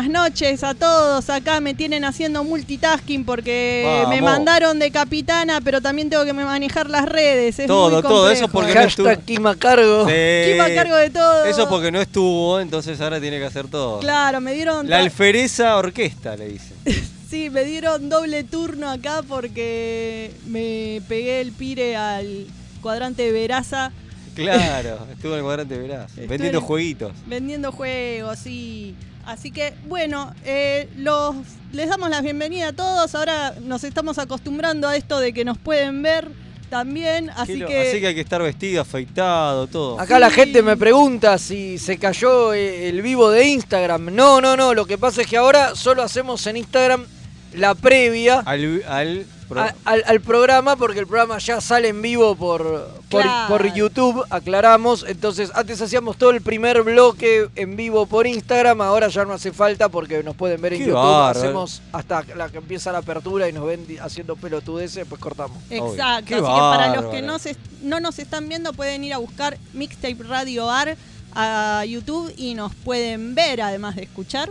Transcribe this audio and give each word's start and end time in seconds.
buenas 0.00 0.30
noches 0.32 0.64
a 0.64 0.74
todos. 0.74 1.28
Acá 1.28 1.60
me 1.60 1.74
tienen 1.74 2.04
haciendo 2.04 2.42
multitasking 2.42 3.24
porque 3.24 4.04
me 4.08 4.22
mandaron 4.22 4.78
de 4.78 4.90
capitana, 4.90 5.60
pero 5.60 5.80
también 5.82 6.08
tengo 6.08 6.24
que 6.24 6.32
manejar 6.32 6.88
las 6.88 7.06
redes. 7.06 7.58
Es 7.58 7.66
Todo, 7.66 7.90
muy 7.94 8.02
todo, 8.02 8.30
eso 8.30 8.48
porque 8.48 8.74
no 8.74 8.80
estuvo. 8.80 9.06
Hashtag 9.08 9.24
Kim 9.26 9.46
a 9.46 9.56
cargo. 9.56 10.06
Sí. 10.06 10.12
¿Quién 10.44 10.58
va 10.60 10.64
a 10.66 10.74
cargo 10.74 10.96
de 10.96 11.10
todo? 11.10 11.44
Eso 11.44 11.68
porque 11.68 11.92
no 11.92 12.00
estuvo, 12.00 12.60
entonces 12.60 12.98
ahora 13.00 13.20
tiene 13.20 13.38
que 13.38 13.44
hacer 13.44 13.68
todo. 13.68 14.00
Claro, 14.00 14.40
me 14.40 14.54
dieron. 14.54 14.88
La 14.88 14.98
alfereza 15.00 15.76
orquesta, 15.76 16.36
le 16.36 16.48
dicen. 16.48 16.76
Sí, 17.30 17.48
me 17.48 17.62
dieron 17.62 18.08
doble 18.08 18.42
turno 18.42 18.90
acá 18.90 19.22
porque 19.22 20.32
me 20.48 21.00
pegué 21.08 21.40
el 21.40 21.52
pire 21.52 21.94
al 21.94 22.48
cuadrante 22.82 23.22
de 23.22 23.30
Veraza 23.30 23.92
Claro, 24.34 25.06
estuvo 25.12 25.34
en 25.34 25.38
el 25.38 25.44
cuadrante 25.44 25.74
de 25.76 25.80
Verás, 25.80 26.10
Estuve 26.10 26.26
vendiendo 26.26 26.58
en- 26.58 26.64
jueguitos. 26.64 27.12
vendiendo 27.26 27.70
juegos, 27.70 28.36
sí. 28.36 28.96
Así 29.30 29.52
que, 29.52 29.74
bueno, 29.86 30.34
eh, 30.44 30.88
los, 30.96 31.36
les 31.70 31.88
damos 31.88 32.10
la 32.10 32.20
bienvenida 32.20 32.68
a 32.68 32.72
todos. 32.72 33.14
Ahora 33.14 33.54
nos 33.62 33.84
estamos 33.84 34.18
acostumbrando 34.18 34.88
a 34.88 34.96
esto 34.96 35.20
de 35.20 35.32
que 35.32 35.44
nos 35.44 35.56
pueden 35.56 36.02
ver 36.02 36.26
también. 36.68 37.30
Así 37.36 37.64
que, 37.64 37.90
así 37.90 38.00
que 38.00 38.08
hay 38.08 38.14
que 38.16 38.22
estar 38.22 38.42
vestido, 38.42 38.82
afeitado, 38.82 39.68
todo. 39.68 40.00
Acá 40.00 40.18
la 40.18 40.30
gente 40.30 40.62
me 40.62 40.76
pregunta 40.76 41.38
si 41.38 41.78
se 41.78 41.96
cayó 41.96 42.52
eh, 42.54 42.88
el 42.88 43.02
vivo 43.02 43.30
de 43.30 43.46
Instagram. 43.46 44.12
No, 44.12 44.40
no, 44.40 44.56
no. 44.56 44.74
Lo 44.74 44.84
que 44.84 44.98
pasa 44.98 45.20
es 45.20 45.28
que 45.28 45.36
ahora 45.36 45.76
solo 45.76 46.02
hacemos 46.02 46.44
en 46.48 46.56
Instagram 46.56 47.06
la 47.54 47.76
previa 47.76 48.40
Al, 48.40 48.82
al 48.88 49.26
pro- 49.50 49.60
a- 49.60 49.74
al, 49.84 50.02
al 50.06 50.20
programa 50.22 50.76
porque 50.76 51.00
el 51.00 51.06
programa 51.06 51.36
ya 51.38 51.60
sale 51.60 51.88
en 51.88 52.00
vivo 52.00 52.34
por, 52.36 52.88
por, 53.10 53.20
Claro. 53.22 53.48
por 53.48 53.74
YouTube, 53.74 54.24
aclaramos. 54.30 55.04
Entonces, 55.06 55.50
antes 55.54 55.82
hacíamos 55.82 56.16
todo 56.16 56.30
el 56.30 56.40
primer 56.40 56.82
bloque 56.82 57.48
en 57.56 57.76
vivo 57.76 58.06
por 58.06 58.26
Instagram, 58.26 58.80
ahora 58.80 59.08
ya 59.08 59.24
no 59.26 59.34
hace 59.34 59.52
falta 59.52 59.88
porque 59.90 60.22
nos 60.22 60.34
pueden 60.36 60.60
ver 60.62 60.72
en 60.72 60.78
Qué 60.78 60.86
YouTube. 60.86 61.04
Hacemos 61.04 61.82
hasta 61.92 62.22
la 62.34 62.48
que 62.48 62.56
empieza 62.58 62.90
la 62.92 62.98
apertura 62.98 63.48
y 63.48 63.52
nos 63.52 63.66
ven 63.66 63.84
haciendo 64.00 64.36
pelotudeces, 64.36 65.04
pues 65.06 65.20
cortamos. 65.20 65.58
exacto. 65.68 66.26
Qué 66.26 66.34
Así 66.36 66.44
que 66.44 66.48
para 66.48 66.94
los 66.96 67.04
que 67.12 67.20
no, 67.20 67.38
se, 67.38 67.56
no 67.82 68.00
nos 68.00 68.18
están 68.18 68.48
viendo, 68.48 68.72
pueden 68.72 69.04
ir 69.04 69.12
a 69.12 69.18
buscar 69.18 69.58
Mixtape 69.74 70.16
Radio 70.26 70.70
Ar 70.70 70.96
a 71.34 71.84
YouTube 71.86 72.32
y 72.36 72.54
nos 72.54 72.74
pueden 72.74 73.34
ver 73.34 73.60
además 73.62 73.96
de 73.96 74.02
escuchar. 74.04 74.50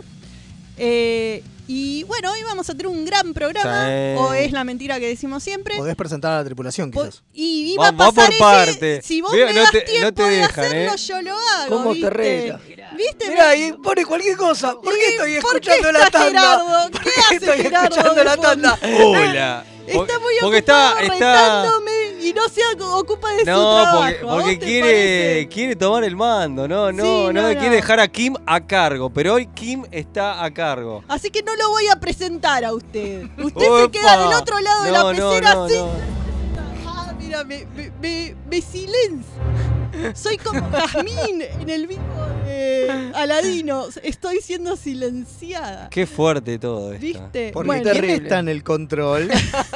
Eh, 0.78 1.42
y 1.72 2.02
bueno, 2.04 2.32
hoy 2.32 2.42
vamos 2.42 2.68
a 2.68 2.72
tener 2.72 2.88
un 2.88 3.04
gran 3.04 3.32
programa. 3.32 3.86
Sí. 3.86 4.14
O 4.18 4.32
es 4.34 4.50
la 4.50 4.64
mentira 4.64 4.98
que 4.98 5.06
decimos 5.06 5.42
siempre. 5.42 5.76
Podés 5.76 5.94
presentar 5.94 6.32
a 6.32 6.36
la 6.38 6.44
tripulación, 6.44 6.90
quizás. 6.90 7.22
Y 7.32 7.74
iba 7.74 7.84
Va- 7.84 7.88
a 7.88 7.92
va 7.92 8.12
pasar 8.12 8.24
por 8.26 8.32
ese- 8.34 8.38
parte. 8.40 9.02
Si 9.02 9.20
vos 9.20 9.30
Veo, 9.32 9.46
me 9.46 9.54
no 9.54 9.60
das 9.60 9.70
te- 9.70 9.78
no 9.78 9.84
tiempo 9.84 10.12
te 10.14 10.22
de 10.28 10.36
dejan, 10.38 10.64
hacerlo, 10.64 10.92
¿eh? 10.94 10.96
yo 10.96 11.22
lo 11.22 11.36
hago. 11.38 11.68
¿Cómo 11.76 11.90
te 11.90 11.94
¿viste? 12.00 12.10
reta? 12.10 12.60
¿Viste? 12.96 13.28
Mirá, 13.30 13.54
y 13.56 13.72
pone 13.74 14.04
cualquier 14.04 14.36
cosa. 14.36 14.72
¿Por 14.72 14.92
qué 14.94 15.00
¿Y 15.00 15.10
estoy 15.12 15.40
por 15.40 15.60
qué 15.60 15.70
escuchando 15.70 15.92
la 15.98 16.10
tanda? 16.10 16.40
Gerardo? 16.40 16.90
¿Por 16.90 17.00
¿Qué 17.02 17.10
qué 17.10 17.20
hace 17.20 17.34
estoy 17.36 17.58
Gerardo 17.62 17.88
escuchando 17.88 18.24
la 18.24 18.36
tanda? 18.36 18.78
Hola. 19.04 19.64
Está 19.86 20.18
muy 20.20 20.34
porque 20.40 20.58
ocupado 20.58 20.98
está, 20.98 21.00
está 21.00 21.14
retándome 21.14 21.90
y 22.22 22.32
no 22.32 22.48
se 22.48 22.60
ocupa 22.80 23.32
de 23.32 23.40
su 23.40 23.50
No, 23.50 23.82
trabajo. 23.82 23.98
porque, 23.98 24.18
¿A 24.20 24.24
vos 24.24 24.34
porque 24.42 24.58
quiere, 24.58 25.48
quiere 25.48 25.76
tomar 25.76 26.04
el 26.04 26.16
mando, 26.16 26.68
no, 26.68 26.92
no, 26.92 27.02
Sí, 27.02 27.08
no, 27.08 27.32
no, 27.32 27.48
quiere 27.50 27.68
no. 27.68 27.72
dejar 27.74 28.00
a 28.00 28.08
Kim 28.08 28.34
a 28.46 28.60
cargo, 28.60 29.10
pero 29.10 29.34
hoy 29.34 29.46
Kim 29.46 29.84
está 29.90 30.44
a 30.44 30.50
cargo. 30.52 31.02
Así 31.08 31.30
que 31.30 31.42
no 31.42 31.54
lo 31.56 31.70
voy 31.70 31.88
a 31.88 31.96
presentar 31.98 32.64
a 32.64 32.72
usted. 32.74 33.26
Usted 33.42 33.66
se 33.84 33.90
queda 33.90 34.16
del 34.28 34.34
otro 34.38 34.60
lado 34.60 34.84
de 34.84 34.90
la 34.92 34.98
No, 35.00 35.12
no, 35.12 35.30
pecera 35.30 35.54
no, 35.54 35.64
así. 35.64 35.74
no. 35.76 35.88
Ah, 36.86 37.12
mira, 37.18 37.44
me, 37.44 37.66
me, 37.76 37.90
me, 38.00 38.34
me 38.48 38.60
silencia. 38.60 39.34
Soy 40.14 40.36
como 40.38 40.68
Jazmín 40.70 41.42
en 41.42 41.68
el 41.70 41.86
vivo 41.86 42.02
de 42.46 43.10
Aladino. 43.14 43.86
Estoy 44.02 44.40
siendo 44.40 44.76
silenciada. 44.76 45.88
Qué 45.90 46.06
fuerte 46.06 46.58
todo 46.58 46.92
esto. 46.92 47.00
¿Viste? 47.04 47.50
Porque 47.52 47.66
Bueno, 47.66 47.90
¿quién 47.92 48.04
está 48.10 48.38
en 48.40 48.48
el 48.48 48.62
control? 48.62 49.28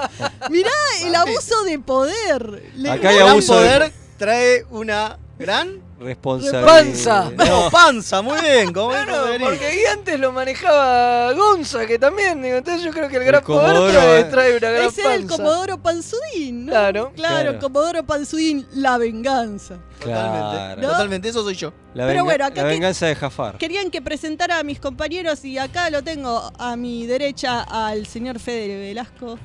mirá 0.50 0.70
el 1.02 1.14
abuso 1.14 1.64
de 1.64 1.78
poder. 1.78 2.62
Le- 2.76 2.90
Acá 2.90 3.08
hay 3.10 3.16
gran 3.16 3.28
abuso 3.30 3.58
de- 3.60 3.66
poder 3.68 3.92
trae 4.16 4.64
una 4.70 5.18
gran... 5.38 5.80
Responsabilidad. 6.04 6.66
Panza. 6.66 7.30
No, 7.36 7.44
No, 7.64 7.70
panza, 7.70 8.22
muy 8.22 8.40
bien, 8.40 8.72
como 8.72 8.90
Claro, 8.90 9.26
porque 9.40 9.64
ahí 9.66 9.78
antes 9.92 10.20
lo 10.20 10.32
manejaba 10.32 11.32
Gonza, 11.32 11.86
que 11.86 11.98
también, 11.98 12.42
digo, 12.42 12.56
entonces 12.56 12.84
yo 12.84 12.90
creo 12.92 13.08
que 13.08 13.16
el 13.16 13.24
gran 13.24 13.42
poder 13.42 13.66
Comodoro, 13.72 13.92
trae, 13.92 14.20
eh. 14.20 14.24
trae 14.24 14.56
una 14.56 14.70
gran 14.70 14.86
Ese 14.86 15.00
era 15.00 15.14
el 15.14 15.20
panza. 15.26 15.36
Comodoro 15.36 15.78
Panzudín, 15.82 16.66
¿no? 16.66 16.72
Claro. 16.72 17.12
Claro, 17.14 17.42
Claro. 17.50 17.58
Comodoro 17.60 18.04
Panzudín, 18.04 18.66
la 18.74 18.98
venganza. 18.98 19.78
Totalmente, 20.00 20.86
totalmente, 20.86 21.28
eso 21.28 21.42
soy 21.42 21.54
yo. 21.54 21.72
La, 21.94 22.06
Pero 22.06 22.24
bueno, 22.24 22.44
acá 22.44 22.56
la 22.62 22.68
que- 22.68 22.74
venganza 22.74 23.06
de 23.06 23.14
Jafar. 23.14 23.56
Querían 23.58 23.90
que 23.90 24.02
presentara 24.02 24.58
a 24.58 24.62
mis 24.64 24.78
compañeros 24.80 25.44
y 25.44 25.58
acá 25.58 25.88
lo 25.90 26.02
tengo 26.02 26.52
a 26.58 26.76
mi 26.76 27.06
derecha 27.06 27.62
al 27.62 28.06
señor 28.06 28.38
Fede 28.38 28.78
Velasco. 28.78 29.38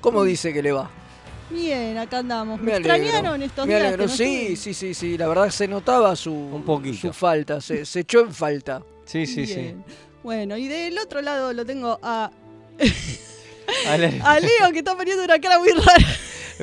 ¿Cómo 0.00 0.22
dice 0.24 0.52
que 0.52 0.62
le 0.62 0.72
va? 0.72 0.90
Bien, 1.50 1.96
acá 1.98 2.18
andamos. 2.18 2.58
¿Me, 2.60 2.66
Me 2.66 2.74
alegro. 2.74 2.94
extrañaron 2.94 3.42
estos 3.42 3.66
Me 3.66 3.74
días? 3.74 3.86
alegro, 3.86 4.04
que 4.04 4.10
no 4.10 4.16
sí, 4.16 4.24
estuve? 4.52 4.56
sí, 4.56 4.74
sí, 4.74 4.94
sí, 4.94 5.18
la 5.18 5.28
verdad 5.28 5.50
se 5.50 5.68
notaba 5.68 6.16
su, 6.16 6.32
Un 6.32 6.64
poquito. 6.64 6.96
su 7.08 7.12
falta, 7.12 7.60
se, 7.60 7.84
se 7.86 8.00
echó 8.00 8.20
en 8.20 8.34
falta. 8.34 8.82
Sí, 9.04 9.26
sí, 9.26 9.42
Bien. 9.42 9.84
Bueno, 10.24 10.56
y 10.56 10.66
del 10.66 10.98
otro 10.98 11.22
lado 11.22 11.52
lo 11.52 11.64
tengo 11.64 11.98
a, 12.02 12.30
sí. 12.80 13.20
A 13.88 13.96
la- 13.98 14.06
a 14.32 14.38
Leo 14.40 14.70
que 14.72 14.78
está 14.78 14.96
poniendo 14.96 15.24
una 15.24 15.40
cara 15.40 15.58
muy 15.58 15.70
rara. 15.70 16.06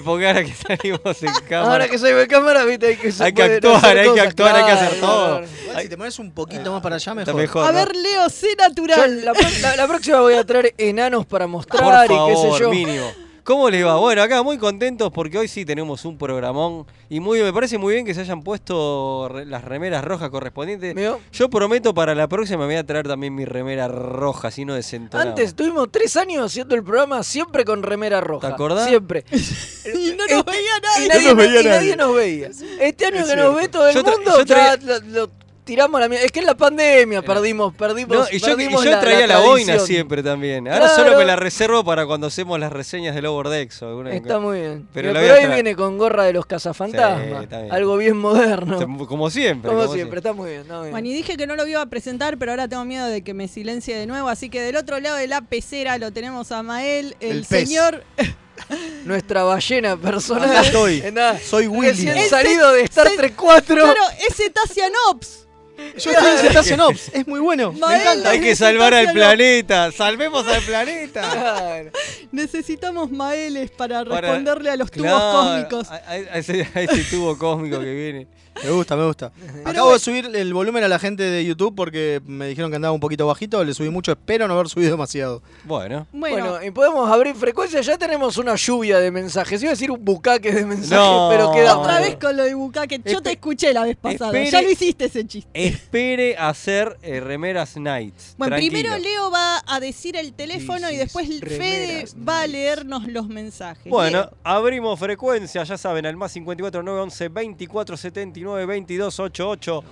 Porque 0.06 0.26
ahora 0.28 0.44
que 0.44 0.54
salimos 0.54 1.22
en 1.24 1.34
cámara. 1.50 1.72
Ahora 1.74 1.88
que 1.90 1.98
se 2.00 2.14
ve 2.14 2.28
cámara, 2.28 2.64
viste, 2.66 2.88
hay 2.88 2.96
que, 2.96 3.14
Hay 3.20 3.34
que 3.34 3.44
actuar, 3.44 3.76
hacer 3.76 3.98
hay 4.00 4.14
que 4.14 4.22
actuar, 4.22 4.56
hay 4.56 4.66
que 4.66 4.72
hacer 4.72 5.00
todo. 5.02 5.42
si 5.82 5.90
te 5.90 5.98
pones 5.98 6.18
un 6.20 6.32
poquito 6.32 6.72
más 6.72 6.82
para 6.82 6.96
allá, 6.96 7.14
mejor. 7.14 7.36
mejor. 7.36 7.66
A 7.66 7.72
¿no? 7.72 7.78
ver, 7.78 7.96
Leo, 7.96 8.30
sé 8.30 8.48
Yo 8.58 8.68
natural. 8.68 9.24
la, 9.26 9.34
pro- 9.34 9.48
la- 9.62 9.76
la 9.76 9.88
próxima 9.88 10.22
voy 10.22 10.34
a 10.36 10.46
traer 10.46 10.74
enanos 10.78 11.26
para 11.26 11.46
Por 11.46 11.52
mostrar 11.52 12.06
y 12.06 12.16
qué 12.16 12.36
sé 12.36 12.42
favor, 12.42 12.60
yo. 12.62 12.70
mínimo. 12.70 13.12
¿Cómo 13.44 13.70
les 13.70 13.86
va? 13.86 13.98
Bueno, 13.98 14.22
acá 14.22 14.42
muy 14.42 14.58
contentos 14.58 15.12
porque 15.12 15.38
hoy 15.38 15.50
sí 15.50 15.66
tenemos 15.66 16.06
un 16.06 16.18
programón 16.18 16.86
y 17.10 17.20
muy 17.20 17.42
me 17.42 17.52
parece 17.52 17.78
muy 17.78 17.94
bien 17.94 18.06
que 18.06 18.14
se 18.14 18.22
hayan 18.22 18.42
puesto 18.42 19.28
re- 19.30 19.46
las 19.46 19.66
remeras 19.66 20.02
rojas 20.06 20.30
correspondientes. 20.30 20.96
Yo 21.34 21.50
prometo 21.50 21.94
para 21.94 22.16
la 22.16 22.30
próxima 22.30 22.60
me 22.60 22.66
voy 22.68 22.76
a 22.76 22.86
traer 22.86 23.06
también 23.06 23.36
mi 23.36 23.44
remera 23.44 23.90
roja, 23.90 24.48
así 24.48 24.64
no 24.64 24.76
desentonamos. 24.76 25.32
Antes 25.32 25.56
tuvimos 25.56 25.92
tres 25.92 26.16
años 26.16 26.46
haciendo 26.46 26.74
el 26.76 26.84
programa 26.86 27.22
siempre 27.24 27.66
con 27.66 27.84
remera 27.84 28.22
roja. 28.22 28.48
¿Te 28.48 28.54
acordás? 28.54 28.88
Siempre. 28.88 29.26
y 29.32 30.12
no 30.12 30.26
nos 30.26 30.30
Este- 30.40 30.52
veía 30.52 30.78
Y 30.78 30.82
nadie. 30.82 31.08
nadie, 31.10 31.28
nos 31.28 31.36
veía 31.36 31.62
y 31.62 31.64
nadie 31.66 31.78
nadie. 31.80 31.96
nos 31.98 32.16
veía. 32.16 32.50
Este 32.80 33.06
año 33.08 33.18
Es 33.18 33.26
que 33.30 33.36
nos 33.36 33.56
ve 33.56 33.68
todo 33.68 33.88
el 33.90 33.96
Yo 33.96 34.04
mundo, 34.04 34.38
yo 34.38 34.46
traía- 34.46 34.78
ya 34.78 35.00
lo, 35.00 35.06
lo 35.26 35.30
tiramos 35.64 36.00
la 36.00 36.10
mierda. 36.10 36.26
Es 36.26 36.32
que 36.32 36.40
en 36.40 36.46
la 36.46 36.56
pandemia 36.56 37.22
perdimos, 37.22 37.74
perdimos. 37.74 38.18
No, 38.18 38.26
y 38.32 38.40
yo, 38.40 38.60
y 38.60 38.70
yo 38.86 39.00
traía 39.00 39.28
la, 39.28 39.40
boina 39.40 39.80
siempre 39.80 40.24
también. 40.24 40.68
Ahora 40.68 40.88
Claro. 40.88 41.04
solo 41.04 41.18
me 41.18 41.26
la 41.26 41.36
reservo 41.36 41.84
para 41.84 42.06
cuando 42.06 42.28
hacemos 42.28 42.60
las 42.60 42.72
reseñas 42.72 43.16
del 43.16 43.26
Overdex. 43.26 43.82
o 43.82 43.88
alguna- 43.88 44.12
Está 44.14 44.40
muy 44.40 44.60
bien. 44.60 44.88
Pero 44.94 45.12
traer. 45.12 45.52
viene 45.54 45.76
con 45.76 45.98
gorra 45.98 46.24
de 46.26 46.34
los 46.34 46.46
cazafantasmas. 46.46 47.48
algo 47.72 47.98
bien 47.98 48.18
moderno. 48.18 48.78
Como 49.08 49.30
siempre. 49.30 49.70
Como 49.70 49.84
como 49.84 49.94
siempre, 49.94 50.18
está 50.20 50.34
muy 50.34 50.50
bien. 50.50 50.62
está 50.62 50.76
muy 50.76 50.84
bien. 50.84 50.92
Bueno, 50.92 51.08
y 51.08 51.14
dije 51.14 51.38
que 51.38 51.48
no 51.48 51.56
lo 51.56 51.66
iba 51.68 51.82
a 51.82 51.86
presentar, 51.88 52.38
pero 52.38 52.52
ahora 52.52 52.68
tengo 52.68 52.86
miedo 52.86 53.08
de 53.08 53.22
que 53.22 53.34
me 53.34 53.48
silencie 53.48 53.96
de 53.96 54.08
nuevo. 54.08 54.30
Así 54.30 54.50
que 54.50 54.62
del 54.62 54.76
otro 54.76 55.00
lado 55.00 55.18
de 55.18 55.28
la 55.28 55.42
pecera 55.42 55.98
lo 55.98 56.12
tenemos 56.12 56.52
a 56.52 56.64
Mael, 56.64 57.16
el, 57.20 57.46
señor. 57.46 58.04
Nuestra 59.06 59.44
ballena 59.44 59.98
personal. 59.98 60.50
Acá 60.50 60.62
estoy. 60.62 61.02
Eh, 61.04 61.14
Soy 61.44 61.68
Willy. 61.68 61.90
Recién 62.06 62.30
salido 62.30 62.72
de 62.72 62.84
Star 62.84 63.10
Trek 63.18 63.36
4. 63.36 63.76
Claro, 63.76 64.00
es 64.28 64.36
Cetacean 64.36 64.92
Ops. 65.10 65.48
Yo 65.98 66.12
estoy 66.12 66.32
en 66.32 66.38
Cetacean 66.38 66.80
Ops, 66.82 67.10
es 67.14 67.28
muy 67.28 67.40
bueno. 67.40 67.72
Me 67.74 67.96
encanta. 67.96 68.30
Hay 68.30 68.40
que 68.42 68.56
salvar 68.56 68.94
al 68.94 69.12
planeta. 69.14 69.92
Salvemos 69.92 70.48
al 70.48 70.62
planeta. 70.64 71.84
Necesitamos 72.32 73.12
Maeles 73.12 73.72
para, 73.72 74.04
Para- 74.06 74.22
responderle 74.22 74.70
a 74.72 74.76
los 74.78 74.92
tubos 74.92 75.08
Claro, 75.12 75.68
cósmicos. 75.70 75.90
A, 75.92 75.96
a- 75.96 76.12
a 76.12 76.38
ese, 76.38 76.68
a 76.74 76.82
ese 76.82 77.04
tubo 77.06 77.38
cósmico 77.38 77.80
que 77.80 77.94
viene. 77.94 78.28
Me 78.64 78.70
gusta, 78.72 78.96
me 78.96 79.06
gusta. 79.06 79.32
Acabo 79.66 79.94
de 79.94 80.00
subir 80.00 80.30
el 80.34 80.54
volumen 80.54 80.84
a 80.84 80.88
la 80.88 81.00
gente 81.00 81.24
de 81.24 81.44
YouTube 81.46 81.74
porque 81.76 82.22
me 82.26 82.48
dijeron 82.48 82.70
que 82.72 82.76
andaba 82.76 82.94
un 82.94 83.00
poquito 83.00 83.26
bajito. 83.28 83.64
Le 83.64 83.74
subí 83.74 83.90
mucho, 83.90 84.12
espero 84.12 84.48
no 84.48 84.54
haber 84.54 84.70
subido 84.70 84.92
demasiado. 84.92 85.42
Bueno. 85.64 86.08
Bueno, 86.14 86.50
Bueno, 86.52 86.64
y 86.66 86.72
podemos 86.72 87.10
abrir 87.10 87.36
frecuencia. 87.36 87.82
Ya 87.82 87.98
tenemos 87.98 88.38
una 88.38 88.56
lluvia 88.56 89.00
de 89.00 89.12
mensajes. 89.12 89.62
Iba 89.62 89.72
a 89.72 89.74
decir 89.76 89.92
un 89.92 90.04
bucaque 90.04 90.52
de 90.52 90.66
mensajes, 90.66 90.92
No. 90.92 91.28
pero 91.32 91.52
queda 91.52 91.78
otra 91.78 92.00
vez 92.00 92.16
con 92.18 92.36
lo 92.38 92.44
de 92.44 92.54
Bucaque. 92.54 93.02
Yo 93.06 93.20
Espe- 93.20 93.22
te 93.24 93.32
escuché 93.32 93.74
la 93.74 93.84
vez 93.84 93.98
pasada. 93.98 94.32
espere- 94.32 94.52
Ya 94.52 94.62
lo 94.62 94.70
hiciste 94.72 95.06
ese 95.06 95.26
chiste. 95.28 95.50
Espere 95.54 96.38
hacer 96.38 96.98
eh, 97.02 97.20
remeras 97.20 97.76
nights. 97.78 98.36
Bueno, 98.38 98.56
Tranquilo. 98.56 98.72
primero 98.80 98.98
Leo 98.98 99.32
va 99.32 99.62
a 99.66 99.80
decir 99.80 100.16
el 100.16 100.34
teléfono 100.34 100.90
y 100.90 100.96
después 100.98 101.28
Fede 101.40 102.06
va 102.28 102.42
a 102.42 102.48
leernos 102.48 103.08
los 103.08 103.28
mensajes. 103.28 103.90
Bueno, 103.90 104.20
Leo. 104.22 104.32
abrimos 104.44 105.00
frecuencia, 105.00 105.64
ya 105.64 105.78
saben, 105.78 106.06
al 106.06 106.16
más 106.16 106.32
54 106.32 106.84
911 106.84 107.30
24 107.30 107.98
79 108.44 108.66
22 108.66 109.20
88. 109.20 109.84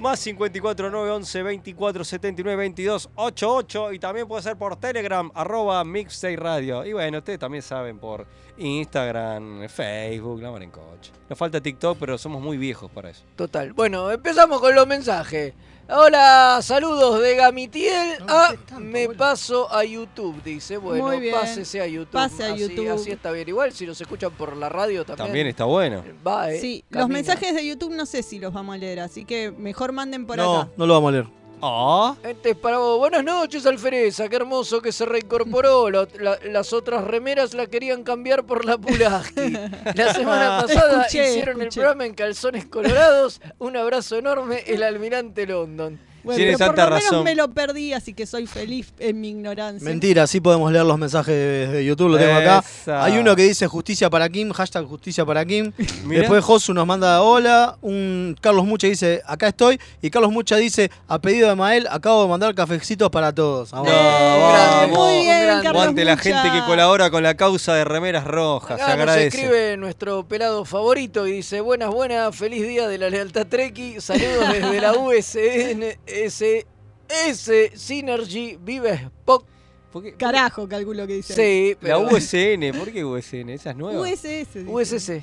Más 0.00 0.18
54 0.18 0.90
911 0.90 1.42
24 1.42 2.04
79 2.04 2.56
22 2.56 3.10
88. 3.14 3.92
Y 3.92 3.98
también 3.98 4.26
puede 4.26 4.42
ser 4.42 4.56
por 4.56 4.76
Telegram, 4.76 5.30
arroba 5.34 5.84
Mixtape 5.84 6.36
Radio. 6.36 6.84
Y 6.84 6.92
bueno, 6.92 7.18
ustedes 7.18 7.38
también 7.38 7.62
saben 7.62 7.98
por 7.98 8.26
Instagram, 8.58 9.68
Facebook, 9.68 10.40
la 10.42 10.50
mar 10.50 10.62
en 10.62 10.70
coche. 10.70 11.12
Nos 11.28 11.38
falta 11.38 11.60
TikTok, 11.60 11.98
pero 11.98 12.18
somos 12.18 12.42
muy 12.42 12.56
viejos 12.56 12.90
para 12.90 13.10
eso. 13.10 13.22
Total. 13.36 13.72
Bueno, 13.72 14.10
empezamos 14.10 14.60
con 14.60 14.74
los 14.74 14.86
mensajes. 14.86 15.54
Hola, 15.92 16.60
saludos 16.62 17.20
de 17.20 17.34
Gamitiel. 17.34 18.18
No, 18.20 18.26
Ah, 18.28 18.46
¿qué 18.50 18.54
es 18.54 18.66
tanto, 18.66 18.80
me 18.84 19.08
paso 19.08 19.72
a 19.72 19.84
YouTube, 19.84 20.40
dice. 20.44 20.76
Bueno, 20.76 21.04
Muy 21.08 21.18
bien. 21.18 21.34
pásese 21.34 21.80
a 21.80 21.86
YouTube. 21.86 22.12
Pase 22.12 22.44
a 22.44 22.52
Así- 22.52 22.60
YouTube. 22.68 22.90
Así, 22.90 23.10
está 23.10 23.32
bien. 23.32 23.48
Igual 23.48 23.72
si 23.72 23.86
nos 23.86 24.00
escuchan 24.00 24.30
por 24.30 24.56
la 24.56 24.68
radio 24.68 25.04
también. 25.04 25.26
También 25.26 25.46
está 25.48 25.64
bueno. 25.64 26.04
Va, 26.26 26.52
eh, 26.52 26.60
Sí, 26.60 26.84
los 26.90 27.08
mensajes 27.08 27.54
de 27.54 27.66
YouTube 27.66 27.92
no 27.92 28.06
sé 28.06 28.22
si 28.22 28.38
los 28.38 28.52
vamos 28.52 28.76
a 28.76 28.78
leer, 28.78 29.00
así 29.00 29.24
que 29.24 29.50
mejor 29.50 29.90
manden 29.92 30.26
por 30.26 30.36
No, 30.36 30.60
acá. 30.60 30.70
no 30.76 30.86
lo 30.86 30.94
vamos 30.94 31.08
a 31.08 31.12
leer. 31.12 31.26
Ah, 31.62 32.14
Este 32.22 32.50
es 32.50 32.56
para 32.56 32.78
vos. 32.78 32.98
Buenas 32.98 33.22
noches, 33.24 33.66
Alfereza. 33.66 34.28
Qué 34.28 34.36
hermoso 34.36 34.80
que 34.80 34.92
se 34.92 35.04
reincorporó. 35.04 35.90
La- 35.90 36.08
la- 36.18 36.38
las 36.44 36.72
otras 36.72 37.04
remeras 37.04 37.54
la 37.54 37.66
querían 37.66 38.02
cambiar 38.02 38.44
por 38.44 38.64
la 38.64 38.78
Pulaski. 38.78 39.50
La 39.94 40.14
semana 40.14 40.62
pasada 40.62 41.02
Escuché, 41.02 41.30
hicieron 41.30 41.60
el 41.62 41.68
programa 41.68 42.06
en 42.06 42.14
calzones 42.14 42.64
colorados. 42.66 43.40
Un 43.58 43.76
abrazo 43.76 44.16
enorme, 44.16 44.64
el 44.66 44.82
almirante 44.82 45.46
London. 45.46 45.98
Bueno, 46.24 46.36
Tienes 46.36 46.56
pero 46.58 46.70
por 46.70 46.76
tanta 46.76 46.90
lo 46.90 46.96
menos 46.96 47.10
razón. 47.10 47.24
me 47.24 47.34
lo 47.34 47.48
perdí, 47.48 47.92
así 47.92 48.12
que 48.14 48.26
soy 48.26 48.46
feliz 48.46 48.92
en 48.98 49.20
mi 49.20 49.30
ignorancia. 49.30 49.88
Mentira, 49.88 50.26
sí 50.26 50.40
podemos 50.40 50.70
leer 50.72 50.84
los 50.84 50.98
mensajes 50.98 51.34
de, 51.72 51.84
YouTube, 51.84 52.10
lo 52.10 52.18
tengo 52.18 52.34
acá. 52.34 52.58
Esa. 52.82 53.04
Hay 53.04 53.18
uno 53.18 53.34
que 53.36 53.42
dice 53.44 53.66
justicia 53.66 54.10
para 54.10 54.28
Kim, 54.28 54.50
hashtag 54.52 54.84
justicia 54.86 55.24
para 55.24 55.44
Kim. 55.44 55.72
Mirá. 56.04 56.20
Después 56.20 56.44
Josu 56.44 56.74
nos 56.74 56.86
manda 56.86 57.22
hola. 57.22 57.76
Un 57.80 58.36
Carlos 58.40 58.64
Mucha 58.64 58.86
dice 58.86 59.22
acá 59.26 59.48
estoy. 59.48 59.78
Y 60.02 60.10
Carlos 60.10 60.30
Mucha 60.32 60.56
dice 60.56 60.90
a 61.08 61.18
pedido 61.20 61.48
de 61.48 61.54
Mael 61.54 61.86
acabo 61.90 62.22
de 62.22 62.28
mandar 62.28 62.54
cafecitos 62.54 63.10
para 63.10 63.34
todos. 63.34 63.70
Vamos. 63.70 63.88
No, 63.90 64.48
grande, 64.50 64.96
muy 64.96 65.14
bien. 65.24 65.40
Carlos 65.62 65.66
Aguante 65.82 66.04
la 66.04 66.12
Mucha. 66.16 66.22
gente 66.22 66.50
que 66.50 66.64
colabora 66.66 67.10
con 67.10 67.22
la 67.22 67.34
causa 67.36 67.74
de 67.74 67.84
remeras 67.84 68.24
rojas. 68.24 68.76
Se 68.78 68.82
Acá 68.84 68.92
nos 68.96 69.00
agradece. 69.02 69.26
escribe 69.28 69.76
nuestro 69.76 70.24
pelado 70.24 70.64
favorito 70.64 71.26
y 71.26 71.32
dice, 71.32 71.60
buenas, 71.60 71.90
buenas, 71.90 72.34
feliz 72.36 72.66
día 72.66 72.88
de 72.88 72.98
la 72.98 73.10
lealtad 73.10 73.46
Treki, 73.46 74.00
saludos 74.00 74.52
desde 74.52 74.80
la 74.80 74.92
USN, 74.98 75.82
S, 76.12 77.72
Synergy, 77.76 78.58
Vive 78.60 78.92
Spock. 78.94 79.44
¿Por 79.92 80.02
qué? 80.04 80.14
Carajo, 80.14 80.68
calculo 80.68 81.06
que 81.06 81.14
dice. 81.14 81.34
Sí, 81.34 81.76
La. 81.80 81.98
USN, 81.98 82.78
¿por 82.78 82.92
qué 82.92 83.04
USN? 83.04 83.50
¿Esa 83.50 83.70
es 83.70 83.76
nueva? 83.76 84.00
USS. 84.00 85.22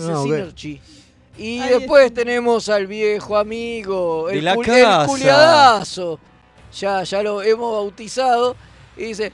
Ah, 0.00 0.20
ok. 0.20 0.24
Synergy. 0.24 0.80
Y 1.38 1.58
Ahí 1.60 1.68
después 1.78 2.06
está. 2.06 2.22
tenemos 2.22 2.68
al 2.70 2.86
viejo 2.86 3.36
amigo, 3.36 4.28
De 4.28 4.38
el, 4.38 4.44
la 4.46 4.56
cul- 4.56 4.64
casa. 4.64 5.02
el 5.02 5.08
culiadazo. 5.08 6.18
Ya, 6.78 7.02
ya 7.02 7.22
lo 7.22 7.42
hemos 7.42 7.72
bautizado. 7.72 8.56
Y 8.96 9.04
dice, 9.04 9.32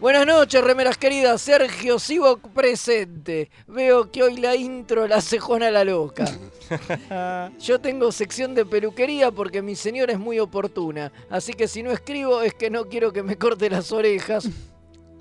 buenas 0.00 0.26
noches, 0.26 0.62
remeras 0.64 0.96
queridas, 0.98 1.40
Sergio 1.42 1.98
Sivok 1.98 2.48
presente. 2.48 3.50
Veo 3.66 4.10
que 4.10 4.22
hoy 4.22 4.36
la 4.38 4.56
intro 4.56 5.06
la 5.06 5.16
hace 5.16 5.38
Juana 5.38 5.70
la 5.70 5.84
loca. 5.84 6.24
Yo 7.60 7.80
tengo 7.80 8.10
sección 8.12 8.54
de 8.54 8.64
peluquería 8.64 9.30
porque 9.30 9.62
mi 9.62 9.76
señora 9.76 10.12
es 10.12 10.18
muy 10.18 10.38
oportuna. 10.38 11.12
Así 11.28 11.52
que 11.52 11.68
si 11.68 11.82
no 11.82 11.90
escribo 11.90 12.42
es 12.42 12.54
que 12.54 12.70
no 12.70 12.86
quiero 12.86 13.12
que 13.12 13.22
me 13.22 13.36
corte 13.36 13.68
las 13.70 13.92
orejas. 13.92 14.48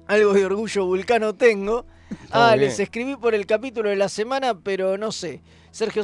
Algo 0.08 0.34
de 0.34 0.46
orgullo 0.46 0.86
vulcano 0.86 1.36
tengo. 1.36 1.86
Ah, 2.31 2.56
les 2.56 2.80
escribí 2.80 3.16
por 3.16 3.36
el 3.36 3.46
capítulo 3.46 3.90
de 3.90 3.96
la 3.96 4.10
semana, 4.10 4.58
pero 4.60 4.98
no 4.98 5.12
sé. 5.12 5.42
Sergio 5.72 6.04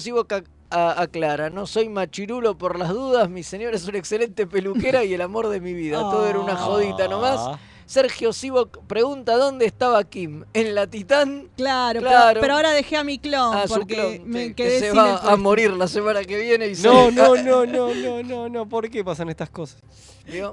a- 0.69 1.01
aclara, 1.01 1.49
no 1.49 1.65
soy 1.65 1.89
machirulo 1.89 2.57
por 2.57 2.77
las 2.77 2.89
dudas, 2.89 3.29
mi 3.29 3.43
señora 3.43 3.75
es 3.75 3.87
una 3.87 3.97
excelente 3.97 4.45
peluquera 4.45 5.03
y 5.03 5.13
el 5.13 5.21
amor 5.21 5.47
de 5.49 5.59
mi 5.61 5.73
vida. 5.73 5.99
Todo 5.99 6.27
era 6.27 6.39
una 6.39 6.55
jodita 6.55 7.07
nomás. 7.07 7.57
Sergio 7.85 8.33
Sivok 8.33 8.79
pregunta 8.87 9.37
dónde 9.37 9.65
estaba 9.65 10.03
Kim. 10.03 10.43
¿En 10.53 10.73
la 10.73 10.87
Titán? 10.87 11.49
Claro, 11.55 11.99
Claro. 11.99 12.29
Pero, 12.29 12.41
pero 12.41 12.53
ahora 12.55 12.71
dejé 12.71 12.97
a 12.97 13.03
mi 13.03 13.19
clon 13.19 13.53
Ah, 13.55 13.65
porque 13.67 13.93
clon, 13.95 14.29
me 14.29 14.47
sí, 14.47 14.53
quedé 14.55 14.69
que 14.73 14.79
se 14.79 14.89
sin 14.89 14.97
va 14.99 15.21
el 15.23 15.29
a 15.29 15.35
morir 15.35 15.71
la 15.71 15.87
semana 15.87 16.23
que 16.23 16.37
viene 16.39 16.67
y 16.67 16.71
No, 16.81 17.05
se- 17.05 17.11
no, 17.11 17.35
no, 17.35 17.65
no, 17.65 17.93
no, 17.93 18.23
no, 18.23 18.49
no. 18.49 18.67
¿Por 18.67 18.89
qué 18.89 19.03
pasan 19.03 19.29
estas 19.29 19.49
cosas? 19.49 19.77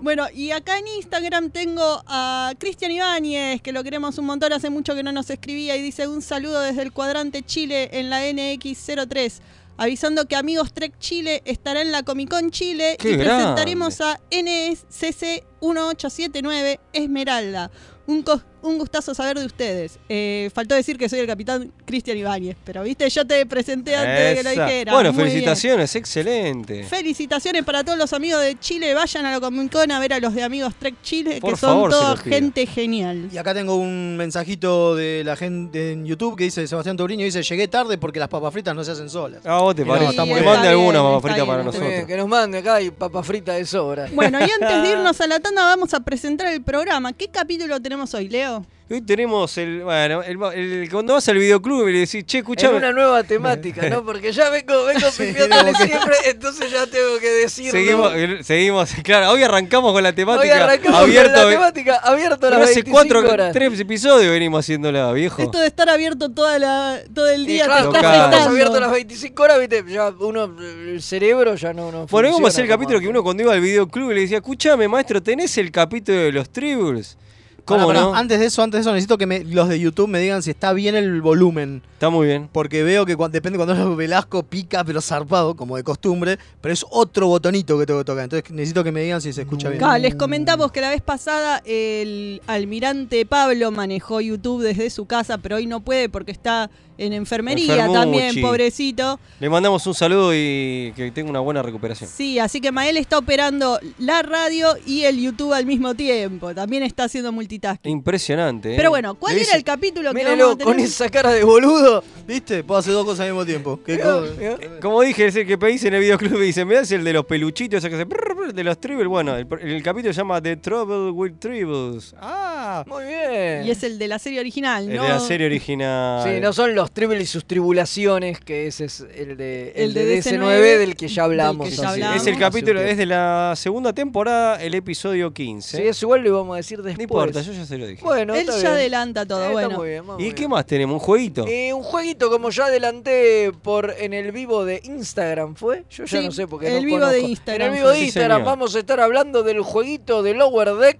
Bueno, 0.02 0.26
y 0.34 0.50
acá 0.50 0.78
en 0.78 0.86
Instagram 0.86 1.48
tengo 1.50 2.02
a 2.06 2.52
Cristian 2.58 2.92
Ibáñez, 2.92 3.62
que 3.62 3.72
lo 3.72 3.82
queremos 3.82 4.18
un 4.18 4.26
montón, 4.26 4.52
hace 4.52 4.68
mucho 4.68 4.94
que 4.94 5.02
no 5.02 5.12
nos 5.12 5.30
escribía, 5.30 5.74
y 5.76 5.80
dice 5.82 6.06
un 6.06 6.20
saludo 6.20 6.60
desde 6.60 6.82
el 6.82 6.92
cuadrante 6.92 7.42
Chile 7.42 7.88
en 7.98 8.10
la 8.10 8.20
NX03, 8.28 9.40
avisando 9.82 10.26
que 10.26 10.36
Amigos 10.36 10.72
Trek 10.72 10.96
Chile 10.98 11.42
estará 11.44 11.82
en 11.82 11.90
la 11.90 12.02
Comic 12.04 12.30
Con 12.30 12.50
Chile 12.50 12.96
¡Qué 13.00 13.10
y 13.10 13.16
grande! 13.16 13.42
presentaremos 13.42 14.00
a 14.00 14.20
NSCC 14.30 15.44
1879 15.60 16.80
Esmeralda. 16.92 17.70
Un, 18.06 18.22
co- 18.22 18.40
un 18.62 18.78
gustazo 18.78 19.14
saber 19.14 19.38
de 19.38 19.46
ustedes. 19.46 19.98
Eh, 20.08 20.50
faltó 20.54 20.74
decir 20.74 20.96
que 20.96 21.08
soy 21.08 21.20
el 21.20 21.26
capitán 21.26 21.72
Cristian 21.84 22.16
Ibáñez, 22.16 22.56
pero 22.64 22.82
viste, 22.82 23.08
yo 23.10 23.26
te 23.26 23.44
presenté 23.46 23.96
antes 23.96 24.28
de 24.28 24.34
que 24.36 24.42
lo 24.42 24.50
dijera. 24.50 24.92
Bueno, 24.92 25.12
Muy 25.12 25.22
bien. 25.24 25.30
felicitaciones, 25.32 25.96
excelente. 25.96 26.84
Felicitaciones 26.84 27.64
para 27.64 27.84
todos 27.84 27.98
los 27.98 28.12
amigos 28.12 28.40
de 28.42 28.58
Chile. 28.58 28.94
Vayan 28.94 29.26
a 29.26 29.32
la 29.32 29.40
Comic 29.40 29.72
Con 29.72 29.90
a 29.90 29.98
ver 29.98 30.12
a 30.14 30.20
los 30.20 30.34
de 30.34 30.42
Amigos 30.42 30.74
Trek 30.78 30.94
Chile, 31.02 31.38
Por 31.40 31.54
que 31.54 31.56
son 31.58 31.90
favor, 31.90 32.22
pido. 32.22 32.36
gente 32.36 32.66
genial. 32.66 33.28
Y 33.32 33.38
acá 33.38 33.54
tengo 33.54 33.76
un 33.76 34.16
mensajito 34.16 34.94
de 34.94 35.22
la 35.24 35.36
gente 35.36 35.92
en 35.92 36.06
YouTube 36.06 36.36
que 36.36 36.44
dice 36.44 36.66
Sebastián 36.66 36.96
Tobriño 36.96 37.24
dice 37.24 37.42
llegué 37.42 37.68
tarde 37.68 37.98
porque 37.98 38.18
las 38.20 38.28
papas 38.28 38.52
fritas 38.52 38.74
no 38.74 38.84
se 38.84 38.92
hacen 38.92 39.08
solas. 39.10 39.44
A 39.46 39.60
vos 39.60 39.74
te 39.74 39.84
parece. 39.84 40.14
que 40.16 40.22
bien. 40.24 40.44
mande 40.44 40.68
alguna 40.68 41.02
papa 41.02 41.20
frita 41.20 41.34
bien, 41.36 41.46
para 41.46 41.62
nosotros. 41.64 42.04
Que 42.06 42.16
nos 42.16 42.28
mande 42.28 42.58
acá 42.58 42.80
y 42.80 42.90
papa 42.90 43.22
frita 43.22 43.54
de 43.54 43.64
sobra. 43.66 44.08
Bueno, 44.12 44.38
y 44.40 44.50
antes 44.50 44.82
de 44.82 44.88
irnos 44.92 45.20
a 45.20 45.26
la 45.26 45.40
tanda 45.40 45.64
vamos 45.64 45.92
a 45.94 46.00
presentar 46.00 46.52
el 46.52 46.62
programa. 46.62 47.12
¿Qué 47.12 47.28
capítulo 47.28 47.80
tenemos 47.80 48.12
hoy, 48.14 48.28
Leo? 48.28 48.51
Hoy 48.90 49.00
tenemos 49.00 49.56
el. 49.56 49.84
Bueno, 49.84 50.22
el, 50.22 50.42
el- 50.82 50.90
cuando 50.90 51.14
vas 51.14 51.26
al 51.26 51.38
videoclub 51.38 51.88
y 51.88 51.92
le 51.94 51.98
decís, 52.00 52.26
che, 52.26 52.38
escuchame. 52.38 52.76
una 52.76 52.92
nueva 52.92 53.22
temática, 53.24 53.88
¿no? 53.88 54.04
Porque 54.04 54.32
ya 54.32 54.50
vengo, 54.50 54.84
vengo 54.84 55.10
siempre, 55.10 56.14
entonces 56.26 56.70
ya 56.70 56.86
tengo 56.86 57.18
que 57.18 57.28
decirlo. 57.30 57.70
Seguimos, 57.72 58.12
eh, 58.14 58.38
seguimos, 58.42 58.90
claro, 59.02 59.30
hoy 59.30 59.42
arrancamos 59.42 59.94
con 59.94 60.02
la 60.02 60.12
temática. 60.12 60.42
Hoy 60.42 60.50
arrancamos 60.60 61.00
abierto, 61.00 61.32
con 61.32 61.42
la 61.42 61.50
temática 61.50 61.96
abierto 62.02 62.46
a 62.46 62.50
las 62.50 62.60
hace 62.62 62.82
25 62.82 62.90
cuatro, 62.92 63.32
horas. 63.32 63.52
tres 63.54 63.80
episodios 63.80 64.30
venimos 64.30 64.60
haciéndola, 64.60 65.10
viejo. 65.12 65.40
Esto 65.40 65.58
de 65.58 65.68
estar 65.68 65.88
abierto 65.88 66.28
toda 66.30 66.58
la, 66.58 67.00
todo 67.14 67.30
el 67.30 67.44
Y 67.44 67.46
día 67.46 67.64
claro, 67.64 67.92
te 67.92 67.98
abiertos 68.36 68.78
las 68.78 68.90
25 68.92 69.42
horas, 69.42 69.58
viste, 69.58 69.84
ya 69.88 70.10
uno, 70.10 70.44
el 70.60 71.00
cerebro 71.00 71.54
ya 71.54 71.72
no, 71.72 71.90
no 71.90 72.06
Bueno, 72.08 72.30
vamos 72.30 72.44
a 72.44 72.48
hacer 72.48 72.64
el 72.64 72.70
capítulo 72.70 73.00
que 73.00 73.08
uno 73.08 73.22
cuando 73.22 73.42
iba 73.42 73.54
al 73.54 73.60
videoclub 73.60 74.10
y 74.10 74.14
le 74.16 74.20
decía, 74.22 74.36
escuchame, 74.38 74.86
maestro, 74.86 75.22
¿tenés 75.22 75.56
el 75.56 75.70
capítulo 75.72 76.18
de 76.18 76.32
los 76.32 76.50
tribbles? 76.50 77.16
¿Cómo 77.64 77.86
Pará, 77.86 78.00
pará, 78.00 78.10
no? 78.12 78.14
Antes 78.16 78.40
de 78.40 78.46
eso, 78.46 78.62
antes 78.62 78.78
de 78.78 78.80
eso 78.82 78.92
necesito 78.92 79.16
que 79.18 79.26
me- 79.26 79.44
los 79.44 79.68
de 79.68 79.78
YouTube 79.78 80.08
me 80.08 80.18
digan 80.18 80.42
si 80.42 80.50
está 80.50 80.72
bien 80.72 80.96
el 80.96 81.22
volumen. 81.22 81.82
Está 81.94 82.10
muy 82.10 82.26
bien. 82.26 82.48
Porque 82.52 82.82
veo 82.82 83.06
que 83.06 83.16
depende 83.30 83.56
cuando 83.56 83.74
es 83.74 83.96
Velasco 83.96 84.42
pica 84.42 84.82
pero 84.84 85.00
zarpado, 85.00 85.54
como 85.54 85.76
de 85.76 85.84
costumbre, 85.84 86.38
pero 86.60 86.72
es 86.74 86.84
otro 86.90 87.28
botonito 87.28 87.78
que 87.78 87.86
tengo 87.86 88.00
que 88.00 88.04
tocar. 88.04 88.24
Entonces 88.24 88.50
necesito 88.50 88.82
que 88.82 88.90
me 88.90 89.02
digan 89.02 89.20
si 89.20 89.32
se 89.32 89.42
escucha 89.42 89.68
bien. 89.68 89.82
Les 90.00 90.14
comentamos 90.16 90.72
que 90.72 90.80
la 90.80 90.90
vez 90.90 91.02
pasada 91.02 91.62
el 91.64 92.42
almirante 92.48 93.24
Pablo 93.26 93.70
manejó 93.70 94.20
YouTube 94.20 94.62
desde 94.62 94.90
su 94.90 95.06
casa, 95.06 95.38
pero 95.38 95.56
hoy 95.56 95.66
no 95.66 95.80
puede 95.80 96.08
porque 96.08 96.32
está 96.32 96.68
en 97.06 97.12
enfermería 97.12 97.88
también, 97.92 98.40
pobrecito. 98.40 99.18
Le 99.40 99.48
mandamos 99.50 99.86
un 99.86 99.94
saludo 99.94 100.32
y 100.34 100.92
que 100.96 101.10
tenga 101.12 101.30
una 101.30 101.40
buena 101.40 101.62
recuperación. 101.62 102.08
Sí, 102.08 102.38
así 102.38 102.60
que 102.60 102.70
Mael 102.72 102.96
está 102.96 103.18
operando 103.18 103.78
la 103.98 104.22
radio 104.22 104.68
y 104.86 105.02
el 105.04 105.20
YouTube 105.20 105.52
al 105.52 105.66
mismo 105.66 105.94
tiempo. 105.94 106.54
También 106.54 106.82
está 106.82 107.04
haciendo 107.04 107.32
multitasking. 107.32 107.90
Impresionante. 107.92 108.72
¿eh? 108.72 108.76
Pero 108.76 108.90
bueno, 108.90 109.14
¿cuál 109.14 109.32
era 109.34 109.40
dice- 109.44 109.56
el 109.56 109.64
capítulo 109.64 110.10
que 110.10 110.16
Míralo 110.18 110.48
vamos 110.48 110.60
a 110.60 110.64
con 110.64 110.72
tener? 110.74 110.88
esa 110.88 111.08
cara 111.08 111.30
de 111.32 111.44
boludo. 111.44 112.04
¿Viste? 112.26 112.62
Puedo 112.64 112.78
hacer 112.78 112.92
dos 112.92 113.04
cosas 113.04 113.20
al 113.20 113.26
mismo 113.32 113.44
tiempo. 113.44 113.80
¿Qué 113.84 113.94
Mirá, 113.96 114.04
co- 114.04 114.26
mirá. 114.38 114.56
Como 114.80 115.00
dije, 115.02 115.26
es 115.26 115.36
el 115.36 115.46
que 115.46 115.58
pedís 115.58 115.82
en 115.84 115.94
el 115.94 116.00
videoclub 116.00 116.40
y 116.40 116.46
dice, 116.46 116.64
me 116.64 116.74
das 116.76 116.90
el 116.92 117.02
de 117.04 117.12
los 117.12 117.24
peluchitos, 117.26 117.78
ese 117.78 117.90
que 117.90 117.96
se... 117.96 118.04
brr, 118.04 118.34
brr, 118.34 118.52
de 118.54 118.64
los 118.64 118.78
tribbles. 118.80 119.08
Bueno, 119.08 119.36
el, 119.36 119.46
el 119.60 119.82
capítulo 119.82 120.12
se 120.14 120.18
llama 120.18 120.40
The 120.40 120.56
Trouble 120.56 121.10
with 121.10 121.32
Tribbles. 121.40 122.14
Ah, 122.20 122.84
Muy 122.86 123.04
bien. 123.06 123.66
Y 123.66 123.70
es 123.70 123.82
el 123.82 123.98
de 123.98 124.08
la 124.08 124.18
serie 124.18 124.38
original, 124.40 124.88
el 124.88 124.96
¿no? 124.96 125.02
de 125.02 125.08
la 125.08 125.20
serie 125.20 125.46
original. 125.46 126.22
Sí, 126.28 126.40
no 126.40 126.52
son 126.52 126.74
los 126.74 126.91
triples 126.92 127.22
y 127.22 127.26
sus 127.26 127.44
tribulaciones, 127.44 128.38
que 128.40 128.66
ese 128.66 128.84
es 128.86 129.00
el 129.14 129.36
de, 129.36 129.72
el 129.74 129.82
El 129.90 129.94
de 129.94 130.04
de 130.04 130.18
DC9 130.22 130.38
DC9, 130.38 130.78
del 130.78 130.96
que 130.96 131.08
ya 131.08 131.24
hablamos. 131.24 131.68
que 131.68 131.74
ya 131.74 131.90
hablamos. 131.90 132.16
Es 132.16 132.26
el 132.26 132.38
capítulo, 132.38 132.80
un 132.80 132.86
es 132.86 132.96
tiempo. 132.96 133.00
de 133.00 133.06
la 133.06 133.54
segunda 133.56 133.92
temporada, 133.92 134.62
el 134.62 134.74
episodio 134.74 135.32
15. 135.32 135.76
Sí, 135.76 135.82
eso 135.82 136.06
igual 136.06 136.20
lo 136.22 136.28
íbamos 136.28 136.54
a 136.54 136.56
decir 136.58 136.78
después. 136.82 136.96
no 136.98 137.02
importa, 137.02 137.40
yo 137.42 137.52
ya 137.52 137.64
se 137.66 137.78
lo 137.78 137.86
dije. 137.86 138.02
Bueno, 138.04 138.34
Él 138.34 138.46
ya 138.46 138.54
bien. 138.56 138.66
adelanta 138.66 139.26
todo, 139.26 139.40
Eh, 139.40 139.46
está 139.46 139.52
bueno. 139.52 139.78
muy 139.78 139.88
bien, 139.88 140.04
¿Y 140.18 140.22
bien. 140.24 140.34
qué 140.34 140.48
más 140.48 140.66
tenemos? 140.66 140.94
¿Un 140.94 141.00
jueguito? 141.00 141.44
Eh, 141.48 141.72
un 141.72 141.82
jueguito 141.82 142.30
como 142.30 142.50
ya 142.50 142.66
adelanté 142.66 143.52
por 143.62 143.94
en 143.98 144.12
el 144.12 144.32
vivo 144.32 144.64
de 144.64 144.80
Instagram, 144.84 145.54
¿fue? 145.56 145.84
Yo 145.90 146.04
ya 146.04 146.20
Sí, 146.20 146.26
no 146.26 146.32
sé 146.32 146.46
porque 146.46 146.68
el 146.68 146.74
no 146.82 146.86
vivo 146.86 146.98
conozco. 146.98 147.14
de 147.14 147.20
Instagram 147.20 147.60
En 147.68 147.72
el 147.72 147.78
vivo 147.78 147.88
de 147.90 147.96
Sí, 147.98 148.04
Instagram 148.04 148.38
señor. 148.38 148.46
vamos 148.46 148.74
a 148.74 148.78
estar 148.78 149.00
hablando 149.00 149.42
del 149.42 149.60
jueguito 149.62 150.22
de 150.22 150.34
Lower 150.34 150.74
Deck 150.74 150.98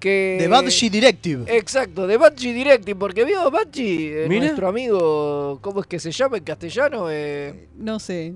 que 0.00 0.36
The 0.40 0.48
Badgie 0.48 0.90
Directive. 0.90 1.56
Exacto, 1.56 2.06
de 2.06 2.16
Badgie 2.16 2.52
Directive, 2.54 2.98
porque 2.98 3.24
vio 3.24 3.50
Badgie, 3.50 4.24
eh, 4.24 4.28
nuestro 4.28 4.66
amigo, 4.68 5.58
¿cómo 5.60 5.80
es 5.82 5.86
que 5.86 6.00
se 6.00 6.10
llama 6.10 6.38
en 6.38 6.44
castellano? 6.44 7.06
Eh, 7.10 7.68
No 7.76 8.00
sé. 8.00 8.32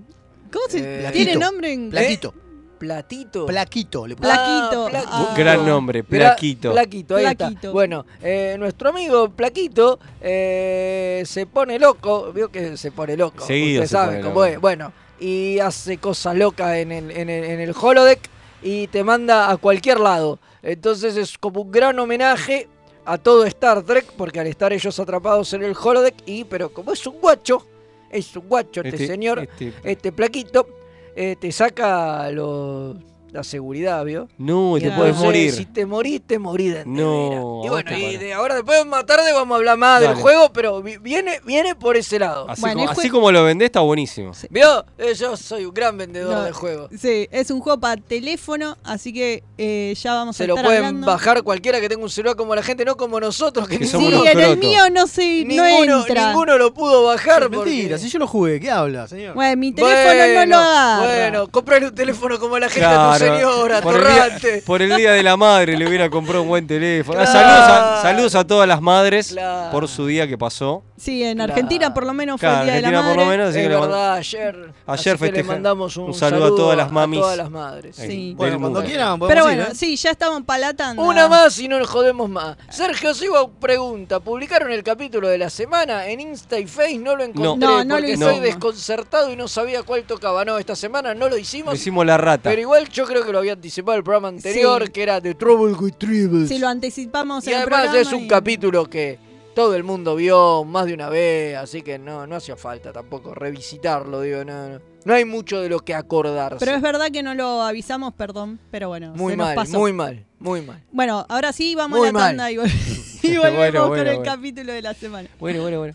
¿Cómo 0.52 0.66
se 0.68 0.78
Eh, 1.06 1.10
tiene 1.12 1.34
nombre 1.36 1.72
en 1.72 1.90
Plaquito. 1.90 2.32
Platito. 2.78 3.46
Plaquito. 3.46 4.06
Le. 4.06 4.14
Plaquito. 4.14 4.86
Ah, 4.86 4.90
Plaquito. 4.90 5.12
Ah. 5.30 5.34
Gran 5.36 5.66
nombre, 5.66 6.04
Pla- 6.04 6.18
Plaquito. 6.36 6.72
Plaquito, 6.72 7.16
ahí 7.16 7.22
Plaquito. 7.24 7.48
está. 7.54 7.70
Bueno, 7.70 8.04
eh, 8.22 8.56
nuestro 8.58 8.90
amigo 8.90 9.30
Plaquito 9.30 9.98
eh, 10.20 11.22
se 11.24 11.46
pone 11.46 11.78
loco, 11.78 12.30
vio 12.32 12.50
que 12.50 12.76
se 12.76 12.90
pone 12.92 13.16
loco. 13.16 13.44
Seguido 13.46 13.82
Ustedes 13.84 13.90
se 14.02 14.06
pone 14.06 14.20
cómo 14.20 14.34
loco. 14.34 14.44
es. 14.46 14.60
Bueno, 14.60 14.92
y 15.18 15.58
hace 15.60 15.96
cosas 15.98 16.36
locas 16.36 16.76
en 16.76 16.92
el, 16.92 17.10
en, 17.12 17.30
el, 17.30 17.44
en 17.44 17.60
el 17.60 17.74
holodeck 17.80 18.28
y 18.64 18.88
te 18.88 19.04
manda 19.04 19.50
a 19.50 19.56
cualquier 19.58 20.00
lado. 20.00 20.40
Entonces 20.62 21.16
es 21.16 21.38
como 21.38 21.60
un 21.60 21.70
gran 21.70 21.96
homenaje 21.98 22.66
a 23.04 23.18
todo 23.18 23.44
Star 23.44 23.82
Trek, 23.82 24.06
porque 24.16 24.40
al 24.40 24.46
estar 24.46 24.72
ellos 24.72 24.98
atrapados 24.98 25.52
en 25.52 25.62
el 25.62 25.76
holodeck, 25.80 26.14
y 26.26 26.44
pero 26.44 26.70
como 26.72 26.92
es 26.92 27.06
un 27.06 27.20
guacho, 27.20 27.64
es 28.10 28.34
un 28.34 28.48
guacho 28.48 28.80
este, 28.80 28.96
Este- 28.96 29.06
señor, 29.06 29.38
este- 29.40 29.74
este, 29.84 30.10
plaquito, 30.10 30.66
eh, 31.14 31.36
te 31.38 31.52
saca 31.52 32.30
lo- 32.30 32.96
la 33.34 33.42
seguridad, 33.42 34.04
¿vio? 34.04 34.28
No, 34.38 34.74
te 34.76 34.82
Claro. 34.82 34.96
puedes 34.96 35.16
morir. 35.16 35.52
Si 35.52 35.66
te 35.66 35.84
morís, 35.86 36.22
te 36.24 36.38
morís 36.38 36.72
de 36.72 36.84
No, 36.86 37.24
entera. 37.24 37.42
Y 37.64 37.68
bueno, 37.68 37.90
te 37.90 37.98
y 37.98 38.16
de 38.16 38.32
ahora 38.32 38.54
después 38.54 38.86
más 38.86 39.04
tarde 39.06 39.32
vamos 39.32 39.56
a 39.56 39.58
hablar 39.58 39.76
más 39.76 40.00
del 40.00 40.14
juego, 40.14 40.52
pero 40.52 40.80
vi- 40.82 40.98
viene, 40.98 41.40
viene 41.44 41.74
por 41.74 41.96
ese 41.96 42.20
lado. 42.20 42.46
Así, 42.48 42.60
Bueno, 42.60 42.74
como, 42.76 42.90
el 42.90 42.96
jue- 42.96 43.00
así 43.00 43.10
como 43.10 43.32
lo 43.32 43.42
vendés, 43.42 43.66
está 43.66 43.80
buenísimo. 43.80 44.30
¿Vio? 44.50 44.84
Eh, 44.98 45.14
yo 45.14 45.36
soy 45.36 45.64
un 45.64 45.74
gran 45.74 45.98
vendedor 45.98 46.32
No, 46.32 46.42
de 46.44 46.52
juegos. 46.52 46.90
Sí, 46.96 47.26
es 47.32 47.50
un 47.50 47.60
juego 47.60 47.80
para 47.80 48.00
teléfono, 48.00 48.76
así 48.84 49.12
que 49.12 49.42
eh, 49.58 49.94
ya 50.00 50.14
vamos 50.14 50.36
a 50.36 50.38
Se 50.38 50.46
lo 50.46 50.54
estar 50.54 50.64
pueden 50.66 50.84
hablando. 50.84 51.06
bajar 51.08 51.42
cualquiera 51.42 51.80
que 51.80 51.88
tenga 51.88 52.04
un 52.04 52.10
celular 52.10 52.36
como 52.36 52.54
la 52.54 52.62
gente, 52.62 52.84
no 52.84 52.96
como 52.96 53.18
nosotros, 53.18 53.66
que 53.68 53.78
Que 53.80 53.86
Sí, 53.86 53.90
somos 53.90 54.08
unos 54.12 54.22
en 54.26 54.38
el 54.38 54.44
crotos. 54.44 54.58
mío 54.58 54.80
no 54.92 55.06
se 55.08 55.42
no 55.44 55.64
ninguno, 55.64 56.00
entra. 56.06 56.28
ninguno 56.28 56.56
lo 56.56 56.72
pudo 56.72 57.02
bajar. 57.02 57.50
Porque- 57.50 57.56
mentira, 57.70 57.98
si 57.98 58.08
yo 58.08 58.20
lo 58.20 58.28
jugué, 58.28 58.60
¿qué 58.60 58.70
habla, 58.70 59.08
señor? 59.08 59.34
Bueno, 59.34 59.56
mi 59.56 59.72
teléfono 59.72 60.34
no 60.36 60.46
lo 60.46 60.56
agarra. 60.56 61.04
Bueno, 61.04 61.48
comprale 61.48 61.88
un 61.88 61.94
teléfono 61.94 62.38
como 62.38 62.56
la 62.60 62.68
gente 62.68 62.84
a 62.86 62.90
Claro, 62.90 63.18
tu 63.18 63.23
señora, 63.24 63.80
por, 63.80 63.94
el 63.96 64.02
día, 64.06 64.38
por 64.66 64.82
el 64.82 64.96
día 64.96 65.12
de 65.12 65.22
la 65.22 65.36
madre 65.36 65.76
le 65.76 65.86
hubiera 65.88 66.08
comprado 66.10 66.42
un 66.42 66.48
buen 66.48 66.66
teléfono. 66.66 67.18
Ah, 67.20 67.24
Claro. 67.24 67.38
Saludos, 67.40 67.68
a, 67.98 68.02
saludos 68.02 68.34
a 68.34 68.46
todas 68.46 68.68
las 68.68 68.80
madres 68.80 69.28
Claro. 69.28 69.70
por 69.70 69.88
su 69.88 70.06
día 70.06 70.26
que 70.28 70.38
pasó. 70.38 70.82
Sí, 70.96 71.22
en 71.24 71.36
Claro. 71.36 71.52
Argentina 71.52 71.92
por 71.92 72.06
lo 72.06 72.12
menos 72.14 72.40
fue 72.40 72.48
Claro, 72.48 72.60
el 72.60 72.66
día 72.66 72.74
de 72.76 72.80
la 72.82 72.88
Argentina 72.88 73.02
madre. 73.02 73.14
por 73.16 73.24
lo 73.24 73.30
menos, 73.30 73.48
así 73.50 73.58
es 73.58 73.62
que 73.64 73.68
le 73.68 73.74
mando- 73.78 73.88
verdad, 73.96 74.14
ayer, 74.14 74.54
Ayer 74.86 75.14
así 75.14 75.24
que 75.24 75.32
le 75.32 75.42
mandamos 75.44 75.96
un, 75.96 76.04
un 76.04 76.14
saludo 76.14 76.44
a 76.46 76.48
todas 76.56 76.76
las 76.76 76.92
mamis. 76.92 77.18
A 77.18 77.22
todas 77.22 77.36
las 77.36 77.50
madres. 77.50 77.96
Sí. 77.96 78.34
Bueno, 78.36 78.60
cuando 78.60 78.82
quieran 78.84 79.18
Pero 79.20 79.34
ir, 79.34 79.42
bueno, 79.42 79.62
¿eh? 79.64 79.74
sí, 79.74 79.96
ya 79.96 80.10
estamos 80.10 80.42
palatando. 80.44 81.02
Una 81.02 81.28
más 81.28 81.58
y 81.58 81.68
no 81.68 81.78
nos 81.78 81.88
jodemos 81.88 82.28
más. 82.30 82.56
Sergio 82.70 83.12
Sigo 83.14 83.50
pregunta, 83.60 84.20
¿publicaron 84.20 84.70
el 84.72 84.82
capítulo 84.82 85.28
de 85.28 85.38
la 85.38 85.50
semana? 85.50 86.06
En 86.06 86.20
Insta 86.20 86.58
y 86.58 86.66
Face 86.66 86.98
no 86.98 87.16
lo 87.16 87.24
encontré 87.24 87.66
No, 87.66 87.84
no 87.84 87.94
porque 87.96 88.12
estoy 88.12 88.40
desconcertado 88.40 89.30
y 89.32 89.36
no 89.36 89.48
sabía 89.48 89.82
cuál 89.82 90.04
tocaba. 90.04 90.44
No, 90.44 90.58
esta 90.58 90.76
semana 90.76 91.14
no 91.14 91.28
lo 91.28 91.36
hicimos. 91.36 91.74
Lo 91.74 91.76
hicimos 91.76 92.06
la 92.06 92.16
rata. 92.16 92.48
Pero 92.50 92.60
igual 92.60 92.88
yo 92.88 93.04
creo 93.04 93.13
que 93.22 93.32
lo 93.32 93.38
había 93.38 93.52
anticipado 93.52 93.98
el 93.98 94.02
programa 94.02 94.28
anterior, 94.28 94.84
Sí. 94.86 94.92
que 94.92 95.02
era 95.02 95.20
The 95.20 95.34
Trouble 95.34 95.74
with 95.74 95.94
Tribbles. 95.98 96.48
Si 96.48 96.58
lo 96.58 96.68
anticipamos 96.68 97.46
y 97.46 97.50
en 97.50 97.56
el 97.56 97.62
además 97.62 97.80
programa 97.82 98.00
es 98.00 98.12
un 98.12 98.24
y- 98.24 98.28
capítulo 98.28 98.86
que 98.88 99.18
todo 99.54 99.74
el 99.76 99.84
mundo 99.84 100.16
vio 100.16 100.64
más 100.64 100.86
de 100.86 100.94
una 100.94 101.08
vez, 101.08 101.56
así 101.56 101.82
que 101.82 101.98
no, 101.98 102.26
no 102.26 102.36
hacía 102.36 102.56
falta 102.56 102.92
tampoco 102.92 103.34
revisitarlo, 103.34 104.20
digo, 104.22 104.44
no, 104.44 104.68
no. 104.70 104.80
No 105.04 105.12
hay 105.12 105.26
mucho 105.26 105.60
de 105.60 105.68
lo 105.68 105.80
que 105.80 105.92
acordarse. 105.94 106.56
Pero 106.64 106.74
es 106.76 106.80
verdad 106.82 107.10
que 107.12 107.22
no 107.22 107.34
lo 107.34 107.60
avisamos, 107.62 108.14
perdón, 108.14 108.58
pero 108.70 108.88
bueno, 108.88 109.12
muy 109.14 109.32
se 109.32 109.36
nos 109.36 109.46
mal, 109.48 109.54
pasó. 109.54 109.78
muy 109.78 109.92
mal, 109.92 110.24
muy 110.38 110.62
mal. 110.62 110.82
Bueno, 110.92 111.26
ahora 111.28 111.52
sí, 111.52 111.74
vamos 111.74 111.98
Muy 111.98 112.08
a 112.08 112.12
la 112.12 112.18
mal. 112.18 112.28
tanda 112.30 112.50
y, 112.50 112.56
vol- 112.56 112.72
y 113.22 113.28
volvemos 113.36 113.56
Bueno, 113.58 113.80
con 113.80 113.88
bueno, 113.90 114.10
el 114.10 114.16
bueno. 114.16 114.32
capítulo 114.32 114.72
de 114.72 114.80
la 114.82 114.94
semana. 114.94 115.28
Bueno, 115.38 115.60
bueno, 115.60 115.78
bueno. 115.78 115.94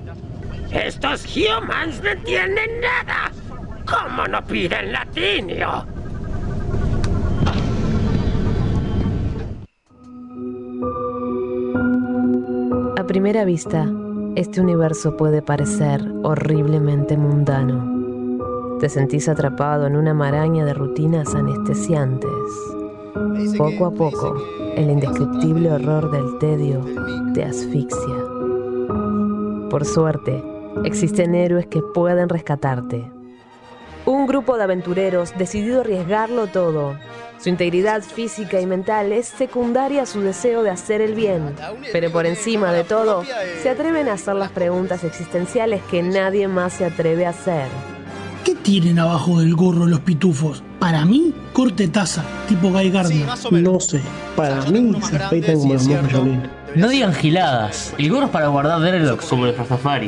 Estos 0.73 1.25
humans 1.35 2.01
no 2.01 2.09
entienden 2.11 2.79
nada. 2.79 3.31
¿Cómo 3.85 4.25
no 4.25 4.41
piden 4.45 4.93
latinio? 4.93 5.85
A 12.97 13.03
primera 13.05 13.43
vista, 13.43 13.85
este 14.35 14.61
universo 14.61 15.17
puede 15.17 15.41
parecer 15.41 16.01
horriblemente 16.23 17.17
mundano. 17.17 18.77
Te 18.79 18.87
sentís 18.87 19.27
atrapado 19.27 19.87
en 19.87 19.97
una 19.97 20.13
maraña 20.13 20.63
de 20.63 20.73
rutinas 20.73 21.35
anestesiantes. 21.35 22.29
Poco 23.57 23.87
a 23.87 23.91
poco, 23.91 24.41
el 24.77 24.89
indescriptible 24.89 25.69
horror 25.69 26.11
del 26.11 26.37
tedio 26.39 26.81
te 27.33 27.43
asfixia. 27.43 28.15
Por 29.69 29.85
suerte, 29.85 30.41
existen 30.83 31.35
héroes 31.35 31.67
que 31.67 31.81
pueden 31.81 32.29
rescatarte. 32.29 33.11
Un 34.05 34.25
grupo 34.25 34.57
de 34.57 34.63
aventureros 34.63 35.33
decidido 35.37 35.79
a 35.79 35.81
arriesgarlo 35.81 36.47
todo. 36.47 36.97
Su 37.39 37.49
integridad 37.49 38.01
física 38.03 38.59
y 38.61 38.65
mental 38.65 39.11
es 39.11 39.27
secundaria 39.27 40.03
a 40.03 40.05
su 40.05 40.21
deseo 40.21 40.63
de 40.63 40.69
hacer 40.69 41.01
el 41.01 41.15
bien. 41.15 41.55
Pero 41.91 42.11
por 42.11 42.25
encima 42.25 42.71
de 42.71 42.83
todo, 42.83 43.23
se 43.61 43.69
atreven 43.69 44.09
a 44.09 44.13
hacer 44.13 44.35
las 44.35 44.51
preguntas 44.51 45.03
existenciales 45.03 45.81
que 45.89 46.03
nadie 46.03 46.47
más 46.47 46.73
se 46.73 46.85
atreve 46.85 47.25
a 47.25 47.29
hacer. 47.29 47.67
¿Qué 48.43 48.55
tienen 48.55 48.97
abajo 48.97 49.39
del 49.39 49.55
gorro 49.55 49.85
los 49.85 49.99
pitufos? 49.99 50.63
Para 50.79 51.05
mí, 51.05 51.33
corte 51.53 51.87
taza, 51.87 52.23
tipo 52.47 52.69
Guy 52.69 52.89
Gardner. 52.89 53.27
No 53.51 53.79
sé, 53.79 54.01
para 54.35 54.59
O 54.59 54.61
sea, 54.61 54.71
yo 54.71 54.81
mí 54.81 55.01
se 55.01 55.97
como 56.13 56.41
No 56.75 56.89
digan 56.89 57.13
giladas. 57.13 57.93
El 57.99 58.09
gorro 58.09 58.25
es 58.25 58.31
para 58.31 58.47
guardar 58.47 58.81
Dreadlocks 58.81 59.25
como 59.25 59.45
los 59.45 59.57
Rastafari. 59.57 60.07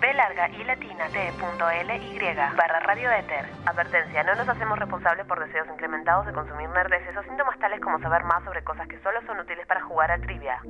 b 0.00 0.14
larga 0.14 0.48
y 0.48 0.64
latina 0.64 1.06
t.ly 1.08 2.34
barra 2.56 2.80
radioéter. 2.80 3.46
Advertencia, 3.66 4.24
no 4.24 4.34
nos 4.34 4.48
hacemos 4.48 4.78
responsables 4.78 5.26
por 5.26 5.38
deseos 5.38 5.68
incrementados 5.68 6.24
de 6.26 6.32
consumir 6.32 6.70
nerdeces 6.70 7.14
o 7.16 7.22
síntomas 7.22 7.58
tales 7.58 7.80
como 7.80 8.00
saber 8.00 8.24
más 8.24 8.42
sobre 8.44 8.64
cosas 8.64 8.88
que 8.88 8.98
solo 9.02 9.20
son 9.26 9.40
útiles 9.40 9.66
para 9.66 9.82
jugar 9.82 10.10
a 10.10 10.18
trivia. 10.18 10.62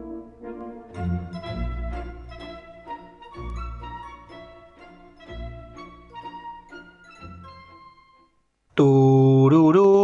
Tururú, 8.75 9.95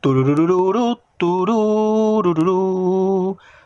tururururu, 0.00 1.00
tururururu. 1.16 3.38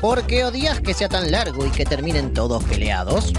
¿Por 0.00 0.24
qué 0.26 0.44
odias 0.44 0.80
que 0.80 0.94
sea 0.94 1.08
tan 1.08 1.32
largo 1.32 1.66
y 1.66 1.70
que 1.70 1.84
terminen 1.84 2.32
todos 2.32 2.62
peleados? 2.64 3.32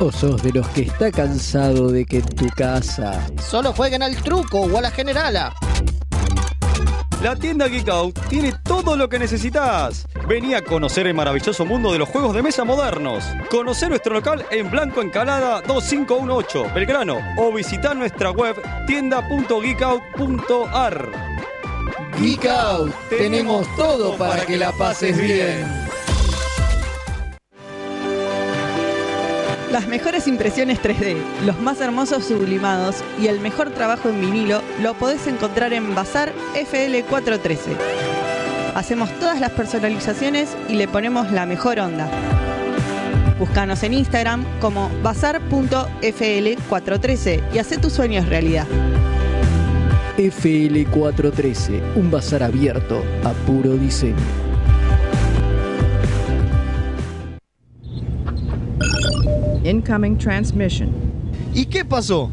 ¿O 0.00 0.10
sos 0.10 0.42
de 0.42 0.52
los 0.52 0.66
que 0.68 0.82
está 0.82 1.12
cansado 1.12 1.90
de 1.90 2.04
que 2.04 2.18
en 2.18 2.26
tu 2.26 2.46
casa 2.48 3.26
Solo 3.40 3.72
jueguen 3.72 4.02
al 4.02 4.16
truco 4.16 4.60
o 4.60 4.76
a 4.76 4.80
la 4.80 4.90
generala. 4.90 5.54
La 7.22 7.34
tienda 7.34 7.66
Geek 7.68 7.88
Out 7.88 8.18
tiene 8.28 8.52
todo 8.62 8.94
lo 8.96 9.08
que 9.08 9.18
necesitas. 9.18 10.06
Vení 10.28 10.52
a 10.54 10.62
conocer 10.62 11.06
el 11.06 11.14
maravilloso 11.14 11.64
mundo 11.64 11.90
de 11.92 11.98
los 11.98 12.08
juegos 12.08 12.34
de 12.34 12.42
mesa 12.42 12.64
modernos. 12.64 13.24
Conocer 13.50 13.88
nuestro 13.88 14.12
local 14.12 14.44
en 14.50 14.70
Blanco 14.70 15.00
Encalada 15.00 15.62
2518, 15.62 16.74
Belgrano. 16.74 17.16
O 17.38 17.50
visitar 17.52 17.96
nuestra 17.96 18.32
web 18.32 18.56
tienda.geekout.ar. 18.86 21.45
Geek 22.20 22.44
Out, 22.46 22.92
tenemos 23.10 23.66
todo 23.76 24.16
para 24.16 24.46
que 24.46 24.56
la 24.56 24.72
pases 24.72 25.20
bien. 25.20 25.66
Las 29.70 29.86
mejores 29.86 30.26
impresiones 30.26 30.80
3D, 30.80 31.18
los 31.44 31.60
más 31.60 31.78
hermosos 31.82 32.24
sublimados 32.24 33.04
y 33.20 33.26
el 33.26 33.40
mejor 33.40 33.68
trabajo 33.70 34.08
en 34.08 34.18
vinilo 34.20 34.62
lo 34.80 34.94
podés 34.94 35.26
encontrar 35.26 35.74
en 35.74 35.94
Bazar 35.94 36.32
FL413. 36.54 37.76
Hacemos 38.74 39.10
todas 39.18 39.38
las 39.38 39.50
personalizaciones 39.50 40.56
y 40.70 40.74
le 40.74 40.88
ponemos 40.88 41.30
la 41.32 41.44
mejor 41.44 41.78
onda. 41.78 42.08
Búscanos 43.38 43.82
en 43.82 43.92
Instagram 43.92 44.46
como 44.60 44.88
bazar.fl413 45.02 47.52
y 47.52 47.58
haz 47.58 47.68
tus 47.80 47.92
sueños 47.92 48.26
realidad. 48.26 48.66
FL413, 50.16 51.96
un 51.96 52.10
bazar 52.10 52.42
abierto 52.42 53.02
a 53.22 53.32
puro 53.46 53.76
diseño. 53.76 54.16
Incoming 59.62 60.16
transmission. 60.16 60.90
¿Y 61.52 61.66
qué 61.66 61.84
pasó? 61.84 62.30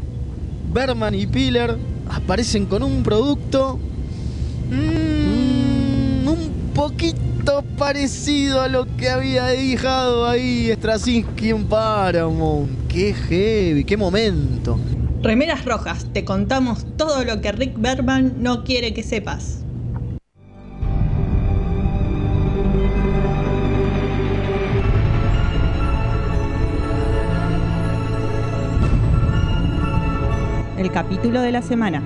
Berman 0.72 1.14
y 1.14 1.26
Piller 1.26 1.76
aparecen 2.08 2.66
con 2.66 2.82
un 2.82 3.02
producto 3.02 3.78
mm, 4.70 6.26
un 6.26 6.52
poquito 6.74 7.62
parecido 7.76 8.62
a 8.62 8.68
lo 8.68 8.86
que 8.96 9.10
había 9.10 9.46
dejado 9.46 10.26
ahí 10.26 10.72
Straczynski 10.74 11.50
en 11.50 11.64
Paramount. 11.64 12.70
Qué 12.88 13.12
heavy, 13.12 13.84
qué 13.84 13.96
momento. 13.96 14.78
Remeras 15.24 15.64
Rojas, 15.64 16.06
te 16.12 16.22
contamos 16.22 16.84
todo 16.98 17.24
lo 17.24 17.40
que 17.40 17.50
Rick 17.50 17.80
Berman 17.80 18.42
no 18.42 18.62
quiere 18.62 18.92
que 18.92 19.02
sepas. 19.02 19.64
El 30.76 30.92
capítulo 30.92 31.40
de 31.40 31.52
la 31.52 31.62
semana. 31.62 32.02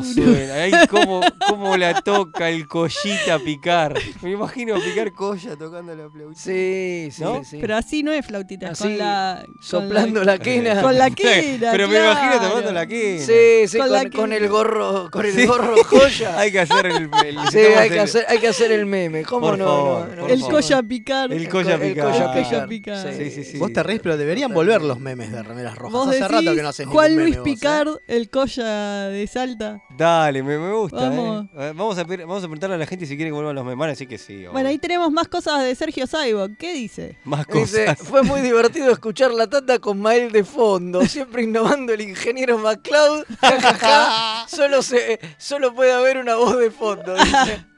¿Cómo 0.00 0.12
suena? 0.14 0.54
Ahí 0.54 0.72
cómo, 0.88 1.20
cómo 1.48 1.76
la 1.76 2.00
toca 2.02 2.48
el 2.50 2.66
collita 2.68 3.34
a 3.34 3.38
picar. 3.38 3.94
Me 4.22 4.30
imagino 4.32 4.74
picar 4.80 5.12
colla 5.12 5.56
tocando 5.56 5.94
la 5.94 6.10
flautita. 6.10 6.40
Sí, 6.40 7.08
sí, 7.10 7.22
¿No? 7.22 7.44
sí. 7.44 7.58
Pero 7.60 7.76
así 7.76 8.02
no 8.02 8.12
es 8.12 8.26
flautita, 8.26 8.70
Así, 8.70 8.84
con 8.84 8.98
la. 8.98 9.44
con 9.44 9.62
soplando 9.62 10.24
la 10.24 10.38
quena. 10.38 10.80
Con 10.82 10.96
la 10.98 11.10
quena. 11.14 11.70
Pero 11.72 11.88
me 11.88 11.96
imagino 11.98 12.40
tomando 12.48 12.72
la 12.72 12.86
quena. 12.86 13.24
Sí, 13.24 13.68
sí, 13.68 13.78
Con 13.78 13.86
con, 13.88 13.92
la 13.96 14.10
con 14.10 14.30
que- 14.30 14.36
el 14.36 14.48
gorro, 14.48 15.10
con 15.10 15.26
el 15.26 15.32
Sí. 15.32 15.46
gorro 15.46 15.74
joya. 15.84 16.38
Hay 16.38 16.52
que 16.52 16.60
hacer 16.60 16.86
el. 16.86 16.96
el- 17.24 17.38
Sí, 17.50 17.58
hay 17.58 17.88
que, 17.88 17.94
el- 17.94 18.00
hacer, 18.00 18.26
hay 18.28 18.38
que 18.38 18.48
hacer 18.48 18.72
el 18.72 18.86
meme. 18.86 19.22
¿Cómo 19.24 19.48
Por 19.48 19.58
no? 19.58 19.64
favor, 19.64 20.08
no, 20.08 20.14
no, 20.16 20.20
por 20.22 20.30
El 20.30 20.40
favor. 20.40 20.54
colla 20.54 20.82
picar. 20.82 21.32
El 21.32 21.48
colla 21.48 21.74
El 21.74 21.80
picar. 21.80 22.04
colla 22.12 22.32
El 22.34 22.44
picar. 22.44 22.68
picar. 22.68 23.14
Sí, 23.14 23.30
sí, 23.30 23.44
sí. 23.44 23.58
Vos 23.58 23.72
te 23.72 23.82
reís, 23.82 24.00
pero 24.02 24.16
deberían 24.16 24.52
volver 24.52 24.82
los 24.82 24.98
memes 25.00 25.30
de 25.32 25.42
remeras 25.42 25.76
rojas. 25.76 26.08
Hace 26.08 26.28
rato 26.28 26.54
que 26.54 26.62
no 26.62 26.68
haces 26.68 26.86
Juan 26.86 27.16
Luis 27.16 27.36
¿eh? 27.36 27.40
Picard, 27.44 27.88
el 28.06 28.30
colla 28.30 29.08
de 29.08 29.26
Salta. 29.26 29.82
Dale, 29.96 30.42
me, 30.42 30.56
me 30.58 30.72
gusta. 30.72 30.96
Vamos. 31.10 31.44
eh. 31.46 31.48
Eh, 31.58 31.72
Vamos, 31.76 31.98
a, 31.98 32.04
pedir- 32.06 32.20
vamos 32.20 32.38
a 32.38 32.46
preguntarle 32.46 32.76
a 32.76 32.78
la 32.78 32.86
gente 32.86 33.04
si 33.06 33.16
quiere 33.16 33.30
que 33.30 33.34
vuelvan 33.34 33.54
los 33.54 33.64
memes. 33.64 33.78
Van 33.78 33.88
a 33.88 33.92
decir 33.92 34.08
que 34.08 34.16
sí. 34.18 34.46
Bueno, 34.50 34.68
ahí 34.70 34.78
tenemos 34.78 35.10
más 35.12 35.28
cosas 35.28 35.62
de 35.62 35.74
Sergio 35.74 36.06
Saibok. 36.06 36.52
¿Qué 36.58 36.72
dice? 36.72 37.18
Más 37.24 37.46
Dice, 37.46 37.84
cosas. 37.86 37.98
fue 38.08 38.22
muy 38.22 38.40
divertido 38.40 38.90
escuchar 38.92 39.30
la 39.32 39.46
tanda 39.48 39.78
con 39.78 40.00
Mael 40.00 40.32
de 40.32 40.44
fondo, 40.44 41.04
siempre 41.06 41.42
innovando 41.42 41.92
el 41.92 42.00
ingeniero 42.00 42.56
MacLeod. 42.58 43.24
Solo, 44.48 44.82
se, 44.82 45.20
solo 45.38 45.74
puede 45.74 45.92
haber 45.92 46.18
una 46.18 46.36
voz 46.36 46.56
de 46.58 46.70
fondo. 46.70 47.14
dice. 47.14 47.64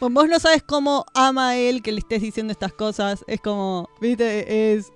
Pues 0.00 0.12
vos 0.12 0.28
no 0.28 0.40
sabes 0.40 0.64
cómo 0.64 1.06
ama 1.14 1.56
él 1.56 1.80
que 1.80 1.92
le 1.92 2.00
estés 2.00 2.20
diciendo 2.20 2.50
estas 2.50 2.72
cosas. 2.72 3.24
Es 3.28 3.40
como, 3.40 3.88
viste, 4.00 4.74
es. 4.74 4.90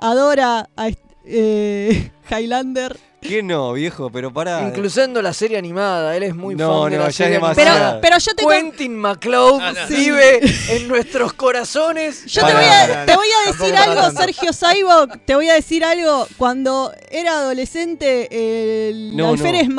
Adora 0.00 0.68
a 0.76 0.88
eh, 1.24 2.10
Highlander. 2.28 2.98
¿Qué 3.22 3.42
no, 3.42 3.72
viejo? 3.72 4.10
Pero 4.10 4.32
pará. 4.32 4.62
Incluyendo 4.62 5.22
la 5.22 5.32
serie 5.32 5.56
animada, 5.56 6.16
él 6.16 6.24
es 6.24 6.34
muy 6.34 6.54
No, 6.56 6.82
fan 6.82 6.90
de 6.90 6.96
no, 6.98 7.02
la 7.04 7.06
ya 7.06 7.10
es 7.10 7.16
serie 7.16 7.32
demasiado. 7.34 7.70
animada. 7.70 8.00
Pero, 8.00 8.00
pero 8.02 8.18
yo 8.18 8.34
te 8.34 8.42
con- 8.42 8.52
Quentin 8.52 8.96
MacLeod 8.98 9.62
vive 9.88 10.40
en 10.68 10.88
nuestros 10.88 11.32
corazones. 11.32 12.24
Yo 12.26 12.44
te 12.44 12.52
voy, 12.52 12.64
a, 12.64 13.06
te 13.06 13.14
voy 13.16 13.28
a 13.28 13.52
decir 13.52 13.74
para 13.74 13.84
algo. 14.04 14.18
Sergio 14.20 14.52
Saibok. 14.52 15.18
Te 15.24 15.34
voy 15.36 15.48
a 15.48 15.54
decir 15.54 15.84
algo. 15.84 16.26
Cuando 16.36 16.92
era 17.10 17.32
adolescente, 17.38 18.88
el 18.90 19.16
No, 19.16 19.30
alférez 19.30 19.68
no. 19.68 19.74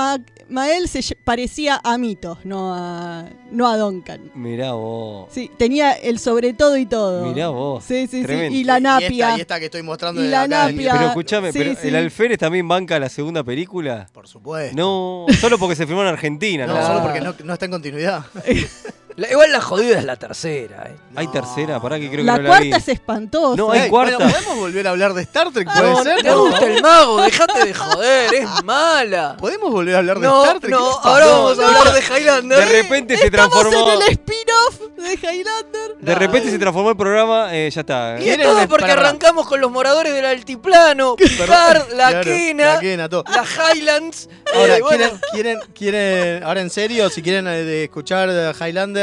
Ma- 0.49 0.61
Mael 0.63 0.87
se 0.87 1.01
parecía 1.15 1.79
a 1.83 1.97
Mito, 1.97 2.37
no 2.43 2.73
a, 2.73 3.25
no 3.51 3.67
a 3.67 3.77
Duncan. 3.77 4.31
Mirá 4.35 4.73
vos. 4.73 5.27
Sí, 5.31 5.51
tenía 5.57 5.91
el 5.93 6.19
sobre 6.19 6.53
todo 6.53 6.77
y 6.77 6.85
todo. 6.85 7.25
Mirá 7.25 7.49
vos. 7.49 7.83
Sí, 7.83 8.07
sí, 8.07 8.23
Tremendo. 8.23 8.53
sí. 8.53 8.61
Y 8.61 8.63
la 8.63 8.79
Y 8.79 8.81
napia. 8.81 9.07
esta, 9.27 9.37
y 9.37 9.41
esta 9.41 9.59
que 9.59 9.65
estoy 9.65 9.83
mostrando 9.83 10.21
Y 10.21 10.25
de 10.25 10.29
la 10.31 10.43
acá. 10.43 10.67
napia. 10.71 10.93
Pero 10.93 11.07
escúchame, 11.07 11.51
Sí, 11.51 11.59
pero 11.59 11.75
sí. 11.79 11.87
¿el 11.87 11.95
alférez 11.95 12.37
también 12.39 12.67
banca 12.67 12.97
la 12.99 13.09
segunda 13.09 13.43
película? 13.43 14.07
Por 14.13 14.27
supuesto. 14.27 14.75
No, 14.75 15.25
solo 15.39 15.57
porque 15.57 15.75
se 15.75 15.85
filmó 15.85 16.01
en 16.01 16.07
Argentina, 16.07 16.65
No, 16.67 16.75
¿no? 16.75 16.85
solo 16.87 17.01
porque 17.01 17.21
no, 17.21 17.33
no 17.43 17.53
está 17.53 17.65
en 17.65 17.71
continuidad. 17.71 18.25
La- 19.15 19.29
igual 19.31 19.51
la 19.51 19.61
jodida 19.61 19.99
es 19.99 20.05
la 20.05 20.15
tercera. 20.15 20.83
eh. 20.87 20.95
Hay 21.15 21.27
tercera, 21.27 21.79
pará 21.79 21.99
que 21.99 22.09
creo 22.09 22.23
la 22.23 22.35
que 22.37 22.41
no 22.43 22.47
cuarta 22.49 22.65
la 22.65 22.77
vi. 22.77 22.81
es 22.81 22.87
espantosa. 22.89 23.55
No, 23.55 23.71
hay 23.71 23.81
Ey, 23.81 23.89
cuarta. 23.89 24.17
bueno, 24.17 24.31
¿Podemos 24.33 24.57
volver 24.57 24.87
a 24.87 24.89
hablar 24.89 25.13
de 25.13 25.21
Star 25.21 25.51
Trek? 25.51 25.67
¿Puede 25.71 25.89
No, 25.91 26.03
ser? 26.03 26.21
¿Te 26.23 26.29
No. 26.29 26.39
gusta 26.45 26.65
el 26.65 26.81
mago? 26.81 27.21
Dejate 27.21 27.65
de 27.65 27.73
joder, 27.73 28.33
es 28.33 28.49
mala. 28.63 29.37
¿Podemos 29.39 29.71
volver 29.71 29.95
a 29.95 29.97
hablar 29.99 30.19
de 30.19 30.27
No, 30.27 30.43
Star 30.45 30.59
Trek? 30.59 30.71
no, 30.71 30.99
ahora 30.99 31.25
vamos 31.27 31.59
a 31.59 31.67
hablar 31.67 31.93
de 31.93 31.99
Highlander. 32.01 32.59
De 32.59 32.65
repente 32.65 33.17
se 33.17 33.25
Estamos 33.25 33.51
transformó. 33.59 33.93
en 33.93 34.01
el 34.01 34.09
spin-off 34.09 34.79
de 34.97 35.13
Highlander. 35.13 35.95
De 35.99 36.15
repente 36.15 36.49
se 36.49 36.59
transformó 36.59 36.89
el 36.89 36.97
programa, 36.97 37.55
eh, 37.55 37.69
ya 37.69 37.81
está. 37.81 38.15
Y 38.19 38.29
es 38.29 38.35
¿Quieren 38.35 38.47
todo 38.47 38.67
porque 38.67 38.91
arrancamos 38.91 39.47
con 39.47 39.61
los 39.61 39.71
moradores 39.71 40.13
del 40.13 40.25
altiplano, 40.25 41.15
Picard, 41.17 41.89
la 41.93 42.09
Claro, 42.09 42.23
quena, 42.23 42.73
La 42.73 42.79
quena, 42.79 43.09
todo. 43.09 43.23
la 43.29 43.43
Highlands. 43.75 44.29
Ahora, 44.53 44.77
eh, 44.77 44.81
bueno, 44.81 45.05
¿quieren, 45.31 45.59
quieren, 45.73 45.73
quieren, 45.73 46.43
ahora 46.43 46.61
en 46.61 46.69
serio, 46.69 47.09
si 47.09 47.21
quieren 47.21 47.47
eh, 47.47 47.63
de 47.63 47.83
escuchar 47.85 48.31
de 48.31 48.53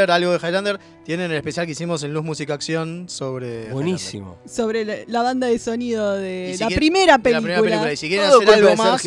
Highlander, 0.01 0.11
algo 0.11 0.33
de 0.33 0.39
Highlander, 0.39 0.81
Tienen 1.05 1.31
el 1.31 1.37
especial 1.39 1.67
que 1.67 1.73
hicimos 1.73 2.03
en 2.05 2.13
Luz 2.13 2.23
Música 2.25 2.55
Acción 2.55 3.09
sobre. 3.09 3.71
Buenísimo. 3.73 4.39
Sobre 4.47 4.85
la, 4.85 4.95
la 5.07 5.23
banda 5.23 5.47
de 5.49 5.59
sonido 5.59 6.15
de 6.17 6.55
si 6.57 6.63
la, 6.63 6.69
primera 6.69 7.17
de 7.17 7.23
película. 7.23 7.41
La 7.41 7.43
primera 7.63 7.71
película. 7.83 7.93
Y 7.93 7.97
si 7.97 8.09
quieren 8.09 8.29
Todo 8.29 8.41
hacer 8.43 8.55
algo 8.55 8.77
más. 8.77 9.05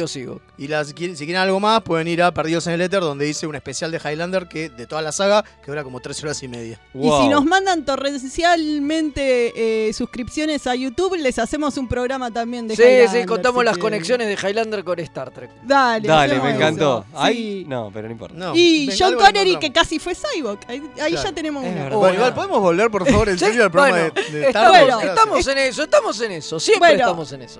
Y 0.58 0.68
las, 0.68 0.88
si 0.88 0.94
quieren 0.94 1.36
algo 1.38 1.60
más, 1.60 1.82
pueden 1.84 2.08
ir 2.08 2.22
a 2.24 2.34
Perdidos 2.34 2.68
en 2.68 2.74
el 2.74 2.82
Éter, 2.82 3.02
donde 3.02 3.28
hice 3.30 3.48
un 3.48 3.56
especial 3.56 3.92
de 3.92 4.00
Highlander 4.04 4.48
que 4.48 4.70
de 4.70 4.88
toda 4.88 5.02
la 5.02 5.12
saga 5.12 5.44
que 5.64 5.72
dura 5.72 5.84
como 5.84 6.00
tres 6.00 6.22
horas 6.24 6.42
y 6.44 6.48
media. 6.48 6.80
Y 6.94 7.04
si 7.10 7.28
nos 7.30 7.46
mandan 7.46 7.86
torrencialmente 7.86 9.88
eh, 9.90 9.94
suscripciones 9.94 10.66
a 10.68 10.76
YouTube, 10.76 11.16
les 11.18 11.38
hacemos 11.40 11.78
un 11.78 11.88
programa 11.88 12.32
también 12.32 12.68
de 12.68 12.76
Sí, 12.76 12.82
Highlander, 12.84 13.22
sí, 13.22 13.26
contamos 13.28 13.62
si 13.62 13.66
las 13.66 13.74
quieren. 13.76 13.92
conexiones 13.92 14.28
de 14.28 14.34
Highlander 14.50 14.84
con 14.84 15.00
Star 15.00 15.32
Trek. 15.32 15.52
Dale, 15.64 16.08
Dale, 16.08 16.40
me 16.42 16.52
encantó. 16.56 17.06
Ahí, 17.14 17.34
Sí. 17.64 17.66
no, 17.68 17.92
pero 17.94 18.08
no 18.08 18.12
importa. 18.12 18.52
y 18.56 18.88
venga, 18.88 18.98
John 19.00 19.16
Connery, 19.16 19.58
que 19.58 19.72
casi 19.72 20.00
fue 20.00 20.14
Cyborg. 20.16 20.60
Ahí, 20.68 20.82
ahí 21.02 21.12
Claro. 21.14 21.30
ya 21.30 21.32
tenemos 21.34 21.64
una. 21.64 21.83
Bueno, 21.92 22.16
igual 22.16 22.34
podemos 22.34 22.60
volver, 22.62 22.90
por 22.92 23.08
favor, 23.10 23.30
en 23.30 23.38
Sí, 23.40 23.46
serio 23.46 23.64
al 23.66 23.72
programa 23.72 23.98
bueno, 23.98 24.14
de, 24.32 24.40
de 24.40 24.52
bueno, 24.52 24.86
Gracias. 24.88 25.04
estamos 25.04 25.48
en 25.48 25.58
eso, 25.58 25.84
estamos 25.84 26.22
en 26.22 26.32
eso, 26.32 26.60
siempre 26.60 26.90
Bueno. 26.90 27.04
estamos 27.04 27.32
en 27.34 27.42
eso. 27.42 27.60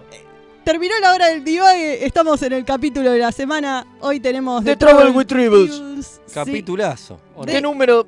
Terminó 0.64 0.98
la 1.02 1.14
hora 1.14 1.28
del 1.28 1.44
divague, 1.44 2.06
estamos 2.06 2.42
en 2.42 2.54
el 2.54 2.64
capítulo 2.64 3.12
de 3.12 3.20
la 3.20 3.32
semana. 3.34 3.86
Hoy 4.00 4.20
tenemos 4.22 4.64
The 4.64 4.78
Trouble 4.78 5.10
with 5.12 5.26
Tribbles. 5.28 6.22
Capitulazo. 6.34 7.20
¿o 7.36 7.46
no? 7.46 7.52
¿Qué 7.52 7.62
número? 7.62 8.08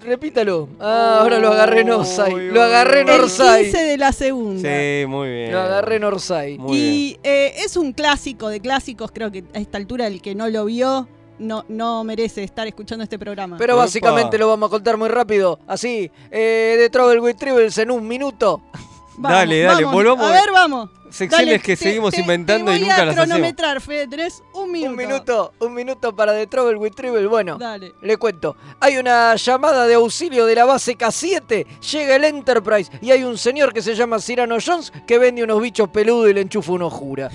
Repítalo. 0.00 0.68
Ah, 0.80 1.18
ahora 1.20 1.38
lo 1.38 1.52
agarré 1.52 1.80
en 1.80 1.90
Orsay. 1.92 2.50
Lo 2.50 2.62
agarré 2.62 3.00
en 3.02 3.08
El 3.08 3.20
Orsay. 3.22 3.62
15 3.64 3.78
de 3.84 3.96
la 3.96 4.12
segunda. 4.12 4.60
Sí, 4.68 5.06
muy 5.06 5.28
bien. 5.28 5.52
Lo 5.52 5.60
agarré 5.60 5.96
en 5.96 6.04
Orsay. 6.04 6.58
Muy 6.58 6.76
bien. 6.76 6.92
Y 6.94 7.18
eh, 7.22 7.54
es 7.58 7.76
un 7.76 7.92
clásico 7.92 8.48
de 8.48 8.60
clásicos, 8.60 9.10
creo 9.12 9.30
que 9.30 9.44
a 9.54 9.58
esta 9.60 9.78
altura 9.78 10.06
el 10.08 10.20
que 10.20 10.34
no 10.34 10.48
lo 10.48 10.64
vio 10.66 11.08
no, 11.38 11.64
no 11.68 12.04
merece 12.04 12.42
estar 12.44 12.66
escuchando 12.66 13.02
este 13.04 13.18
programa. 13.18 13.56
Pero 13.58 13.76
básicamente 13.76 14.38
lo 14.38 14.48
vamos 14.48 14.68
a 14.68 14.70
contar 14.70 14.96
muy 14.96 15.08
rápido. 15.08 15.58
Así, 15.66 16.10
eh, 16.30 16.76
The 16.78 16.90
Trouble 16.90 17.20
with 17.20 17.36
Tribbles 17.36 17.76
en 17.78 17.90
un 17.90 18.06
minuto. 18.06 18.62
Vamos, 19.16 19.38
dale, 19.38 19.60
dale, 19.62 19.84
vamos. 19.84 19.92
volvamos. 19.94 20.26
A 20.28 20.32
ver, 20.32 20.50
vamos. 20.52 20.90
Secciones 21.08 21.46
Dale, 21.46 21.60
que 21.60 21.76
te- 21.76 21.84
seguimos 21.84 22.12
te- 22.12 22.20
inventando 22.22 22.72
te 22.72 22.78
y 22.78 22.80
nunca 22.80 22.96
a 22.96 23.04
las 23.04 23.08
hacemos. 23.16 23.28
cronometrar, 23.28 23.80
Fede, 23.80 24.08
tenés 24.08 24.42
un 24.54 24.72
minuto. 24.72 24.90
Un 24.90 24.96
minuto, 24.96 25.52
un 25.60 25.72
minuto 25.74 26.16
para 26.16 26.32
The 26.32 26.48
Trouble 26.48 26.74
with 26.78 26.94
Tribble. 26.96 27.24
Bueno, 27.28 27.56
Dale. 27.56 27.92
le 28.02 28.16
cuento. 28.16 28.56
Hay 28.80 28.96
una 28.96 29.36
llamada 29.36 29.86
de 29.86 29.94
auxilio 29.94 30.44
de 30.46 30.56
la 30.56 30.64
base 30.64 30.98
K7. 30.98 31.64
Llega 31.92 32.16
el 32.16 32.24
Enterprise 32.24 32.90
y 33.00 33.12
hay 33.12 33.22
un 33.22 33.38
señor 33.38 33.72
que 33.72 33.82
se 33.82 33.94
llama 33.94 34.18
Cyrano 34.18 34.56
Jones 34.60 34.92
que 35.06 35.16
vende 35.20 35.44
unos 35.44 35.62
bichos 35.62 35.88
peludos 35.90 36.28
y 36.30 36.34
le 36.34 36.40
enchufa 36.40 36.72
unos 36.72 36.92
jura. 36.92 37.30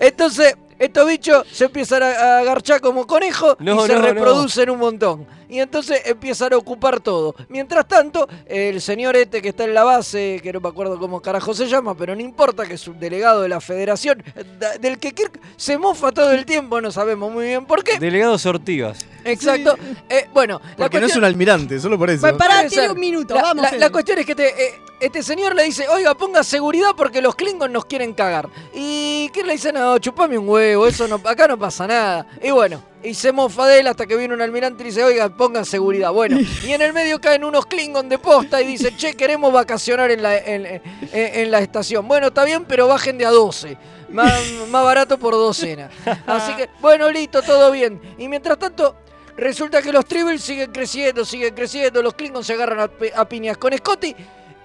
Entonces, 0.00 0.56
estos 0.78 1.06
bichos 1.06 1.46
se 1.50 1.66
empiezan 1.66 2.02
a, 2.02 2.38
agarchar 2.38 2.80
como 2.80 3.06
conejos 3.06 3.56
No, 3.58 3.84
y 3.84 3.88
se 3.88 3.94
no, 3.94 4.00
no. 4.00 4.06
reproducen 4.06 4.70
un 4.70 4.78
montón. 4.78 5.26
Y 5.48 5.60
entonces 5.60 6.02
empiezan 6.06 6.52
a 6.52 6.56
ocupar 6.56 7.00
todo. 7.00 7.34
Mientras 7.48 7.86
tanto, 7.86 8.28
el 8.46 8.80
señor 8.80 9.16
este 9.16 9.42
que 9.42 9.50
está 9.50 9.64
en 9.64 9.74
la 9.74 9.84
base, 9.84 10.40
que 10.42 10.52
no 10.52 10.60
me 10.60 10.68
acuerdo 10.68 10.98
cómo 10.98 11.20
carajo 11.20 11.54
se 11.54 11.66
llama, 11.66 11.94
pero 11.96 12.14
no 12.14 12.20
importa, 12.20 12.64
que 12.66 12.74
es 12.74 12.88
un 12.88 12.98
delegado 12.98 13.42
de 13.42 13.48
la 13.48 13.60
federación, 13.60 14.22
da- 14.58 14.78
del 14.78 14.98
que 14.98 15.12
Kirk 15.12 15.38
se 15.56 15.76
mofa 15.78 16.12
todo 16.12 16.32
el 16.32 16.44
tiempo, 16.46 16.80
no 16.80 16.90
sabemos 16.90 17.32
muy 17.32 17.46
bien 17.46 17.66
por 17.66 17.84
qué. 17.84 17.98
Delegados 17.98 18.46
Ortigas. 18.46 18.98
Exacto. 19.24 19.76
Eh, 20.08 20.26
bueno, 20.34 20.60
la 20.62 20.76
Porque 20.76 20.98
no 21.00 21.06
es 21.06 21.12
cuestión- 21.12 21.18
un 21.18 21.24
almirante, 21.24 21.80
solo 21.80 21.98
por 21.98 22.10
eso. 22.10 22.36
Pará, 22.36 22.66
tiene 22.68 22.90
un 22.90 22.98
minuto, 23.00 23.34
La, 23.34 23.42
vamos. 23.42 23.66
la- 23.78 23.90
cuestión 23.90 24.18
es 24.18 24.26
que 24.26 24.34
te- 24.34 24.48
eh, 24.48 24.74
este 25.00 25.22
señor 25.22 25.54
le 25.54 25.64
dice, 25.64 25.86
oiga, 25.88 26.14
ponga 26.14 26.42
seguridad 26.44 26.90
porque 26.96 27.20
los 27.22 27.34
Klingons 27.34 27.70
nos 27.72 27.84
quieren 27.84 28.12
cagar. 28.14 28.48
Y 28.74 29.28
Kirk 29.32 29.46
le 29.46 29.52
dice, 29.54 29.72
no, 29.72 29.98
chupame 29.98 30.36
un 30.38 30.48
huevo, 30.48 30.86
eso 30.86 31.06
no, 31.08 31.16
acá 31.24 31.46
no 31.48 31.58
pasa 31.58 31.86
nada. 31.86 32.26
Y 32.42 32.50
bueno, 32.50 32.82
y 33.04 33.14
se 33.14 33.30
mofa 33.32 33.66
de 33.66 33.80
él 33.80 33.86
hasta 33.86 34.06
que 34.06 34.16
viene 34.16 34.32
un 34.34 34.40
almirante 34.40 34.82
y 34.82 34.86
dice, 34.86 35.04
oiga, 35.04 35.28
pongan 35.28 35.64
seguridad. 35.64 36.10
Bueno, 36.12 36.38
y 36.66 36.72
en 36.72 36.80
el 36.82 36.92
medio 36.92 37.20
caen 37.20 37.44
unos 37.44 37.66
Klingons 37.66 38.08
de 38.08 38.18
posta 38.18 38.60
y 38.62 38.66
dicen, 38.66 38.96
che, 38.96 39.14
queremos 39.14 39.52
vacacionar 39.52 40.10
en 40.10 40.22
la, 40.22 40.36
en, 40.38 40.64
en- 40.66 40.82
en 41.12 41.50
la 41.50 41.60
estación. 41.60 42.08
Bueno, 42.08 42.28
está 42.28 42.44
bien, 42.44 42.64
pero 42.64 42.88
bajen 42.88 43.18
de 43.18 43.26
a 43.26 43.30
12. 43.30 43.76
Más, 44.08 44.32
más 44.70 44.84
barato 44.84 45.18
por 45.18 45.34
docena. 45.34 45.90
Así 46.26 46.54
que, 46.54 46.68
bueno, 46.80 47.10
listo, 47.10 47.42
todo 47.42 47.70
bien. 47.70 48.00
Y 48.18 48.26
mientras 48.28 48.58
tanto, 48.58 48.96
resulta 49.36 49.82
que 49.82 49.92
los 49.92 50.06
Tribbles 50.06 50.42
siguen 50.42 50.72
creciendo, 50.72 51.24
siguen 51.24 51.54
creciendo. 51.54 52.02
Los 52.02 52.14
Klingons 52.14 52.46
se 52.46 52.54
agarran 52.54 52.80
a, 52.80 52.90
a 53.20 53.28
piñas 53.28 53.58
con 53.58 53.76
Scotty. 53.76 54.14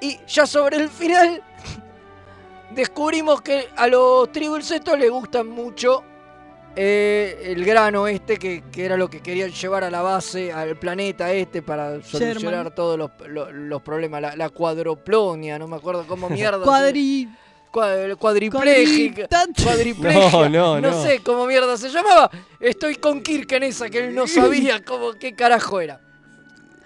Y 0.01 0.17
ya 0.27 0.45
sobre 0.45 0.77
el 0.77 0.89
final, 0.89 1.43
descubrimos 2.71 3.41
que 3.41 3.67
a 3.75 3.87
los 3.87 4.31
Tribbles 4.31 4.69
estos 4.71 4.97
les 4.97 5.09
gustan 5.09 5.47
mucho 5.47 6.03
eh, 6.81 7.51
el 7.51 7.65
grano 7.65 8.07
este, 8.07 8.37
que, 8.37 8.63
que 8.71 8.85
era 8.85 8.95
lo 8.95 9.09
que 9.09 9.19
querían 9.19 9.51
llevar 9.51 9.83
a 9.83 9.91
la 9.91 10.01
base, 10.01 10.53
al 10.53 10.77
planeta 10.77 11.29
este, 11.33 11.61
para 11.61 12.01
solucionar 12.01 12.37
Sherman. 12.37 12.73
todos 12.75 12.97
los, 12.97 13.11
los- 13.27 13.51
los 13.51 13.81
problemas. 13.81 14.21
La, 14.21 14.35
la 14.37 14.47
cuadroplonia, 14.49 15.59
no 15.59 15.67
me 15.67 15.75
acuerdo 15.75 16.05
cómo 16.07 16.29
mierda. 16.29 16.59
se- 16.59 16.63
Cuadri... 16.63 17.29
Cuad- 17.71 18.15
cuadripléjica. 18.17 19.27
Cuadriplegia. 19.61 20.49
No, 20.49 20.49
no, 20.49 20.79
no. 20.81 21.03
sé 21.03 21.19
cómo 21.19 21.45
mierda 21.45 21.75
se 21.77 21.89
llamaba. 21.89 22.31
Estoy 22.61 22.95
con 22.95 23.21
Kirk 23.21 23.51
en 23.51 23.63
esa, 23.63 23.89
que 23.89 24.07
él 24.07 24.15
no 24.15 24.25
sabía 24.25 24.81
cómo, 24.83 25.13
qué 25.13 25.35
carajo 25.35 25.81
era. 25.81 25.99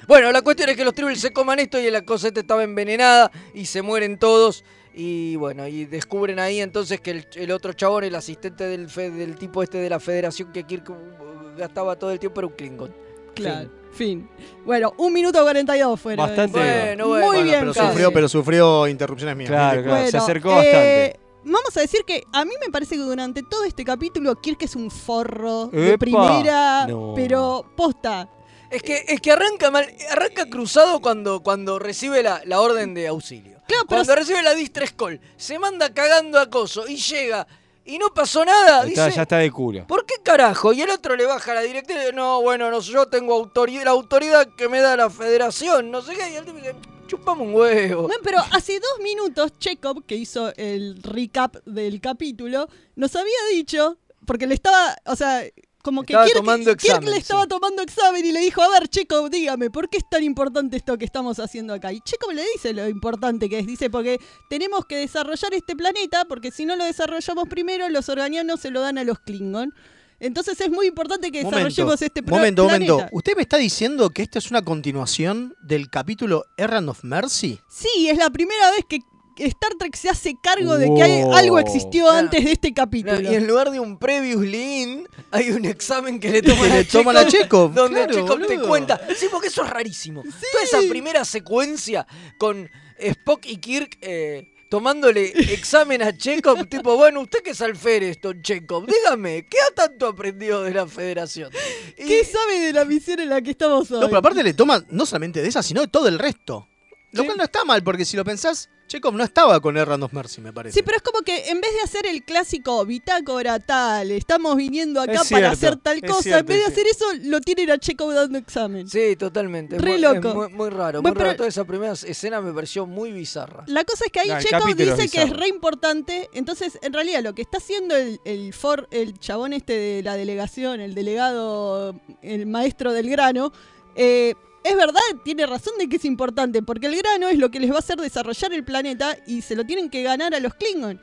Bueno, 0.08 0.32
la 0.32 0.41
cuestión 0.41 0.69
es 0.69 0.75
que 0.75 0.84
los 0.84 0.93
tribbles 0.93 1.21
se 1.21 1.32
coman 1.32 1.60
esto 1.60 1.79
y 1.79 1.89
la 1.91 2.01
coseta 2.01 2.39
estaba 2.41 2.63
envenenada 2.63 3.32
y 3.53 3.65
se 3.67 3.82
mueren 3.84 4.17
todos. 4.17 4.65
Y 4.95 5.36
bueno, 5.38 5.67
y 5.67 5.86
descubren 5.86 6.38
ahí 6.39 6.60
entonces 6.62 7.01
que 7.01 7.12
el, 7.12 7.27
el 7.36 7.51
otro 7.51 7.73
chabón, 7.73 8.03
el 8.03 8.13
asistente 8.15 8.65
del, 8.65 8.89
fe- 8.89 9.10
del 9.10 9.36
tipo 9.38 9.63
este 9.63 9.79
de 9.79 9.89
la 9.89 9.99
federación 9.99 10.51
que 10.51 10.63
Kirk 10.63 10.89
uh, 10.89 11.58
gastaba 11.58 11.95
todo 11.97 12.12
el 12.12 12.19
tiempo, 12.19 12.39
era 12.41 12.47
un 12.47 12.53
Klingon. 12.53 12.95
Claro, 13.34 13.71
fin. 13.91 14.29
Bueno, 14.63 14.93
un 14.97 15.12
minuto 15.12 15.41
42 15.41 15.99
fuera. 15.99 16.23
Bastante. 16.27 16.60
Bueno, 16.60 17.08
bueno. 17.08 17.25
Muy 17.25 17.36
Bueno, 17.38 17.43
bien, 17.43 17.60
pero 17.62 17.73
Casi. 17.73 17.88
sufrió, 17.88 18.13
pero 18.13 18.29
sufrió 18.29 18.88
interrupciones 18.88 19.36
mías. 19.36 19.49
Claro, 19.49 19.82
claro. 19.84 20.08
se 20.12 20.17
acercó 20.17 20.49
eh, 20.51 20.56
bastante. 20.56 21.19
Vamos 21.45 21.75
a 21.75 21.79
decir 21.82 22.01
que 22.06 22.23
a 22.32 22.45
mí 22.45 22.51
me 22.63 22.71
parece 22.71 22.95
que 22.95 23.01
durante 23.01 23.41
todo 23.41 23.63
este 23.63 23.84
capítulo 23.84 24.39
Kirk 24.39 24.62
es 24.62 24.75
un 24.75 24.91
forro 24.91 25.65
de 25.67 25.97
primera, 25.97 26.86
No. 26.88 27.13
pero 27.15 27.65
posta. 27.75 28.29
Es 28.69 28.82
que, 28.84 29.03
es 29.08 29.19
que 29.19 29.32
arranca 29.32 29.69
mal, 29.71 29.86
arranca 30.12 30.45
cruzado 30.49 30.99
cuando, 31.01 31.41
cuando 31.41 31.79
recibe 31.79 32.21
la, 32.23 32.41
la 32.45 32.62
orden 32.62 32.93
de 32.93 33.08
auxilio. 33.08 33.52
Claro, 33.67 33.86
pero 33.88 33.99
Cuando 34.04 34.15
recibe 34.15 34.41
la 34.43 34.54
distress 34.54 34.93
call, 34.93 35.19
se 35.38 35.58
manda 35.60 35.93
cagando 35.93 36.39
a 36.39 36.49
coso 36.49 36.88
y 36.88 36.97
llega 36.97 37.47
y 37.86 37.97
no 37.97 38.13
pasó 38.13 38.45
nada. 38.45 38.86
Está- 38.86 39.06
dice, 39.08 39.15
ya 39.17 39.21
está 39.23 39.38
de 39.38 39.52
culo. 39.52 39.86
¿por 39.88 40.06
qué 40.06 40.15
carajo? 40.23 40.73
Y 40.73 40.82
el 40.82 40.89
otro 40.89 41.15
le 41.15 41.26
baja 41.26 41.54
la 41.54 41.62
directiva 41.62 41.99
y 41.99 42.04
dice, 42.06 42.13
no, 42.15 42.41
bueno, 42.41 42.69
no, 42.71 42.80
yo 42.80 43.08
tengo 43.08 43.34
autoridad, 43.34 43.84
la 43.86 43.91
autoridad 43.91 44.47
que 44.58 44.69
me 44.69 44.80
da 44.80 44.95
la 44.97 45.10
federación, 45.10 45.91
no 45.91 46.02
sé 46.02 46.13
qué. 46.15 46.30
Y 46.32 46.36
el 46.36 46.45
tipo 46.45 46.58
dice, 46.58 46.76
chupame 47.08 47.41
un 47.43 47.54
huevo. 47.54 48.04
Bueno, 48.04 48.21
pero 48.23 48.39
hace 48.52 48.80
dos 48.80 48.99
minutos 49.02 49.58
Chekhov, 49.60 50.04
que 50.06 50.15
hizo 50.15 50.54
el 50.56 51.02
recap 51.04 51.56
del 51.65 51.99
capítulo, 51.99 52.67
nos 52.95 53.15
había 53.15 53.34
dicho, 53.52 53.97
porque 54.26 54.47
le 54.47 54.56
estaba, 54.56 54.95
o 55.06 55.15
sea, 55.15 55.43
como 55.83 56.01
que 56.01 56.13
Estaba 56.13 56.25
Kirk, 56.25 56.37
tomando 56.37 56.71
Kirk 56.71 56.83
examen, 56.85 57.11
le 57.11 57.17
estaba 57.17 57.45
tomando 57.45 57.81
examen 57.83 58.25
y 58.25 58.31
le 58.31 58.39
dijo, 58.39 58.61
a 58.63 58.69
ver, 58.69 58.87
Chekhov, 58.87 59.29
dígame, 59.29 59.69
¿por 59.69 59.89
qué 59.89 59.97
es 59.97 60.09
tan 60.09 60.23
importante 60.23 60.77
esto 60.77 60.97
que 60.97 61.05
estamos 61.05 61.39
haciendo 61.39 61.73
acá? 61.73 61.91
Y 61.93 61.99
Chekhov 62.01 62.31
le 62.31 62.43
dice 62.53 62.73
lo 62.73 62.87
importante 62.89 63.49
que 63.49 63.59
es, 63.59 63.67
dice, 63.67 63.89
porque 63.91 64.19
tenemos 64.49 64.85
que 64.85 64.95
desarrollar 64.97 65.53
este 65.53 65.75
planeta, 65.75 66.25
porque 66.25 66.49
si 66.49 66.65
no 66.65 66.75
lo 66.75 66.85
desarrollamos 66.85 67.47
primero, 67.49 67.87
los 67.89 68.09
organianos 68.09 68.61
se 68.61 68.71
lo 68.71 68.81
dan 68.81 68.97
a 68.97 69.03
los 69.03 69.19
Klingon. 69.19 69.73
Entonces 70.19 70.59
es 70.61 70.69
muy 70.71 70.87
importante 70.87 71.31
que 71.31 71.43
desarrollemos 71.43 72.01
este 72.01 72.23
pro- 72.23 72.37
momento, 72.37 72.65
planeta. 72.65 72.93
momento. 72.93 73.15
¿Usted 73.15 73.35
me 73.35 73.41
está 73.41 73.57
diciendo 73.57 74.09
que 74.09 74.21
esta 74.21 74.39
es 74.39 74.49
una 74.51 74.61
continuación 74.61 75.53
del 75.61 75.89
capítulo 75.89 76.45
Errand 76.55 76.87
of 76.87 77.03
Mercy? 77.03 77.59
Sí, 77.69 78.07
es 78.09 78.17
la 78.17 78.29
primera 78.29 78.71
vez 78.71 78.85
que 78.87 78.99
Star 79.37 79.73
Trek 79.79 79.95
se 79.95 80.09
hace 80.09 80.35
cargo 80.41 80.77
de 80.77 80.93
que 80.93 81.03
hay- 81.03 81.21
algo 81.21 81.59
existió 81.59 82.03
Claro. 82.05 82.17
antes 82.19 82.43
de 82.45 82.51
este 82.51 82.73
capítulo. 82.73 83.19
y 83.21 83.35
en 83.35 83.47
lugar 83.47 83.71
de 83.71 83.79
un 83.79 83.97
previously 83.97 84.81
in, 84.83 85.07
hay 85.31 85.51
un 85.51 85.65
examen 85.65 86.19
que 86.19 86.29
le 86.31 86.41
toman, 86.41 86.71
a, 86.71 86.75
le 86.75 86.83
toman 86.85 87.17
a 87.17 87.25
Chekhov, 87.27 87.73
Donde 87.75 88.05
claro, 88.05 88.13
Chekhov 88.13 88.47
te 88.47 88.59
cuenta. 88.59 88.99
Sí, 89.17 89.27
porque 89.31 89.47
eso 89.47 89.63
es 89.63 89.69
rarísimo. 89.69 90.21
Toda 90.23 90.63
esa 90.63 90.79
primera 90.89 91.25
secuencia 91.25 92.05
con 92.37 92.69
Spock 92.99 93.45
y 93.47 93.57
Kirk 93.57 93.97
eh, 94.01 94.49
tomándole 94.69 95.27
examen 95.53 96.01
a 96.01 96.17
Chekhov, 96.17 96.65
tipo, 96.69 96.95
bueno, 96.95 97.21
usted 97.21 97.39
que 97.43 97.51
es 97.51 97.61
alférez, 97.61 98.19
don 98.21 98.41
Chekhov, 98.41 98.85
dígame, 98.87 99.45
¿qué 99.47 99.57
ha 99.61 99.73
tanto 99.75 100.07
aprendido 100.07 100.63
de 100.63 100.73
la 100.73 100.87
federación? 100.87 101.51
Y- 101.97 102.05
¿Qué 102.05 102.25
sabe 102.25 102.59
de 102.59 102.73
la 102.73 102.83
misión 102.85 103.19
en 103.19 103.29
la 103.29 103.41
que 103.41 103.51
estamos 103.51 103.91
hoy? 103.91 103.99
No, 103.99 104.07
pero 104.07 104.17
aparte 104.17 104.41
le 104.43 104.53
toman 104.55 104.85
no 104.89 105.05
solamente 105.05 105.41
de 105.41 105.47
esa, 105.49 105.61
sino 105.61 105.81
de 105.81 105.87
todo 105.87 106.07
el 106.07 106.17
resto. 106.17 106.67
Lo 107.11 107.21
Sí. 107.21 107.27
cual 107.27 107.37
no 107.37 107.43
está 107.43 107.63
mal, 107.63 107.83
porque 107.83 108.05
si 108.05 108.17
lo 108.17 108.25
pensás, 108.25 108.69
Chekhov 108.87 109.15
no 109.15 109.23
estaba 109.23 109.59
con 109.59 109.75
Errand 109.75 110.03
of 110.03 110.13
Mercy, 110.13 110.39
me 110.41 110.53
parece. 110.53 110.77
Sí, 110.77 110.83
pero 110.83 110.97
es 110.97 111.03
como 111.03 111.21
que 111.23 111.49
en 111.49 111.59
vez 111.61 111.71
de 111.73 111.81
hacer 111.81 112.05
el 112.05 112.23
clásico 112.23 112.85
bitácora 112.85 113.59
tal, 113.59 114.11
estamos 114.11 114.55
viniendo 114.55 115.01
acá 115.01 115.13
Es 115.13 115.29
para 115.29 115.55
cierto, 115.55 115.67
hacer 115.67 115.75
tal 115.77 116.01
cosa, 116.01 116.21
cierto, 116.21 116.39
en 116.41 116.45
vez 116.45 116.57
de 116.59 116.65
sí. 116.65 116.71
hacer 116.71 116.87
eso, 116.87 117.05
lo 117.29 117.41
tienen 117.41 117.71
a 117.71 117.77
Chekhov 117.79 118.13
dando 118.13 118.37
examen. 118.37 118.87
Sí, 118.87 119.15
totalmente. 119.15 119.79
Re 119.79 119.91
muy, 119.93 119.99
loco. 120.01 120.27
es 120.29 120.35
muy, 120.35 120.49
muy 120.49 120.69
raro, 120.69 121.01
Bueno, 121.01 121.15
muy 121.15 121.19
raro. 121.23 121.29
pero- 121.31 121.37
Toda 121.37 121.49
esa 121.49 121.63
primera 121.65 121.93
escena 121.93 122.39
me 122.41 122.53
pareció 122.53 122.85
muy 122.85 123.11
bizarra. 123.11 123.63
La 123.67 123.83
cosa 123.83 124.05
es 124.05 124.11
que 124.11 124.19
ahí 124.19 124.29
No, 124.29 124.39
Chekhov 124.39 124.69
es 124.69 124.77
dice 124.77 125.09
que 125.09 125.23
es 125.23 125.29
re 125.31 125.47
importante, 125.47 126.29
entonces 126.33 126.77
en 126.83 126.93
realidad 126.93 127.23
lo 127.23 127.33
que 127.33 127.41
está 127.41 127.57
haciendo 127.57 127.95
el, 127.95 128.19
el, 128.25 128.53
for, 128.53 128.87
el 128.91 129.17
chabón 129.17 129.53
este 129.53 129.73
de 129.73 130.03
la 130.03 130.15
delegación, 130.15 130.81
el 130.81 130.93
delegado, 130.93 131.99
el 132.21 132.45
maestro 132.45 132.91
del 132.93 133.09
grano, 133.09 133.51
eh, 133.95 134.35
es 134.63 134.76
verdad, 134.76 135.02
tiene 135.23 135.45
razón 135.45 135.73
de 135.78 135.88
que 135.89 135.97
es 135.97 136.06
importante, 136.06 136.62
porque 136.62 136.88
el 136.88 136.95
grano 136.97 137.28
es 137.28 137.38
lo 137.38 137.52
que 137.52 137.60
les 137.60 137.71
va 137.71 137.76
a 137.76 137.80
hacer 137.80 137.97
desarrollar 137.97 138.54
el 138.54 138.63
planeta 138.63 139.17
y 139.28 139.41
se 139.41 139.56
lo 139.56 139.65
tienen 139.65 139.89
que 139.89 140.04
ganar 140.04 140.34
a 140.34 140.39
los 140.39 140.54
Klingon. 140.56 141.02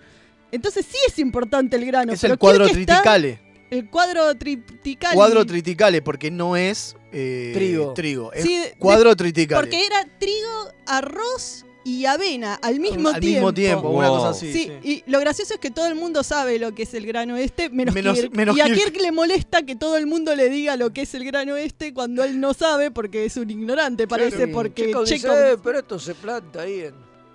Entonces 0.53 0.87
sí 0.89 0.97
es 1.07 1.19
importante 1.19 1.77
el 1.77 1.87
grano. 1.87 2.13
Es 2.13 2.21
pero 2.21 2.35
el 2.35 2.39
cuadro 2.39 2.65
está- 2.65 2.75
triticale. 2.75 3.41
El 3.71 3.89
cuadro 3.89 4.35
triticale. 4.37 5.15
Cuadro 5.15 5.47
triticale, 5.47 6.03
porque 6.03 6.31
no 6.33 6.57
es 6.57 6.97
eh, 7.13 7.53
Trigo. 7.55 7.95
trigo. 7.95 8.33
Es 8.33 8.43
Sí, 8.45 8.57
de- 8.59 8.75
cuadro 8.79 9.11
de- 9.11 9.17
triticale. 9.17 9.61
Porque 9.61 9.85
era 9.87 10.05
trigo, 10.19 10.73
arroz 10.87 11.65
y 11.85 12.05
avena 12.05 12.55
al 12.57 12.79
mismo 12.79 13.09
Al 13.09 13.21
tiempo. 13.21 13.49
mismo 13.49 13.55
tiempo, 13.55 13.89
una 13.91 14.09
cosa 14.09 14.29
así. 14.31 14.53
Sí, 14.53 14.71
y 14.83 15.03
lo 15.07 15.19
gracioso 15.21 15.55
es 15.55 15.61
que 15.61 15.71
todo 15.71 15.87
el 15.87 15.95
mundo 15.95 16.23
sabe 16.23 16.59
lo 16.59 16.75
que 16.75 16.83
es 16.83 16.93
el 16.95 17.07
grano 17.07 17.37
este, 17.37 17.71
menos, 17.71 17.95
Menos- 17.95 18.19
Kirk. 18.19 18.35
menos 18.35 18.57
y 18.57 18.61
a 18.61 18.65
Kirk. 18.67 18.77
Kirk 18.93 19.01
le 19.01 19.13
molesta 19.13 19.63
que 19.63 19.77
todo 19.77 19.97
el 19.97 20.07
mundo 20.07 20.35
le 20.37 20.49
diga 20.51 20.77
lo 20.77 20.93
que 20.93 21.03
es 21.03 21.15
el 21.15 21.25
grano 21.25 21.57
este 21.57 21.95
cuando 21.95 22.23
él 22.25 22.39
no 22.39 22.53
sabe 22.55 22.91
porque 22.91 23.25
es 23.25 23.37
un 23.37 23.49
ignorante, 23.51 24.07
parece, 24.07 24.47
Sí, 24.47 24.53
porque 24.53 24.87
dice, 24.89 24.99
Chekhov- 25.17 25.55
"Eh, 25.55 25.59
pero 25.63 25.79
esto 25.79 25.99
se 25.99 26.15
planta 26.15 26.63
ahí 26.63 26.81
en, 26.81 26.95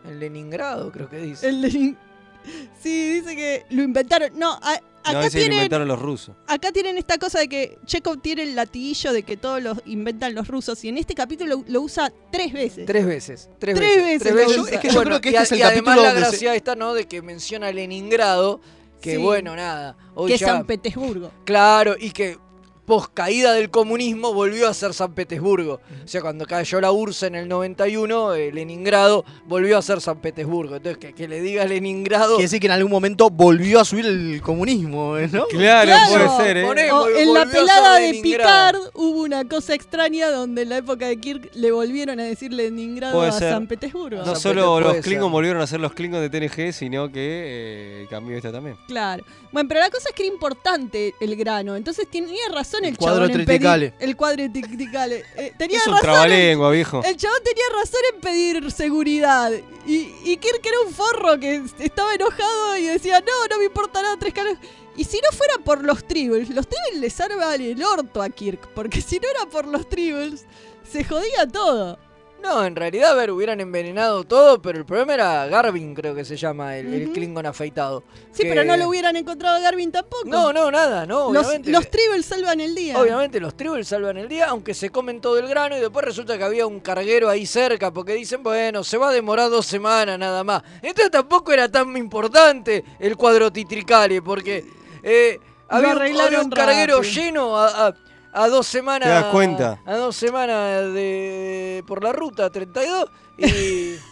en 0.10 0.20
Leningrado, 0.20 0.92
creo 0.92 1.10
que 1.10 1.18
dice. 1.18 1.48
el 1.50 1.62
Lenin- 1.62 1.98
Sí, 2.82 3.14
dice 3.14 3.36
que 3.36 3.66
lo 3.72 3.82
inventaron. 3.82 4.38
No, 4.38 4.52
a- 4.62 4.80
No, 5.14 5.20
acá 5.20 5.26
lo 5.28 5.32
tienen 5.32 5.54
inventaron 5.54 5.88
los 5.88 6.00
rusos. 6.02 6.36
Acá 6.48 6.72
tienen 6.72 6.98
esta 6.98 7.18
cosa 7.18 7.40
de 7.40 7.48
que 7.48 7.78
Chekhov 7.86 8.22
tiene 8.22 8.44
el 8.44 8.56
latiguillo 8.56 9.14
de 9.14 9.24
que 9.24 9.38
todos 9.38 9.62
los 9.62 9.78
inventan 9.86 10.34
los 10.36 10.48
rusos 10.48 10.84
y 10.84 10.90
en 10.90 10.98
este 10.98 11.14
capítulo 11.16 11.58
lo, 11.58 11.64
lo 11.68 11.82
usa 11.82 12.12
tres 12.32 12.52
veces. 12.54 12.86
Tres 12.86 13.06
veces. 13.06 13.50
Tres, 13.60 13.76
Tres 13.76 13.90
veces. 13.98 14.04
veces 14.06 14.22
tres 14.22 14.34
lo 14.34 14.40
veces. 14.40 14.58
usa. 14.58 14.74
Es 14.76 14.80
que 14.82 14.88
yo 14.90 14.94
Bueno, 14.96 15.10
creo 15.12 15.22
que 15.22 15.30
y 15.30 15.34
este 15.34 15.44
es 15.44 15.52
el 15.54 15.58
y 15.60 15.62
además 15.62 15.84
capítulo 15.96 16.02
la 16.02 16.08
donde 16.14 16.26
se- 16.26 16.30
gracia 16.32 16.56
esta, 16.56 16.76
¿no? 16.76 16.94
De 16.94 17.08
que 17.08 17.22
menciona 17.22 17.72
Leningrado, 17.72 18.62
que 19.02 19.12
Sí. 19.16 19.18
bueno, 19.18 19.56
nada. 19.56 19.96
Hoy 20.16 20.32
que 20.32 20.38
ya- 20.38 20.48
San 20.48 20.66
Petersburgo. 20.66 21.32
Claro, 21.46 21.96
y 22.00 22.12
que 22.12 22.38
post 22.86 23.12
caída 23.14 23.54
del 23.54 23.70
comunismo 23.70 24.34
volvió 24.34 24.68
a 24.70 24.74
ser 24.74 24.94
San 24.94 25.14
Petersburgo. 25.14 25.82
O 26.04 26.08
sea, 26.08 26.22
cuando 26.22 26.46
cayó 26.46 26.80
la 26.80 26.92
URSS 26.92 27.24
en 27.24 27.36
el 27.36 27.48
91, 27.48 28.34
eh, 28.36 28.52
Leningrado 28.54 29.26
volvió 29.46 29.78
a 29.78 29.82
ser 29.82 30.02
San 30.02 30.20
Petersburgo. 30.22 30.76
Entonces, 30.76 30.98
que, 31.00 31.14
que 31.14 31.28
le 31.28 31.42
diga 31.42 31.66
Leningrado. 31.66 32.36
Quiere 32.36 32.44
decir 32.44 32.60
que 32.60 32.68
en 32.68 32.74
algún 32.74 32.92
momento 32.92 33.30
volvió 33.30 33.80
a 33.80 33.86
subir 33.86 34.06
el 34.06 34.42
comunismo. 34.42 35.18
¿no? 35.32 35.46
Claro, 35.48 35.86
Claro. 35.92 36.14
puede 36.36 36.44
ser, 36.46 36.58
¿eh? 36.58 36.92
O 36.92 37.08
en 37.10 37.34
la 37.34 37.46
pelada 37.46 37.96
de. 38.00 38.20
Picard 38.22 38.78
hubo 38.94 39.22
una 39.24 39.46
cosa 39.48 39.74
extraña 39.74 40.30
donde 40.30 40.62
en 40.64 40.70
la 40.70 40.78
época 40.78 41.08
de 41.08 41.18
Kirk 41.20 41.52
le 41.56 41.72
volvieron 41.72 42.20
a 42.20 42.24
decir 42.24 42.52
Leningrado 42.54 43.16
Puede 43.18 43.30
a 43.30 43.32
ser. 43.34 43.52
San 43.52 43.68
Petersburgo. 43.68 44.18
No 44.18 44.26
San 44.26 44.36
solo 44.38 44.80
los 44.80 44.98
Klingons 44.98 45.32
volvieron 45.32 45.62
a 45.62 45.68
ser 45.68 45.80
los 45.80 45.94
Klingons 45.94 46.22
de 46.22 46.30
TNG, 46.30 46.74
sino 46.74 47.12
que 47.12 48.04
eh, 48.04 48.08
cambió 48.10 48.38
esta 48.38 48.52
también. 48.52 48.78
Claro. 48.88 49.24
Bueno, 49.52 49.68
pero 49.70 49.80
la 49.80 49.90
cosa 49.90 50.10
es 50.10 50.16
que 50.16 50.24
era 50.26 50.34
importante 50.34 51.14
el 51.20 51.36
grano. 51.36 51.76
Entonces 51.76 52.08
tenía 52.10 52.42
razón 52.52 52.75
el, 52.84 52.90
El 52.92 52.98
cuadro 52.98 53.28
chabón 53.28 53.32
en 53.32 53.38
pedir- 53.38 53.46
triticale. 53.46 53.94
El 54.00 54.16
cuadro 54.16 54.52
triticale. 54.52 55.24
Eh, 55.38 55.54
tenía 55.58 55.78
Es 55.78 55.88
un 55.88 55.94
razón. 55.98 56.72
viejo. 56.72 57.02
El 57.06 57.16
chabón 57.18 57.40
tenía 57.44 57.64
razón 57.80 58.02
en 58.14 58.22
pedir 58.22 58.72
seguridad. 58.72 59.52
Y, 59.88 60.14
y 60.24 60.38
Kirk 60.38 60.66
era 60.66 60.80
un 60.86 60.94
forro 60.94 61.40
que 61.40 61.62
estaba 61.80 62.14
enojado 62.14 62.78
y 62.78 62.86
decía, 62.86 63.22
no, 63.22 63.48
no 63.50 63.58
me 63.60 63.66
importa 63.66 64.02
nada, 64.02 64.18
tres 64.20 64.34
caras. 64.34 64.58
Y 64.98 65.04
si 65.04 65.18
no 65.18 65.36
fuera 65.38 65.56
por 65.64 65.84
los 65.84 66.08
tribbles, 66.08 66.50
los 66.50 66.68
tribbles 66.68 67.02
le 67.02 67.10
salvan 67.10 67.62
el 67.62 67.84
orto 67.84 68.22
a 68.22 68.30
Kirk. 68.30 68.70
Porque 68.74 69.02
si 69.02 69.20
no 69.20 69.28
era 69.30 69.50
por 69.50 69.66
los 69.68 69.88
tribbles, 69.90 70.46
se 70.92 71.04
jodía 71.04 71.48
todo. 71.52 72.00
No, 72.46 72.64
en 72.64 72.76
realidad, 72.76 73.12
a 73.12 73.16
ver, 73.16 73.32
hubieran 73.32 73.60
envenenado 73.60 74.24
todo, 74.24 74.62
pero 74.62 74.78
el 74.78 74.86
problema 74.86 75.16
era 75.16 75.48
Garvin, 75.48 75.96
creo 75.96 76.14
que 76.14 76.24
se 76.24 76.38
llama, 76.38 76.78
el, 76.78 76.94
el 76.94 77.04
Ujú. 77.06 77.14
Klingon 77.14 77.46
afeitado. 77.48 78.04
Sí, 78.32 78.44
que- 78.44 78.50
pero 78.50 78.64
no 78.64 78.78
lo 78.78 78.88
hubieran 78.88 79.16
encontrado 79.16 79.56
a 79.58 79.60
Garvin 79.60 79.92
tampoco. 79.92 80.26
No, 80.26 80.54
no, 80.54 80.70
nada, 80.70 81.08
no, 81.08 81.34
Los, 81.34 81.48
obviamente. 81.48 81.72
los 81.72 81.90
tribbles 81.90 82.26
salvan 82.26 82.60
el 82.62 82.76
día. 82.76 83.00
Obviamente 83.00 83.40
los 83.40 83.58
tribbles 83.58 83.88
salvan 83.88 84.18
el 84.18 84.28
día, 84.28 84.46
aunque 84.50 84.76
se 84.76 84.92
comen 84.92 85.22
todo 85.22 85.40
el 85.40 85.48
grano 85.48 85.76
y 85.76 85.80
después 85.80 86.06
resulta 86.06 86.38
que 86.38 86.44
había 86.44 86.68
un 86.68 86.80
carguero 86.82 87.30
ahí 87.30 87.48
cerca 87.48 87.92
porque 87.92 88.14
dicen, 88.14 88.44
bueno, 88.44 88.84
se 88.84 88.98
va 88.98 89.10
a 89.10 89.12
demorar 89.12 89.50
dos 89.50 89.66
semanas 89.66 90.20
nada 90.20 90.44
más. 90.44 90.62
Entonces 90.84 91.10
tampoco 91.10 91.52
era 91.52 91.68
tan 91.68 91.98
importante 91.98 92.84
el 93.00 93.18
cuadro 93.18 93.52
titricale 93.52 94.22
porque 94.22 94.64
eh, 95.02 95.40
había, 95.68 95.96
un, 95.96 96.02
había 96.22 96.42
un 96.42 96.50
carguero 96.52 96.98
rápido. 96.98 97.12
lleno 97.24 97.58
a, 97.58 97.88
a- 97.88 97.96
a 98.36 98.48
dos 98.50 98.68
semanas. 98.68 99.08
¿Te 99.08 99.14
das 99.14 99.26
cuenta? 99.32 99.80
A 99.86 99.96
dos 99.96 100.16
semanas 100.16 100.94
de 100.94 101.84
por 101.88 102.04
la 102.04 102.12
ruta 102.14 102.50
32 102.52 103.10
y... 103.38 103.96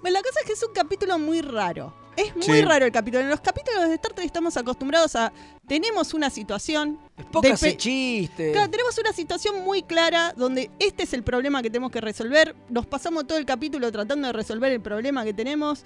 Bueno, 0.00 0.18
la 0.18 0.22
cosa 0.24 0.40
es 0.40 0.46
que 0.46 0.52
es 0.54 0.62
un 0.64 0.72
capítulo 0.72 1.16
muy 1.18 1.40
raro. 1.42 1.94
Es 2.16 2.34
muy 2.34 2.42
Sí. 2.44 2.62
raro 2.62 2.84
el 2.84 2.90
capítulo. 2.92 3.22
En 3.22 3.30
los 3.30 3.40
capítulos 3.40 3.88
de 3.88 3.94
Star 3.94 4.12
Trek 4.12 4.26
estamos 4.26 4.56
acostumbrados 4.56 5.14
a. 5.14 5.32
Tenemos 5.68 6.12
una 6.12 6.28
situación. 6.28 6.98
Poca 7.30 7.46
de 7.48 7.54
hace 7.54 7.70
pe- 7.70 7.76
chiste. 7.76 8.50
Claro, 8.52 8.68
tenemos 8.68 8.98
una 8.98 9.12
situación 9.12 9.62
muy 9.64 9.84
clara 9.84 10.34
donde 10.36 10.70
este 10.80 11.04
es 11.04 11.12
el 11.14 11.22
problema 11.22 11.62
que 11.62 11.70
tenemos 11.70 11.92
que 11.92 12.00
resolver. 12.00 12.54
Nos 12.68 12.84
pasamos 12.86 13.28
todo 13.28 13.38
el 13.38 13.46
capítulo 13.46 13.90
tratando 13.92 14.26
de 14.26 14.32
resolver 14.32 14.72
el 14.72 14.80
problema 14.80 15.22
que 15.24 15.32
tenemos 15.32 15.84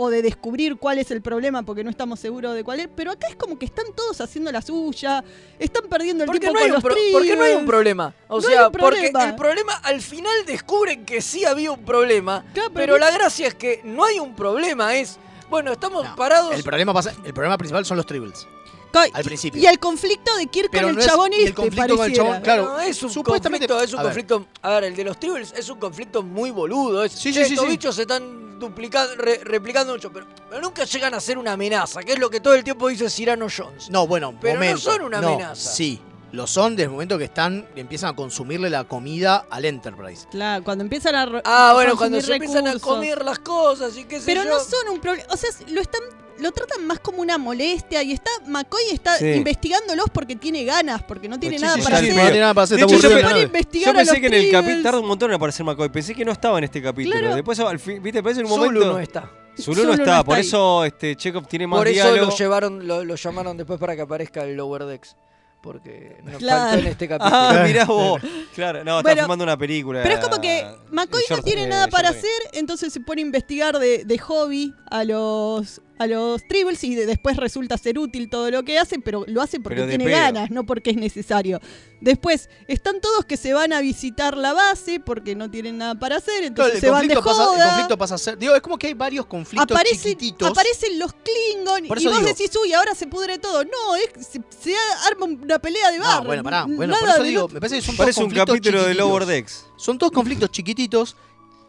o 0.00 0.10
de 0.10 0.22
descubrir 0.22 0.76
cuál 0.76 0.98
es 0.98 1.10
el 1.10 1.20
problema 1.20 1.64
porque 1.64 1.82
no 1.82 1.90
estamos 1.90 2.20
seguros 2.20 2.54
de 2.54 2.62
cuál 2.62 2.78
es. 2.80 2.88
Pero 2.94 3.10
acá 3.10 3.26
es 3.28 3.34
como 3.36 3.58
que 3.58 3.66
están 3.66 3.86
todos 3.96 4.20
haciendo 4.20 4.50
la 4.52 4.62
suya, 4.62 5.24
están 5.58 5.88
perdiendo 5.88 6.22
el 6.22 6.28
Porque 6.28 6.40
tiempo 6.40 6.58
no, 6.60 6.64
con 6.64 6.72
los 6.74 6.82
pro- 6.82 6.94
porque 7.12 7.36
no 7.36 7.42
hay 7.42 7.54
un 7.54 7.66
problema. 7.66 8.14
O 8.28 8.36
No 8.40 8.48
sea, 8.48 8.70
porque 8.70 9.10
el 9.12 9.34
problema 9.34 9.72
al 9.82 10.00
final 10.00 10.32
descubren 10.46 11.04
que 11.04 11.20
sí 11.20 11.44
había 11.44 11.72
un 11.72 11.84
problema. 11.84 12.44
Claro, 12.54 12.70
pero 12.72 12.94
pero 12.94 12.98
la 12.98 13.10
gracia 13.10 13.48
es 13.48 13.54
que 13.54 13.80
no 13.84 14.04
hay 14.04 14.18
un 14.20 14.34
problema. 14.36 14.94
Es, 14.94 15.18
bueno, 15.50 15.72
estamos 15.72 16.06
parados. 16.16 16.54
El 16.54 16.62
problema, 16.62 16.94
pasa, 16.94 17.12
el 17.24 17.34
problema 17.34 17.58
principal 17.58 17.84
son 17.84 17.96
los 17.96 18.06
tribbles. 18.06 18.46
Al 19.12 19.22
principio. 19.22 19.60
Y 19.62 19.66
el 19.66 19.78
conflicto 19.78 20.34
de 20.36 20.46
Kirk 20.46 20.70
Pero 20.72 20.88
con 20.88 20.94
no 20.96 21.00
el 21.00 21.04
es- 21.04 21.10
chabón 21.10 21.32
y 21.32 21.36
el 21.36 21.42
este, 21.42 21.54
conflicto 21.54 21.96
con 21.96 22.06
el 22.06 22.12
chabón, 22.16 22.40
claro. 22.40 22.64
No, 22.64 22.80
es 22.80 23.00
un 23.02 23.10
supuestamente- 23.10 23.68
conflicto, 23.68 23.84
es 23.84 23.92
un 23.92 23.98
a 23.98 24.02
ver. 24.02 24.08
conflicto. 24.12 24.46
A 24.62 24.70
ver, 24.70 24.84
el 24.84 24.96
de 24.96 25.04
los 25.04 25.20
tribbles 25.20 25.52
es 25.56 25.68
un 25.68 25.78
conflicto 25.78 26.22
muy 26.22 26.50
boludo. 26.50 27.04
Es, 27.04 27.12
Sí, 27.12 27.32
"Che, 27.32 27.42
sí, 27.42 27.48
sí, 27.48 27.52
estos 27.54 27.66
sí. 27.66 27.70
bichos 27.72 27.94
se 27.94 28.02
están 28.02 28.47
re- 29.16 29.40
replicando 29.44 29.92
mucho, 29.92 30.10
pero, 30.12 30.26
pero 30.48 30.60
nunca 30.60 30.84
llegan 30.84 31.14
a 31.14 31.20
ser 31.20 31.38
una 31.38 31.52
amenaza, 31.52 32.02
que 32.02 32.12
es 32.12 32.18
lo 32.18 32.28
que 32.30 32.40
todo 32.40 32.54
el 32.54 32.64
tiempo 32.64 32.88
dice 32.88 33.08
Cyrano 33.10 33.46
Jones. 33.54 33.90
No, 33.90 34.06
bueno, 34.06 34.34
Pero 34.40 34.60
no 34.60 34.76
son 34.78 35.02
una 35.02 35.20
No, 35.20 35.28
amenaza. 35.34 35.70
Sí, 35.70 36.00
lo 36.32 36.46
son 36.46 36.76
desde 36.76 36.84
el 36.84 36.90
momento 36.90 37.16
que 37.16 37.24
están 37.24 37.66
empiezan 37.74 38.10
a 38.10 38.16
consumirle 38.16 38.68
la 38.68 38.84
comida 38.84 39.46
al 39.50 39.64
Enterprise. 39.64 40.26
Claro, 40.30 40.62
cuando 40.64 40.84
empiezan 40.84 41.14
a. 41.14 41.40
Ah, 41.44 41.70
a 41.70 41.74
bueno, 41.74 41.96
cuando 41.96 42.20
se 42.20 42.32
empiezan 42.34 42.66
a 42.68 42.78
comer 42.78 43.24
las 43.24 43.38
cosas 43.38 43.96
y 43.96 44.04
qué 44.04 44.18
sé 44.20 44.26
Pero 44.26 44.44
yo. 44.44 44.50
no 44.50 44.60
son 44.60 44.88
un 44.92 45.00
problema. 45.00 45.26
O 45.32 45.36
sea, 45.36 45.48
lo 45.68 45.80
están. 45.80 46.02
Lo 46.40 46.52
tratan 46.52 46.86
más 46.86 47.00
como 47.00 47.20
una 47.20 47.36
molestia 47.38 48.02
y 48.02 48.12
está 48.12 48.30
McCoy 48.46 48.82
está 48.92 49.16
Sí. 49.18 49.26
investigándolos 49.32 50.06
porque 50.12 50.36
tiene 50.36 50.64
ganas, 50.64 51.02
porque 51.02 51.28
no 51.28 51.38
tiene 51.40 51.58
Sí, 51.58 51.64
nada 51.64 51.76
sí, 51.76 51.82
para 51.82 51.96
hacer. 51.98 52.14
No 52.14 52.22
tiene 52.22 52.40
nada 52.40 52.54
para 52.54 52.64
hacer, 52.64 52.76
De 52.78 52.84
está 52.84 52.96
hecho, 52.96 53.08
yo 53.08 53.40
investigar 53.40 53.86
Yo 53.86 53.90
a 53.90 53.94
pensé 53.94 54.12
los 54.12 54.20
que 54.20 54.26
en 54.26 54.34
el 54.34 54.50
capítulo 54.50 54.82
tarda 54.82 55.00
un 55.00 55.06
montón 55.08 55.30
en 55.30 55.36
aparecer 55.36 55.64
McCoy. 55.66 55.88
Pensé 55.88 56.14
que 56.14 56.24
no 56.24 56.32
estaba 56.32 56.58
en 56.58 56.64
este 56.64 56.80
capítulo. 56.82 57.18
Claro. 57.18 57.34
Después, 57.34 57.58
al 57.60 57.78
fin, 57.78 58.02
¿viste? 58.02 58.22
Parece 58.22 58.40
en 58.40 58.46
un 58.46 58.52
Zulu 58.52 58.64
momento. 58.66 58.92
no 58.92 58.98
está. 59.00 59.30
Zulu 59.60 59.84
no 59.84 59.90
está. 59.92 60.02
está 60.04 60.24
por 60.24 60.36
ahí. 60.36 60.40
eso 60.42 60.84
este, 60.84 61.16
Chekhov 61.16 61.46
tiene 61.48 61.66
más 61.66 61.78
Por 61.78 61.88
eso 61.88 62.04
diálogo. 62.12 62.30
lo 62.30 62.36
llevaron, 62.36 62.86
lo, 62.86 63.04
lo 63.04 63.14
llamaron 63.16 63.56
después 63.56 63.78
para 63.80 63.96
que 63.96 64.02
aparezca 64.02 64.44
el 64.44 64.54
Lower 64.56 64.84
Decks. 64.84 65.16
Porque 65.60 66.16
nos 66.22 66.36
Claro. 66.36 66.70
faltó 66.70 66.78
en 66.78 66.86
este 66.86 67.08
capítulo. 67.08 67.36
Ah, 67.36 67.62
mirá 67.66 67.84
vos. 67.84 68.22
Claro, 68.54 68.84
no, 68.84 68.98
está 68.98 69.10
Bueno, 69.10 69.22
filmando 69.22 69.42
una 69.44 69.56
película. 69.58 70.02
Pero 70.04 70.14
es 70.14 70.20
como 70.20 70.40
que 70.40 70.64
McCoy 70.92 71.24
no 71.30 71.42
tiene 71.42 71.66
nada 71.66 71.88
para 71.88 72.10
hacer, 72.10 72.30
entonces 72.52 72.92
se 72.92 73.00
pone 73.00 73.22
a 73.22 73.24
investigar 73.24 73.76
de, 73.80 74.04
de 74.04 74.18
hobby 74.18 74.72
a 74.88 75.02
los 75.02 75.80
a 75.98 76.06
los 76.06 76.46
tribbles 76.46 76.82
y 76.84 76.94
de- 76.94 77.06
después 77.06 77.36
resulta 77.36 77.76
ser 77.78 77.98
útil 77.98 78.28
todo 78.28 78.50
lo 78.50 78.62
que 78.64 78.78
hace, 78.78 78.98
pero 78.98 79.24
lo 79.26 79.42
hace 79.42 79.60
porque 79.60 79.82
tiene 79.84 80.04
pedo. 80.04 80.16
ganas, 80.16 80.50
no 80.50 80.64
porque 80.64 80.90
es 80.90 80.96
necesario. 80.96 81.60
Después 82.00 82.48
están 82.68 83.00
todos 83.00 83.24
que 83.24 83.36
se 83.36 83.52
van 83.54 83.72
a 83.72 83.80
visitar 83.80 84.36
la 84.36 84.52
base 84.52 85.00
porque 85.00 85.34
no 85.34 85.50
tienen 85.50 85.78
nada 85.78 85.96
para 85.96 86.16
hacer, 86.16 86.44
entonces 86.44 86.76
el, 86.76 86.80
se 86.80 86.90
van 86.90 87.08
de 87.08 87.14
conflicto 87.16 87.38
pasa, 87.44 87.54
el 87.62 87.68
conflicto 87.68 87.98
pasa 87.98 88.14
a 88.14 88.18
ser. 88.18 88.38
Digo, 88.38 88.54
es 88.54 88.60
como 88.62 88.78
que 88.78 88.86
hay 88.86 88.94
varios 88.94 89.26
conflictos 89.26 89.74
Aparecen, 89.76 89.98
chiquititos. 90.12 90.48
aparecen 90.48 90.98
los 90.98 91.12
Klingon 91.12 91.86
y 91.86 91.88
vos 91.88 91.98
digo- 91.98 92.20
decís, 92.20 92.50
uy, 92.62 92.72
ahora 92.72 92.94
se 92.94 93.06
pudre 93.08 93.38
todo. 93.38 93.64
No, 93.64 93.96
es, 93.96 94.26
se, 94.26 94.40
se 94.60 94.74
arma 95.10 95.26
una 95.26 95.58
pelea 95.58 95.90
de 95.90 95.98
bar. 95.98 96.20
No, 96.22 96.26
bueno, 96.28 96.42
pará. 96.44 96.64
Bueno, 96.68 96.94
por 97.00 97.08
eso 97.08 97.22
digo, 97.24 97.48
me 97.48 97.60
parece 97.60 97.76
que 97.76 97.82
son 97.82 97.96
Parece 97.96 98.22
un 98.22 98.30
capítulo 98.30 98.84
de. 98.84 98.94
Lower 98.94 99.26
Decks. 99.26 99.66
Son 99.76 99.98
todos 99.98 100.12
conflictos 100.12 100.50
chiquititos. 100.50 101.16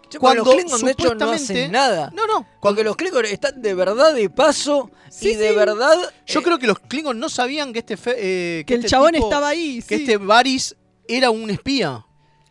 Che, 0.10 0.18
Cuando 0.20 0.44
los 0.44 0.54
Klingons 0.56 0.84
de 0.84 0.92
hecho 0.92 1.16
no 1.16 1.30
hacen 1.32 1.72
nada. 1.72 2.12
No, 2.14 2.26
no. 2.28 2.46
Porque 2.62 2.84
los 2.84 2.96
Klingons 2.96 3.30
están 3.32 3.62
de 3.62 3.74
verdad 3.76 4.14
de 4.14 4.30
paso 4.30 4.90
Sí, 5.10 5.30
y 5.30 5.36
de 5.36 5.50
sí. 5.50 5.56
verdad... 5.56 5.96
Yo 6.26 6.40
eh, 6.40 6.44
creo 6.44 6.58
que 6.60 6.68
los 6.68 6.80
Klingons 6.80 7.18
no 7.20 7.30
sabían 7.30 7.72
que 7.74 7.80
este. 7.80 7.96
fe- 7.98 8.16
eh, 8.18 8.64
que 8.66 8.74
el 8.76 8.80
este 8.80 8.90
chabón 8.90 9.12
tipo- 9.14 9.28
estaba 9.28 9.50
ahí. 9.50 9.84
Que 9.88 9.98
sí. 9.98 10.04
este 10.04 10.18
Varys 10.18 10.76
era 11.08 11.30
un 11.30 11.50
espía. 11.50 12.06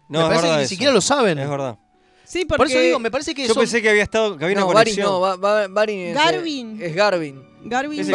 No, 0.09 0.19
me 0.19 0.19
es 0.19 0.25
parece 0.25 0.43
verdad 0.43 0.55
que 0.55 0.57
ni 0.59 0.63
eso. 0.63 0.69
siquiera 0.69 0.93
lo 0.93 1.01
saben. 1.01 1.39
Es 1.39 1.51
verdad. 1.51 1.79
Sí, 2.25 2.45
porque 2.45 2.59
Por 2.59 2.67
eso 2.71 2.79
digo, 2.81 2.99
me 2.99 3.11
parece 3.11 3.35
que 3.35 3.47
Yo 3.49 3.55
son- 3.55 3.63
pensé 3.63 3.81
que 3.83 3.89
había 3.91 4.03
estado, 4.03 4.37
que 4.37 4.45
había 4.45 4.59
no, 4.59 4.67
una 4.67 4.75
Varys 4.75 4.95
conexión. 4.95 5.13
no, 5.15 5.21
Va- 5.21 5.37
Va- 5.37 5.69
Varys 5.69 6.09
es, 6.11 6.15
Garvin. 6.15 6.79
es 6.83 6.95
Garvin. 6.95 7.43
Garvin 7.69 8.01
es 8.01 8.09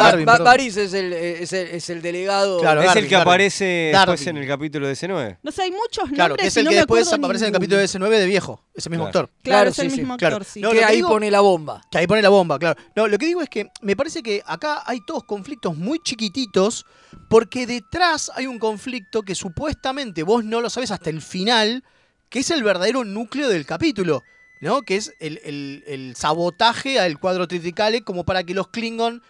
el, 0.94 1.14
es, 1.14 1.54
el, 1.54 1.68
es 1.70 1.90
el 1.90 2.02
delegado. 2.02 2.60
Claro, 2.60 2.82
es 2.82 2.88
Garvin, 2.88 3.04
el 3.04 3.10
que 3.10 3.16
Garvin. 3.16 3.28
aparece 3.30 3.66
después 3.94 4.08
Darwin. 4.08 4.28
en 4.30 4.38
el 4.38 4.48
capítulo 4.48 4.88
de 4.88 4.94
C9. 4.94 5.38
No 5.44 5.52
sé, 5.52 5.62
hay 5.64 5.72
muchos 5.72 5.98
nombres 6.06 6.16
Claro, 6.16 6.36
que 6.36 6.48
es 6.48 6.56
y 6.56 6.60
el 6.60 6.66
no 6.66 6.70
que 6.70 6.76
me 6.76 6.80
después 6.82 7.08
acuerdo 7.08 7.26
aparece 7.26 7.46
en 7.46 7.48
el 7.48 7.52
ninguno. 7.54 7.60
capítulo 7.60 7.80
de 8.10 8.16
S9 8.16 8.20
de 8.22 8.26
viejo. 8.28 8.66
Ese 8.74 8.90
mismo 8.90 9.06
Claro. 9.12 9.26
actor. 9.26 9.36
Claro, 9.44 9.58
Claro, 9.58 9.70
es 9.70 9.80
el 9.80 9.90
sí, 9.90 9.96
sí. 9.96 10.02
mismo 10.02 10.18
Claro. 10.18 10.36
actor, 10.38 10.46
sí. 10.52 10.62
No, 10.62 10.72
que 10.72 10.84
ahí 10.84 10.96
digo- 10.98 11.10
pone 11.10 11.30
la 11.32 11.40
bomba. 11.42 11.82
Que 11.92 11.98
ahí 12.00 12.08
pone 12.08 12.22
la 12.22 12.30
bomba, 12.30 12.58
claro. 12.60 12.80
No, 12.96 13.08
lo 13.08 13.18
que 13.18 13.26
digo 13.26 13.42
es 13.42 13.50
que 13.50 13.68
me 13.82 13.96
parece 13.96 14.24
que 14.24 14.42
acá 14.46 14.84
hay 14.86 15.00
todos 15.06 15.24
conflictos 15.24 15.76
muy 15.78 16.00
chiquititos 16.00 16.86
porque 17.30 17.68
detrás 17.68 18.32
hay 18.36 18.48
un 18.48 18.60
conflicto 18.60 19.22
que 19.24 19.36
supuestamente 19.36 20.24
vos 20.24 20.44
no 20.44 20.62
lo 20.62 20.70
sabes 20.70 20.92
hasta 20.92 21.10
el 21.10 21.22
final, 21.22 21.84
que 22.30 22.40
es 22.40 22.50
el 22.52 22.64
verdadero 22.64 23.04
núcleo 23.04 23.48
del 23.50 23.66
capítulo, 23.66 24.24
¿no? 24.62 24.82
Que 24.82 24.96
es 24.96 25.14
el, 25.20 25.40
el- 25.44 25.84
el 25.88 26.16
sabotaje 26.16 27.00
al 27.00 27.20
cuadro 27.20 27.48
triticale 27.48 28.02
como 28.04 28.24
para 28.24 28.44
que 28.44 28.54
los 28.56 28.70
Klingon 28.70 29.22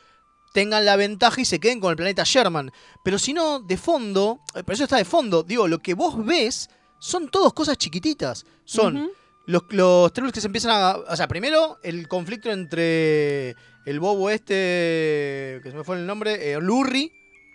tengan 0.53 0.85
la 0.85 0.95
ventaja 0.95 1.41
y 1.41 1.45
se 1.45 1.59
queden 1.59 1.79
con 1.79 1.89
el 1.89 1.97
planeta 1.97 2.23
Sherman. 2.23 2.71
Pero 3.03 3.19
si 3.19 3.33
no, 3.33 3.59
de 3.59 3.75
fondo, 3.75 4.39
eh, 4.55 4.63
pero 4.63 4.73
eso 4.73 4.83
está 4.83 4.97
de 4.97 5.05
fondo, 5.05 5.43
digo, 5.43 5.67
lo 5.67 5.79
que 5.79 5.93
vos 5.93 6.23
ves 6.23 6.69
son 6.99 7.29
todos 7.29 7.53
cosas 7.53 7.77
chiquititas. 7.77 8.45
Son 8.63 9.11
los, 9.45 9.63
los 9.71 10.11
que 10.31 10.39
se 10.39 10.47
empiezan 10.47 10.71
a... 10.71 10.95
O 10.95 11.15
sea, 11.17 11.27
primero 11.27 11.79
el 11.83 12.07
conflicto 12.07 12.49
entre 12.51 13.55
el 13.85 13.99
bobo 13.99 14.29
este, 14.29 15.59
que 15.61 15.69
se 15.69 15.75
me 15.75 15.83
fue 15.83 15.97
el 15.97 16.05
nombre, 16.05 16.53
eh, 16.53 16.59
Lurry, 16.61 17.11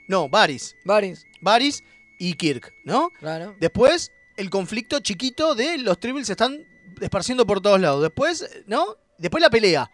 no, 0.09 0.29
Varys. 0.29 0.77
Varys. 0.85 1.25
Varys 1.41 1.83
y 2.19 2.35
Kirk, 2.35 2.73
¿no? 2.85 3.11
Claro. 3.21 3.55
Después, 3.61 4.11
el 4.37 4.51
conflicto 4.51 5.01
chiquito 5.01 5.55
de 5.55 5.79
los 5.79 6.01
tribbles 6.01 6.27
se 6.27 6.33
están 6.33 6.67
esparciendo 7.01 7.47
por 7.47 7.61
todos 7.61 7.81
lados. 7.81 8.03
Después, 8.03 8.49
¿no? 8.67 8.97
Después 9.19 9.41
la 9.41 9.51
pelea. 9.51 9.91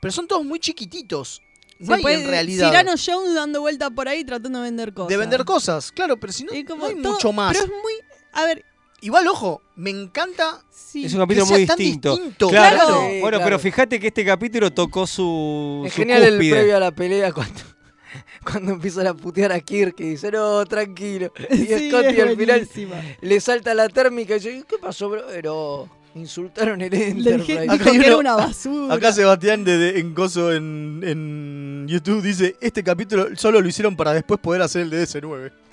Pero 0.00 0.12
son 0.12 0.28
todos 0.28 0.44
muy 0.44 0.60
chiquititos. 0.60 1.42
No 1.80 1.94
hay 1.94 2.02
puede- 2.02 2.22
en 2.24 2.28
realidad. 2.30 2.68
Cyrano 2.70 2.92
Jones 3.04 3.34
dando 3.34 3.60
vuelta 3.60 3.90
por 3.90 4.08
ahí 4.08 4.24
tratando 4.24 4.58
de 4.60 4.64
vender 4.64 4.92
cosas. 4.94 5.08
De 5.08 5.16
vender 5.16 5.44
cosas, 5.44 5.92
claro, 5.92 6.18
pero 6.18 6.32
si 6.32 6.44
no, 6.44 6.52
no 6.52 6.56
hay 6.56 6.64
todo- 6.64 7.12
mucho 7.12 7.32
más. 7.32 7.52
Pero 7.56 7.64
es 7.66 7.70
muy. 7.82 7.92
A 8.32 8.44
ver. 8.46 8.64
Igual, 9.00 9.28
ojo, 9.28 9.62
me 9.76 9.90
encanta. 9.90 10.60
Es 10.92 11.14
un 11.14 11.20
capítulo 11.20 11.44
que 11.44 11.48
sea 11.50 11.56
muy 11.58 11.66
tan 11.66 11.76
distinto. 11.78 12.16
distinto, 12.16 12.48
Claro. 12.48 12.76
claro. 12.84 13.00
bueno, 13.20 13.38
Sí, 13.38 13.44
pero 13.44 13.58
fíjate 13.60 14.00
que 14.00 14.08
este 14.08 14.24
capítulo 14.24 14.72
tocó 14.72 15.06
su, 15.06 15.84
Es 15.86 15.92
su 15.92 15.98
genial 16.00 16.24
el 16.24 16.30
cúspide. 16.34 16.50
previo 16.56 16.76
a 16.76 16.80
la 16.80 16.90
pelea 16.90 17.32
cuando, 17.32 17.60
cuando 18.44 18.72
empiezan 18.72 19.06
a 19.06 19.14
putear 19.14 19.52
a 19.52 19.60
Kirk 19.60 19.94
y 20.00 20.02
dice, 20.10 20.32
no, 20.32 20.64
tranquilo. 20.66 21.32
Y 21.48 21.56
Sí, 21.58 21.90
Scotty 21.90 22.20
al 22.20 22.36
final 22.36 22.36
buenísima. 22.58 22.96
le 23.20 23.40
salta 23.40 23.72
la 23.72 23.88
térmica 23.88 24.34
y 24.34 24.38
dice, 24.40 24.64
¿qué 24.68 24.78
pasó, 24.78 25.08
bro? 25.10 25.22
Pero 25.28 25.88
insultaron 26.18 26.80
el 26.80 26.92
Enterprise. 26.92 27.60
dije- 27.60 27.72
dijo 27.72 27.90
que 27.92 28.06
era 28.06 28.16
una 28.16 28.34
basura. 28.34 28.94
Acá 28.94 29.12
Sebastián 29.12 29.64
de, 29.64 29.76
de- 29.78 29.98
en 30.00 30.14
Coso 30.14 30.52
en, 30.52 31.00
en 31.04 31.86
YouTube 31.88 32.22
dice, 32.22 32.56
este 32.60 32.82
capítulo 32.82 33.28
solo 33.36 33.60
lo 33.60 33.68
hicieron 33.68 33.96
para 33.96 34.12
después 34.12 34.38
poder 34.40 34.62
hacer 34.62 34.82
el 34.82 34.90
de 34.90 35.02
DS9. 35.04 35.52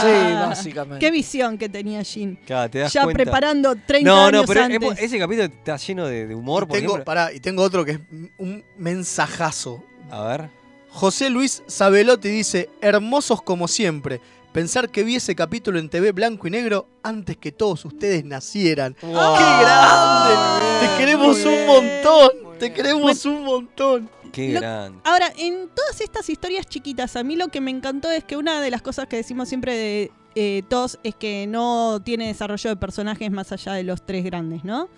sí, 0.00 0.34
básicamente. 0.34 1.04
Qué 1.04 1.10
visión 1.10 1.58
que 1.58 1.68
tenía 1.68 2.02
Jin. 2.02 2.38
Claro, 2.46 2.70
te 2.70 2.78
das 2.80 2.92
Ya 2.92 3.04
cuenta. 3.04 3.22
preparando 3.22 3.74
30 3.74 4.10
no, 4.10 4.26
años 4.26 4.32
no, 4.42 4.46
pero 4.46 4.62
antes. 4.64 4.98
ese 5.02 5.18
capítulo 5.18 5.44
está 5.46 5.76
lleno 5.76 6.06
de, 6.06 6.26
de 6.26 6.34
humor. 6.34 6.66
por 6.68 6.78
Tengo, 6.78 7.02
pará, 7.04 7.32
y 7.32 7.40
tengo 7.40 7.62
otro 7.62 7.84
que 7.84 7.92
es 7.92 8.00
un 8.38 8.64
mensajazo. 8.78 9.82
A 10.10 10.22
ver. 10.24 10.50
José 10.92 11.30
Luis 11.30 11.62
Sabelotti 11.68 12.28
dice, 12.28 12.68
hermosos 12.80 13.42
como 13.42 13.68
siempre. 13.68 14.20
Pensar 14.52 14.90
que 14.90 15.04
vi 15.04 15.14
ese 15.16 15.36
capítulo 15.36 15.78
en 15.78 15.88
TV 15.88 16.10
blanco 16.10 16.48
y 16.48 16.50
negro 16.50 16.88
antes 17.04 17.36
que 17.36 17.52
todos 17.52 17.84
ustedes 17.84 18.24
nacieran. 18.24 18.94
¡Qué 18.94 19.06
grande! 19.06 20.34
Te 20.80 20.98
queremos 20.98 21.44
un 21.44 21.66
montón. 21.66 22.30
Te 22.58 22.72
queremos 22.72 23.24
un 23.26 23.44
montón. 23.44 24.10
Qué 24.32 24.52
Lo- 24.52 24.60
grande. 24.60 24.98
Ahora, 25.04 25.32
en 25.38 25.68
todas 25.68 26.00
estas 26.00 26.28
historias 26.28 26.66
chiquitas, 26.66 27.14
a 27.14 27.22
mí 27.22 27.36
lo 27.36 27.48
que 27.48 27.60
me 27.60 27.70
encantó 27.70 28.10
es 28.10 28.24
que 28.24 28.36
una 28.36 28.60
de 28.60 28.70
las 28.70 28.82
cosas 28.82 29.06
que 29.06 29.16
decimos 29.16 29.48
siempre 29.48 29.76
de 29.76 30.10
eh, 30.34 30.62
TOS 30.68 30.98
es 31.04 31.14
que 31.14 31.46
no 31.46 32.00
tiene 32.04 32.26
desarrollo 32.26 32.70
de 32.70 32.76
personajes 32.76 33.30
más 33.30 33.52
allá 33.52 33.74
de 33.74 33.84
los 33.84 34.04
tres 34.04 34.24
grandes, 34.24 34.64
¿no? 34.64 34.88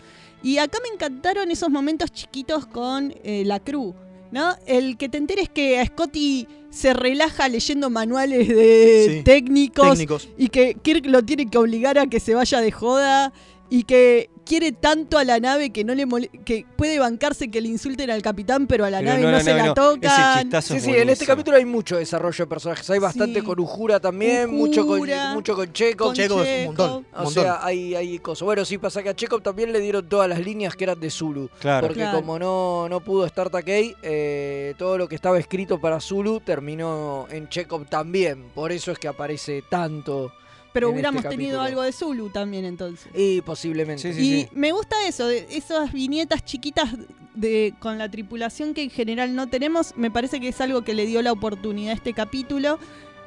Y 0.43 0.59
acá 0.59 0.79
me 0.83 0.89
encantaron 0.95 1.51
esos 1.51 1.69
momentos 1.71 2.11
chiquitos 2.11 2.67
con 2.67 3.15
eh, 3.23 3.43
la 3.47 3.61
crew, 3.61 3.95
¿no? 4.33 4.57
El 4.67 4.97
que 4.97 5.09
te 5.09 5.19
enteres 5.19 5.49
que 5.49 5.79
a 5.79 5.87
Scotty 5.87 6.49
se 6.71 6.95
relaja 6.95 7.49
leyendo 7.49 7.91
manuales 7.91 8.49
de 8.49 9.07
Sí, 9.19 9.23
técnicos, 9.23 9.91
técnicos. 9.91 10.29
y 10.39 10.49
que 10.49 10.75
Kirk 10.83 11.07
lo 11.07 11.23
tiene 11.23 11.47
que 11.49 11.59
obligar 11.59 11.99
a 11.99 12.07
que 12.07 12.19
se 12.19 12.35
vaya 12.35 12.61
de 12.61 12.73
joda 12.73 13.33
y 13.71 13.85
que 13.85 14.31
quiere 14.45 14.73
tanto 14.73 15.19
a 15.19 15.25
la 15.25 15.39
nave 15.41 15.71
que 15.71 15.85
no 15.85 15.95
le 15.95 16.07
que 16.45 16.67
puede 16.77 16.99
bancarse 16.99 17.51
que 17.51 17.61
le 17.61 17.69
insulten 17.69 18.11
al 18.11 18.23
capitán, 18.23 18.67
pero 18.67 18.85
a 18.85 18.91
la 18.91 18.99
Pero 18.99 19.11
nave 19.11 19.23
no, 19.23 19.31
no, 19.31 19.37
la 19.37 19.43
se 19.43 19.51
nave 19.51 19.61
la 19.63 19.67
no. 19.69 19.75
tocan. 19.75 20.49
Ese 20.53 20.63
Sí, 20.63 20.77
es 20.77 20.83
sí, 20.85 20.91
en 20.95 21.09
este 21.11 21.27
capítulo 21.27 21.57
hay 21.57 21.65
mucho 21.65 21.97
desarrollo 21.97 22.45
de 22.45 22.49
personajes. 22.49 22.89
Hay 22.91 22.99
bastante 22.99 23.41
Sí. 23.41 23.47
con 23.47 23.59
Ujura 23.61 24.01
también, 24.01 24.51
mucho 24.55 24.87
con, 24.87 25.01
mucho 25.35 25.55
con 25.55 25.73
Chekhov. 25.73 26.09
con 26.09 26.15
Chekhov 26.17 26.43
es 26.43 26.61
un 26.61 26.67
montón, 26.67 27.07
O 27.13 27.23
montón. 27.25 27.33
sea, 27.33 27.65
hay, 27.65 27.95
hay 27.95 28.19
cosas. 28.19 28.45
Bueno, 28.45 28.65
sí, 28.65 28.79
pasa 28.79 29.03
que 29.03 29.09
a 29.11 29.15
Chekhov 29.15 29.43
también 29.43 29.73
le 29.73 29.81
dieron 29.81 30.09
todas 30.09 30.29
las 30.29 30.39
líneas 30.41 30.75
que 30.77 30.85
eran 30.85 30.99
de 31.01 31.11
Zulu. 31.11 31.49
Claro. 31.61 31.87
Porque 31.87 32.01
Claro. 32.01 32.19
como 32.21 32.39
no, 32.39 32.89
no 32.89 33.01
pudo 33.01 33.25
estar 33.27 33.49
Takei, 33.51 33.95
eh, 34.03 34.75
todo 34.79 34.99
lo 34.99 35.09
que 35.09 35.15
estaba 35.15 35.39
escrito 35.39 35.81
para 35.81 36.01
Zulu 36.01 36.41
terminó 36.41 37.27
en 37.31 37.49
Chekhov 37.49 37.87
también. 37.87 38.47
Por 38.55 38.73
eso 38.73 38.91
es 38.93 38.99
que 38.99 39.09
aparece 39.09 39.63
tanto. 39.69 40.33
Pero 40.73 40.89
en 40.89 40.95
hubiéramos 40.95 41.25
este 41.25 41.37
tenido 41.37 41.61
algo 41.61 41.83
de 41.83 41.93
Zulu 41.93 42.31
también 42.31 42.65
entonces. 42.65 43.09
Y 43.15 43.41
posiblemente. 43.43 44.03
Sí, 44.03 44.15
sí, 44.15 44.21
y 44.21 44.43
sí. 44.43 44.49
me 44.53 44.73
gusta 44.73 44.97
eso, 45.07 45.27
de 45.27 45.47
esas 45.51 45.93
viñetas 45.93 46.45
chiquitas 46.45 46.89
de 47.35 47.75
con 47.79 47.99
la 47.99 48.11
tripulación 48.11 48.75
que 48.75 48.83
en 48.83 48.91
general 48.91 49.35
no 49.35 49.49
tenemos, 49.49 49.95
me 49.97 50.11
parece 50.11 50.39
que 50.41 50.49
es 50.49 50.61
algo 50.61 50.83
que 50.83 50.95
le 50.95 51.07
dio 51.07 51.23
la 51.23 51.33
oportunidad 51.33 51.93
a 51.93 51.95
este 51.97 52.13
capítulo. 52.13 52.79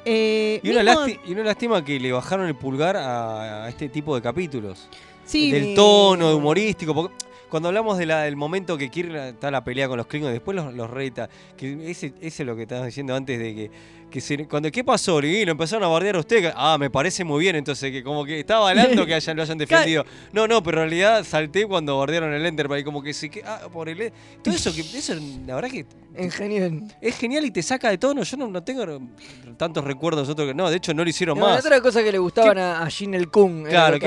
Eh, 0.04 0.60
Y 0.62 0.70
una, 0.70 0.82
mismo- 0.84 1.00
lasti- 1.06 1.18
y 1.26 1.32
una 1.32 1.42
lástima 1.42 1.84
que 1.84 1.98
le 1.98 2.12
bajaron 2.12 2.46
el 2.46 2.54
pulgar 2.54 2.96
a, 2.96 3.64
a 3.64 3.68
este 3.68 3.88
tipo 3.88 4.14
de 4.14 4.22
capítulos. 4.22 4.88
Sí, 5.24 5.50
del 5.50 5.74
tono, 5.74 6.28
de 6.28 6.34
humorístico. 6.36 6.94
Porque 6.94 7.16
cuando 7.48 7.68
hablamos 7.70 7.98
de 7.98 8.06
la- 8.06 8.22
del 8.22 8.36
momento 8.36 8.78
que 8.78 8.88
Kirk 8.88 9.12
está 9.16 9.50
la 9.50 9.64
pelea 9.64 9.88
con 9.88 9.96
los 9.96 10.06
Klingons, 10.06 10.32
después 10.32 10.54
los, 10.54 10.72
los 10.74 10.88
reta. 10.88 11.28
Que 11.56 11.90
ese, 11.90 12.14
ese 12.20 12.42
es 12.44 12.46
lo 12.46 12.54
que 12.54 12.62
estabas 12.62 12.86
diciendo 12.86 13.16
antes 13.16 13.36
de 13.40 13.54
que. 13.56 13.70
Que 14.10 14.20
se- 14.20 14.46
cuando, 14.46 14.70
¿Qué 14.70 14.82
pasó? 14.84 15.20
Lo 15.20 15.26
empezaron 15.28 15.82
a 15.84 15.88
bardear 15.88 16.16
a 16.16 16.20
usted. 16.20 16.52
Ah, 16.54 16.76
me 16.78 16.90
parece 16.90 17.24
muy 17.24 17.40
bien. 17.40 17.56
Entonces, 17.56 17.90
que 17.90 18.02
como 18.02 18.24
que 18.24 18.40
estaba 18.40 18.70
hablando 18.70 19.04
que 19.06 19.14
hayan, 19.14 19.36
lo 19.36 19.42
hayan 19.42 19.58
defendido. 19.58 20.04
No, 20.32 20.46
no, 20.46 20.62
pero 20.62 20.82
en 20.82 20.88
realidad 20.90 21.24
salté 21.24 21.66
cuando 21.66 21.98
bardearon 21.98 22.32
el 22.32 22.44
Enterprise. 22.46 22.84
Como 22.84 23.02
que 23.02 23.12
sí 23.12 23.28
que. 23.28 23.42
Ah, 23.44 23.68
por 23.72 23.88
el. 23.88 24.12
Todo 24.42 24.54
eso, 24.54 24.72
que 24.74 24.80
eso 24.80 25.14
la 25.46 25.54
verdad 25.56 25.70
que. 25.70 25.86
En 26.14 26.30
genial. 26.30 26.82
Es 27.02 27.18
genial 27.18 27.44
y 27.44 27.50
te 27.50 27.62
saca 27.62 27.90
de 27.90 27.98
tono. 27.98 28.22
Yo 28.22 28.36
no, 28.38 28.48
no 28.48 28.62
tengo 28.62 28.84
tantos 29.58 29.84
recuerdos 29.84 30.34
que. 30.34 30.54
No, 30.54 30.70
de 30.70 30.76
hecho 30.76 30.94
no 30.94 31.02
lo 31.04 31.10
hicieron 31.10 31.38
No, 31.38 31.46
más. 31.46 31.60
otra 31.64 31.80
cosa 31.80 32.02
que 32.02 32.10
le 32.12 32.18
gustaban 32.18 32.56
a, 32.58 32.82
a 32.82 32.90
Jin 32.90 33.12
el 33.14 33.28
Kun. 33.30 33.64
Claro, 33.64 33.98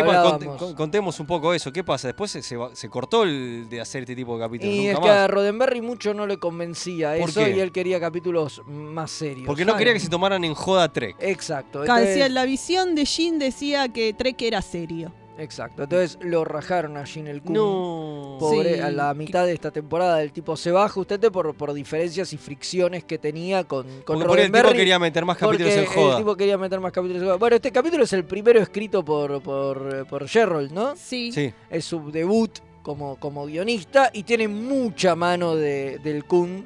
contemos 0.75 1.19
un 1.19 1.27
poco 1.27 1.53
eso. 1.53 1.71
¿Qué 1.71 1.83
pasa? 1.83 2.07
Después 2.07 2.31
se, 2.31 2.41
se, 2.41 2.57
se 2.73 2.89
cortó 2.89 3.23
el 3.23 3.67
de 3.69 3.81
hacer 3.81 4.01
este 4.03 4.15
tipo 4.15 4.35
de 4.37 4.43
capítulos. 4.45 4.73
Y 4.73 4.87
nunca 4.87 4.91
es 4.93 4.99
que 4.99 5.09
a 5.09 5.13
más. 5.21 5.29
Roddenberry 5.29 5.81
mucho 5.81 6.13
no 6.13 6.25
le 6.25 6.37
convencía 6.37 7.15
¿Por 7.19 7.29
eso 7.29 7.43
qué? 7.43 7.51
y 7.57 7.59
él 7.59 7.71
quería 7.71 7.99
capítulos 7.99 8.61
más 8.67 9.11
serios. 9.11 9.45
Porque 9.45 9.65
no 9.65 9.73
¿saben? 9.73 9.85
Quería 9.89 9.93
que 9.93 9.99
se 10.05 10.09
tomaran 10.09 10.43
en 10.43 10.53
joda 10.53 10.91
Trek. 10.91 11.15
Exacto. 11.19 11.81
Entonces- 11.81 12.07
decía, 12.09 12.29
la 12.29 12.45
visión 12.45 12.95
de 12.95 13.05
Jin 13.05 13.39
decía 13.39 13.89
que 13.89 14.13
Trek 14.13 14.41
era 14.41 14.61
serio. 14.61 15.11
Exacto, 15.37 15.83
entonces 15.83 16.17
lo 16.21 16.43
rajaron 16.43 16.97
a 16.97 17.05
Jin 17.05 17.25
el 17.27 17.41
Kun. 17.41 17.53
No. 17.53 18.35
Pobre, 18.41 18.75
Sí. 18.75 18.79
a 18.81 18.91
la 18.91 19.13
mitad 19.13 19.45
de 19.45 19.53
esta 19.53 19.71
temporada 19.71 20.21
el 20.21 20.33
tipo 20.33 20.57
se 20.57 20.69
va 20.69 20.89
justamente 20.89 21.31
por, 21.31 21.55
por 21.55 21.71
diferencias 21.73 22.33
y 22.33 22.37
fricciones 22.37 23.05
que 23.05 23.17
tenía 23.17 23.63
con, 23.63 23.87
con 24.03 24.17
Porque 24.17 24.25
por 24.25 24.37
el 24.37 24.51
tipo 24.51 24.71
quería 24.73 24.99
meter 24.99 25.23
más 25.23 25.37
capítulos 25.37 25.71
en 25.73 25.85
joda. 25.85 26.11
El 26.17 26.23
tipo 26.23 26.35
quería 26.35 26.57
meter 26.57 26.81
más 26.81 26.91
capítulos 26.91 27.21
en 27.21 27.27
joda. 27.29 27.37
Bueno, 27.37 27.55
este 27.55 27.71
capítulo 27.71 28.03
es 28.03 28.11
el 28.11 28.25
primero 28.25 28.59
escrito 28.61 29.05
por, 29.05 29.41
por, 29.41 30.05
por 30.07 30.27
Gerrold, 30.27 30.73
¿no? 30.73 30.97
Sí. 30.97 31.31
Sí. 31.31 31.53
Es 31.69 31.85
su 31.85 32.11
debut 32.11 32.59
como, 32.81 33.15
como 33.15 33.45
guionista 33.45 34.09
y 34.11 34.23
tiene 34.23 34.49
mucha 34.49 35.15
mano 35.15 35.55
de, 35.55 35.99
del 35.99 36.25
Kun. 36.25 36.65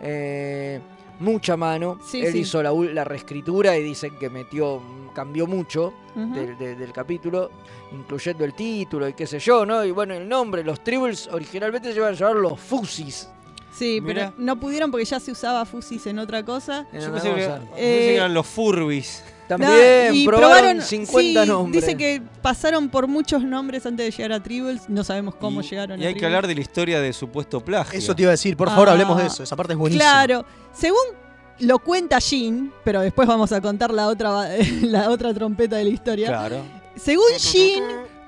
eh, 0.00 0.80
mucha 1.20 1.56
mano. 1.56 1.98
Sí, 2.04 2.20
Él 2.24 2.32
sí. 2.32 2.38
hizo 2.40 2.62
la, 2.62 3.04
reescritura 3.04 3.76
y 3.76 3.82
dicen 3.82 4.16
que 4.18 4.28
metió, 4.30 4.80
cambió 5.14 5.46
mucho 5.46 5.92
del, 6.14 6.56
del- 6.58 6.78
del 6.78 6.92
capítulo, 6.92 7.50
incluyendo 7.92 8.44
el 8.44 8.54
título 8.54 9.08
y 9.08 9.12
qué 9.14 9.26
sé 9.26 9.38
yo, 9.38 9.64
¿no? 9.66 9.84
Y 9.84 9.90
bueno, 9.90 10.14
el 10.14 10.28
nombre, 10.28 10.62
los 10.64 10.82
Tribbles 10.82 11.28
originalmente 11.28 11.90
se 11.92 11.98
iban 11.98 12.14
a 12.14 12.16
llamar 12.16 12.36
los 12.36 12.58
Fusis. 12.60 13.28
Sí, 13.72 14.02
pero 14.04 14.34
no 14.36 14.60
pudieron 14.60 14.90
porque 14.90 15.06
ya 15.06 15.18
se 15.18 15.32
usaba 15.32 15.64
Fusis 15.64 16.06
en 16.06 16.18
otra 16.18 16.44
cosa. 16.44 16.86
En 16.92 17.00
Yo 17.00 17.06
una 17.10 17.20
pensé 17.22 17.34
que, 17.34 17.44
cosa. 17.46 17.58
pensé 17.60 17.74
que 17.76 18.10
Eh, 18.12 18.16
eran 18.16 18.34
los 18.34 18.46
Furbis. 18.46 19.24
También 19.58 20.14
y 20.14 20.26
probaron, 20.26 20.80
50 20.80 21.42
sí, 21.42 21.48
nombres. 21.48 21.84
Dice 21.84 21.96
que 21.96 22.22
pasaron 22.40 22.88
por 22.88 23.06
muchos 23.08 23.42
nombres 23.42 23.86
antes 23.86 24.06
de 24.06 24.10
llegar 24.10 24.32
a 24.32 24.42
Tribbles. 24.42 24.88
No 24.88 25.04
sabemos 25.04 25.34
cómo 25.34 25.60
y, 25.60 25.64
llegaron 25.64 26.00
y 26.00 26.04
a 26.04 26.08
hay 26.08 26.14
que 26.14 26.24
hablar 26.24 26.46
de 26.46 26.54
la 26.54 26.60
historia 26.60 27.00
de 27.00 27.12
supuesto 27.12 27.64
plagio. 27.64 27.98
Eso 27.98 28.14
te 28.14 28.22
iba 28.22 28.30
a 28.30 28.32
decir, 28.32 28.56
por 28.56 28.68
favor, 28.68 28.88
Ah, 28.88 28.92
hablemos 28.92 29.16
de 29.18 29.26
eso. 29.26 29.42
Esa 29.42 29.56
parte 29.56 29.72
es 29.72 29.78
buenísima. 29.78 30.04
Claro, 30.04 30.44
según 30.72 31.22
lo 31.60 31.78
cuenta 31.78 32.20
Jin, 32.20 32.72
pero 32.84 33.00
después 33.00 33.28
vamos 33.28 33.52
a 33.52 33.60
contar 33.60 33.92
la 33.92 34.08
otra, 34.08 34.48
la 34.82 35.10
otra 35.10 35.32
trompeta 35.32 35.76
de 35.76 35.84
la 35.84 35.90
historia. 35.90 36.28
Claro. 36.28 36.62
Según 36.96 37.24
Jin, 37.38 37.82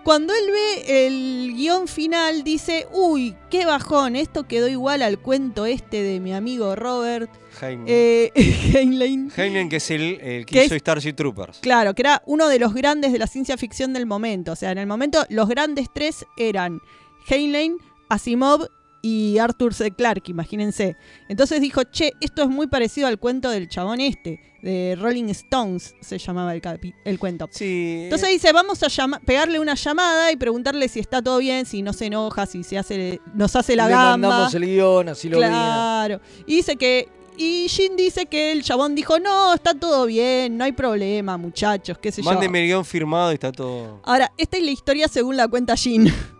cuando 0.04 0.32
él 0.34 0.50
ve 0.52 1.06
el 1.06 1.54
guion 1.56 1.88
final, 1.88 2.44
dice, 2.44 2.86
uy, 2.92 3.34
qué 3.50 3.64
bajón, 3.66 4.14
esto 4.16 4.46
quedó 4.46 4.68
igual 4.68 5.02
al 5.02 5.18
cuento 5.18 5.66
este 5.66 6.02
de 6.02 6.20
mi 6.20 6.32
amigo 6.34 6.76
Robert 6.76 7.30
Heinlein. 7.60 7.84
eh, 7.88 8.30
Heinlein. 8.74 9.32
Heinlein, 9.36 9.68
que 9.68 9.76
es 9.76 9.90
el, 9.90 10.20
el 10.20 10.46
que 10.46 10.54
Que 10.58 10.64
hizo 10.66 10.74
es- 10.74 10.80
Starship 10.80 11.14
Troopers. 11.14 11.58
Claro, 11.60 11.94
que 11.94 12.02
era 12.02 12.22
uno 12.26 12.48
de 12.48 12.58
los 12.58 12.74
grandes 12.74 13.12
de 13.12 13.18
la 13.18 13.26
ciencia 13.26 13.56
ficción 13.56 13.92
del 13.92 14.06
momento. 14.06 14.52
O 14.52 14.56
sea, 14.56 14.70
en 14.70 14.78
el 14.78 14.86
momento 14.86 15.24
los 15.30 15.48
grandes 15.48 15.88
tres 15.92 16.24
eran 16.36 16.80
Heinlein, 17.28 17.78
Asimov 18.08 18.68
y 19.04 19.36
Arthur 19.36 19.74
C. 19.74 19.90
Clarke, 19.90 20.30
imagínense. 20.30 20.96
Entonces 21.28 21.60
dijo, 21.60 21.84
che, 21.84 22.14
esto 22.22 22.42
es 22.42 22.48
muy 22.48 22.68
parecido 22.68 23.06
al 23.06 23.18
cuento 23.18 23.50
del 23.50 23.68
chabón 23.68 24.00
este, 24.00 24.40
de 24.62 24.96
Rolling 24.98 25.28
Stones 25.28 25.94
se 26.00 26.16
llamaba 26.16 26.54
el, 26.54 26.62
el 27.04 27.18
cuento. 27.18 27.46
Entonces 27.60 28.30
dice, 28.30 28.50
vamos 28.52 28.82
a 28.82 28.88
pegarle 29.26 29.60
una 29.60 29.74
llamada 29.74 30.32
y 30.32 30.36
preguntarle 30.36 30.88
si 30.88 31.00
está 31.00 31.20
todo 31.20 31.36
bien, 31.36 31.66
si 31.66 31.82
no 31.82 31.92
se 31.92 32.06
enoja, 32.06 32.46
si 32.46 32.64
se 32.64 32.78
hace, 32.78 33.20
nos 33.34 33.54
hace 33.54 33.76
la 33.76 33.88
Le 33.88 33.90
gamba. 33.90 34.10
mandamos 34.16 34.54
el 34.54 34.64
guion, 34.64 35.10
así 35.10 35.28
lo 35.28 35.36
Claro. 35.36 36.20
Y 36.46 36.56
dice 36.56 36.76
que. 36.76 37.06
Y 37.36 37.66
Jin 37.68 37.96
dice 37.96 38.26
que 38.26 38.52
el 38.52 38.62
chabón 38.62 38.94
dijo, 38.94 39.18
no, 39.18 39.52
está 39.52 39.74
todo 39.74 40.06
bien, 40.06 40.56
no 40.56 40.62
hay 40.64 40.70
problema, 40.70 41.36
muchachos, 41.36 41.98
qué 41.98 42.12
sé 42.12 42.22
yo. 42.22 42.30
Mándenme 42.30 42.60
el 42.60 42.68
guion 42.68 42.84
firmado 42.84 43.32
y 43.32 43.34
está 43.34 43.50
todo. 43.50 44.00
Ahora, 44.04 44.32
esta 44.38 44.56
es 44.56 44.62
la 44.62 44.70
historia 44.70 45.08
según 45.08 45.36
la 45.36 45.48
cuenta 45.48 45.76
Jin. 45.76 46.10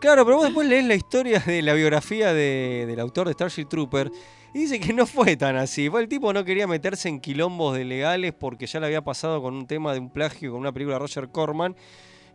Claro, 0.00 0.24
pero 0.24 0.36
vos 0.36 0.44
después 0.46 0.68
lees 0.68 0.84
la 0.84 0.94
historia 0.94 1.40
de 1.40 1.62
la 1.62 1.72
biografía 1.74 2.32
de- 2.32 2.84
del 2.86 3.00
autor 3.00 3.26
de 3.26 3.32
Starship 3.32 3.64
Trooper 3.66 4.10
y 4.54 4.60
dice 4.60 4.78
que 4.78 4.92
no 4.92 5.06
fue 5.06 5.36
tan 5.36 5.56
así. 5.56 5.86
El 5.86 6.08
tipo 6.08 6.32
no 6.32 6.44
quería 6.44 6.66
meterse 6.66 7.08
en 7.08 7.18
quilombos 7.20 7.76
de 7.76 7.84
legales 7.84 8.32
porque 8.38 8.66
ya 8.66 8.78
le 8.78 8.86
había 8.86 9.02
pasado 9.02 9.40
con 9.42 9.54
un 9.54 9.66
tema 9.66 9.92
de 9.94 9.98
un 10.00 10.10
plagio 10.10 10.52
con 10.52 10.60
una 10.60 10.72
película 10.72 10.96
de 10.96 11.00
Roger 11.00 11.28
Corman. 11.30 11.74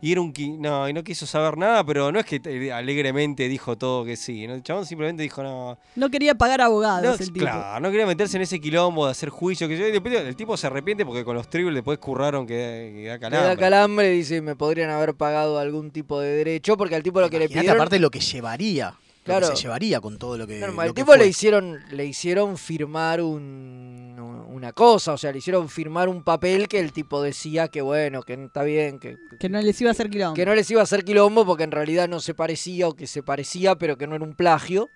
Y 0.04 0.10
era 0.10 0.20
un 0.20 0.34
no, 0.58 0.88
y 0.88 0.92
no 0.92 1.04
quiso 1.04 1.26
saber 1.26 1.56
nada, 1.56 1.84
pero 1.86 2.10
no 2.10 2.18
es 2.18 2.26
que 2.26 2.40
eh, 2.44 2.72
alegremente 2.72 3.46
dijo 3.48 3.78
todo 3.78 4.04
que 4.04 4.16
sí. 4.16 4.48
¿no? 4.48 4.54
El 4.54 4.62
chabón 4.64 4.84
simplemente 4.84 5.22
dijo, 5.22 5.44
no, 5.44 5.78
No 5.94 6.10
quería 6.10 6.34
pagar 6.34 6.60
abogados 6.60 7.04
no, 7.04 7.12
el 7.12 7.32
tipo. 7.32 7.38
claro, 7.46 7.78
no 7.78 7.88
quería 7.90 8.04
meterse 8.06 8.36
en 8.36 8.42
ese 8.42 8.60
quilombo 8.60 9.06
de 9.06 9.12
hacer 9.12 9.28
juicio. 9.28 9.68
Que 9.68 9.78
yo, 9.78 9.86
y 9.86 9.92
después 9.92 10.12
el 10.14 10.34
tipo 10.34 10.56
se 10.56 10.66
arrepiente 10.66 11.06
porque 11.06 11.24
con 11.24 11.36
los 11.36 11.48
tribbles 11.48 11.76
después 11.76 11.98
curraron 12.00 12.48
que, 12.48 12.92
que 12.96 13.06
da 13.06 13.14
Le 13.14 13.20
calambre. 13.20 13.48
da 13.48 13.56
calambre 13.56 14.12
y 14.12 14.18
dice, 14.18 14.42
me 14.42 14.56
podrían 14.56 14.90
haber 14.90 15.14
pagado 15.14 15.60
algún 15.60 15.92
tipo 15.92 16.18
de 16.20 16.30
derecho, 16.34 16.76
porque 16.76 16.96
al 16.96 17.04
tipo 17.04 17.20
lo 17.20 17.30
que 17.30 17.38
le 17.38 17.48
pidieron... 17.48 17.76
aparte 17.76 18.00
lo 18.00 18.10
que 18.10 18.18
llevaría. 18.18 18.90
Lo 19.24 19.34
Claro. 19.34 19.50
que 19.50 19.54
se 19.56 19.62
llevaría 19.62 20.00
con 20.00 20.18
todo 20.18 20.36
lo 20.36 20.48
que. 20.48 20.58
Claro, 20.58 20.72
lo 20.72 20.80
al 20.80 20.88
que 20.88 21.02
tipo 21.02 21.14
le 21.14 21.28
hicieron, 21.28 21.78
le 21.92 22.06
hicieron 22.06 22.58
firmar 22.58 23.20
un, 23.22 24.11
una 24.48 24.72
cosa, 24.72 25.12
o 25.12 25.18
sea, 25.18 25.32
le 25.32 25.38
hicieron 25.38 25.68
firmar 25.68 26.08
un 26.08 26.22
papel 26.22 26.68
que 26.68 26.78
el 26.78 26.92
tipo 26.92 27.22
decía 27.22 27.68
que 27.68 27.82
bueno, 27.82 28.22
que 28.22 28.34
está 28.34 28.62
bien, 28.62 28.98
que, 28.98 29.16
Que 29.38 29.48
no 29.48 29.60
les 29.60 29.80
iba 29.80 29.90
a 29.90 29.92
hacer 29.92 30.10
quilombo. 30.10 30.34
que 30.34 30.46
no 30.46 30.54
les 30.54 30.70
iba 30.70 30.80
a 30.80 30.84
hacer 30.84 31.04
quilombo 31.04 31.44
porque 31.46 31.64
en 31.64 31.70
realidad 31.70 32.08
no 32.08 32.20
se 32.20 32.34
parecía 32.34 32.88
o 32.88 32.94
que 32.94 33.06
se 33.06 33.22
parecía, 33.22 33.76
pero 33.76 33.96
que 33.96 34.06
no 34.06 34.14
era 34.14 34.24
un 34.24 34.34
plagio. 34.34 34.90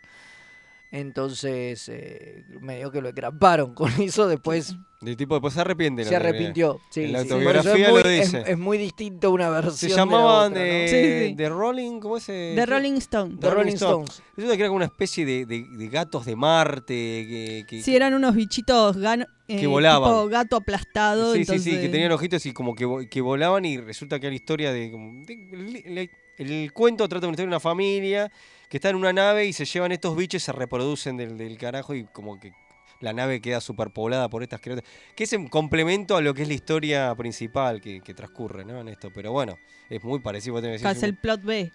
Entonces, 0.92 1.88
eh, 1.88 2.44
medio 2.60 2.90
que 2.90 3.00
lo 3.00 3.08
engramparon 3.08 3.74
con 3.74 3.90
eso, 4.00 4.26
después 4.28 4.74
El 5.02 5.16
tipo 5.16 5.34
después 5.34 5.54
se 5.54 5.60
arrepiente. 5.60 6.04
se 6.04 6.12
la 6.12 6.16
arrepintió. 6.18 6.80
Sí, 6.90 7.02
en 7.04 7.12
la 7.12 7.22
sí, 7.22 7.28
autobiografía 7.30 7.72
es 7.86 7.92
muy, 7.92 8.02
lo 8.02 8.08
dice. 8.08 8.44
Es, 8.46 8.58
muy 8.58 8.78
distinto 8.78 9.30
una 9.30 9.50
versión. 9.50 9.74
Se 9.76 9.86
de 9.88 9.92
la 9.92 9.96
llamaban 9.98 10.52
otra, 10.52 10.62
¿no? 10.62 10.68
de, 10.70 10.88
Sí, 10.88 11.28
sí. 11.30 11.34
de 11.34 11.48
Rolling, 11.48 12.00
¿cómo 12.00 12.16
es? 12.16 12.26
De 12.28 12.64
Rolling 12.66 12.94
Stone. 12.94 13.36
The 13.40 13.50
Rolling 13.50 13.74
Stones. 13.74 14.22
Resulta 14.36 14.56
que 14.56 14.62
era 14.62 14.68
como 14.68 14.76
una 14.76 14.84
especie 14.86 15.26
de, 15.26 15.44
de- 15.44 15.66
de 15.70 15.88
gatos 15.88 16.24
de 16.24 16.36
Marte 16.36 16.94
que, 16.94 17.64
que- 17.68 17.82
Sí, 17.82 17.94
eran 17.94 18.14
unos 18.14 18.34
bichitos 18.34 18.96
eh, 18.96 19.26
Que 19.60 19.66
volaban. 19.66 20.08
tipo 20.10 20.28
gato 20.28 20.56
aplastado. 20.56 21.34
Sí, 21.34 21.40
entonces... 21.40 21.62
sí, 21.64 21.70
sí, 21.72 21.80
que 21.80 21.88
tenían 21.88 22.12
ojitos 22.12 22.46
y 22.46 22.52
como 22.52 22.74
que, 22.74 23.08
que 23.10 23.20
volaban 23.20 23.64
y 23.64 23.78
resulta 23.78 24.18
que 24.20 24.26
era 24.26 24.30
la 24.32 24.36
historia 24.36 24.72
de... 24.72 24.90
como- 24.90 25.24
de- 25.26 25.80
el, 25.88 26.10
el 26.38 26.72
cuento 26.72 27.08
trata 27.08 27.22
de 27.22 27.28
una 27.28 27.32
historia 27.34 27.46
de 27.48 27.54
una 27.54 27.60
familia 27.60 28.30
que 28.68 28.78
está 28.78 28.90
en 28.90 28.96
una 28.96 29.12
nave 29.12 29.46
y 29.46 29.52
se 29.52 29.64
llevan 29.64 29.92
estos 29.92 30.16
bichos 30.16 30.42
y 30.42 30.44
se 30.46 30.52
reproducen 30.52 31.16
del, 31.16 31.36
del 31.36 31.56
carajo 31.58 31.94
y 31.94 32.04
como 32.04 32.38
que 32.40 32.52
la 33.00 33.12
nave 33.12 33.40
queda 33.40 33.60
superpoblada 33.60 34.28
por 34.28 34.42
estas 34.42 34.60
criaturas. 34.60 34.88
Que 35.14 35.24
es 35.24 35.32
en 35.32 35.48
complemento 35.48 36.16
a 36.16 36.20
lo 36.20 36.34
que 36.34 36.42
es 36.42 36.48
la 36.48 36.54
historia 36.54 37.14
principal 37.14 37.80
que, 37.80 38.00
que 38.00 38.14
transcurre 38.14 38.64
¿no? 38.64 38.80
en 38.80 38.88
esto. 38.88 39.10
Pero 39.14 39.32
bueno, 39.32 39.58
es 39.88 40.02
muy 40.02 40.20
parecido. 40.20 40.58
es 40.58 41.02
el 41.02 41.16
plot 41.16 41.42
B. 41.42 41.72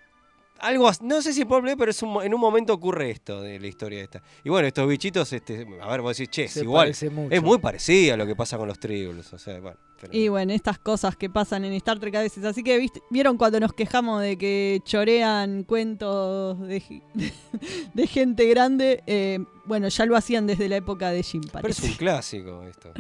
algo 0.62 0.90
no 1.02 1.22
sé 1.22 1.34
si 1.34 1.46
por 1.46 1.62
play, 1.62 1.76
pero 1.76 1.92
es 1.92 2.02
un 2.02 2.22
en 2.24 2.34
un 2.34 2.40
momento 2.40 2.74
ocurre 2.74 3.12
esto 3.12 3.42
de 3.42 3.60
la 3.60 3.68
historia 3.68 4.02
esta. 4.02 4.22
Y 4.44 4.50
bueno, 4.50 4.68
estos 4.68 4.88
bichitos, 4.88 5.32
este, 5.34 5.68
a 5.82 5.88
ver, 5.90 6.02
vos 6.02 6.18
decís, 6.18 6.30
che, 6.32 6.44
es 6.46 6.52
Se 6.54 6.62
igual. 6.64 6.90
Es 7.30 7.42
muy 7.42 7.58
parecido 7.60 8.14
a 8.14 8.18
lo 8.18 8.26
que 8.26 8.36
pasa 8.36 8.58
con 8.58 8.68
los 8.68 8.80
tribbles. 8.80 9.32
O 9.34 9.38
sea, 9.40 9.60
bueno. 9.60 9.78
pero- 10.00 10.14
Y 10.14 10.28
bueno, 10.28 10.54
estas 10.54 10.80
cosas 10.80 11.16
que 11.16 11.30
pasan 11.30 11.66
en 11.66 11.74
Star 11.74 12.00
Trek 12.00 12.16
a 12.16 12.22
veces. 12.22 12.44
Así 12.46 12.64
que 12.64 12.78
¿viste? 12.78 13.02
vieron 13.10 13.38
cuando 13.38 13.60
nos 13.60 13.74
quejamos 13.74 14.22
de 14.22 14.38
que 14.38 14.82
chorean 14.86 15.64
cuentos 15.64 16.60
de, 16.60 16.82
gente 18.08 18.46
grande. 18.48 19.04
Eh, 19.08 19.40
bueno, 19.66 19.88
ya 19.88 20.06
lo 20.06 20.16
hacían 20.16 20.48
desde 20.48 20.70
la 20.70 20.78
época 20.78 21.12
de 21.12 21.24
Jim, 21.24 21.42
Pero 21.52 21.68
es 21.70 21.80
un 21.84 21.94
clásico 21.94 22.64
esto. 22.64 22.92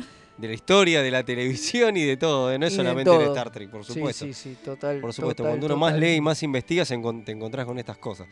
De 0.42 0.48
la 0.48 0.54
historia, 0.56 1.02
de 1.04 1.12
la 1.12 1.24
televisión 1.24 1.96
y 1.96 2.04
de 2.04 2.18
todo. 2.18 2.52
¿eh? 2.52 2.58
No 2.58 2.66
es 2.66 2.74
Y 2.74 2.76
solamente 2.78 3.12
de. 3.12 3.26
Star 3.26 3.52
Trek, 3.52 3.70
por 3.70 3.86
Sí, 3.86 3.94
supuesto. 3.94 4.26
sí, 4.26 4.34
sí, 4.34 4.58
total, 4.66 5.00
Por 5.00 5.14
supuesto, 5.14 5.44
total, 5.44 5.52
cuando 5.52 5.66
uno 5.68 5.78
más 5.78 5.96
lee 5.96 6.16
y 6.16 6.22
más 6.22 6.42
investiga, 6.44 6.84
se 6.84 6.98
encon- 6.98 7.24
te 7.24 7.32
encontrás 7.32 7.66
con 7.66 7.78
estas 7.78 7.98
cosas. 7.98 8.28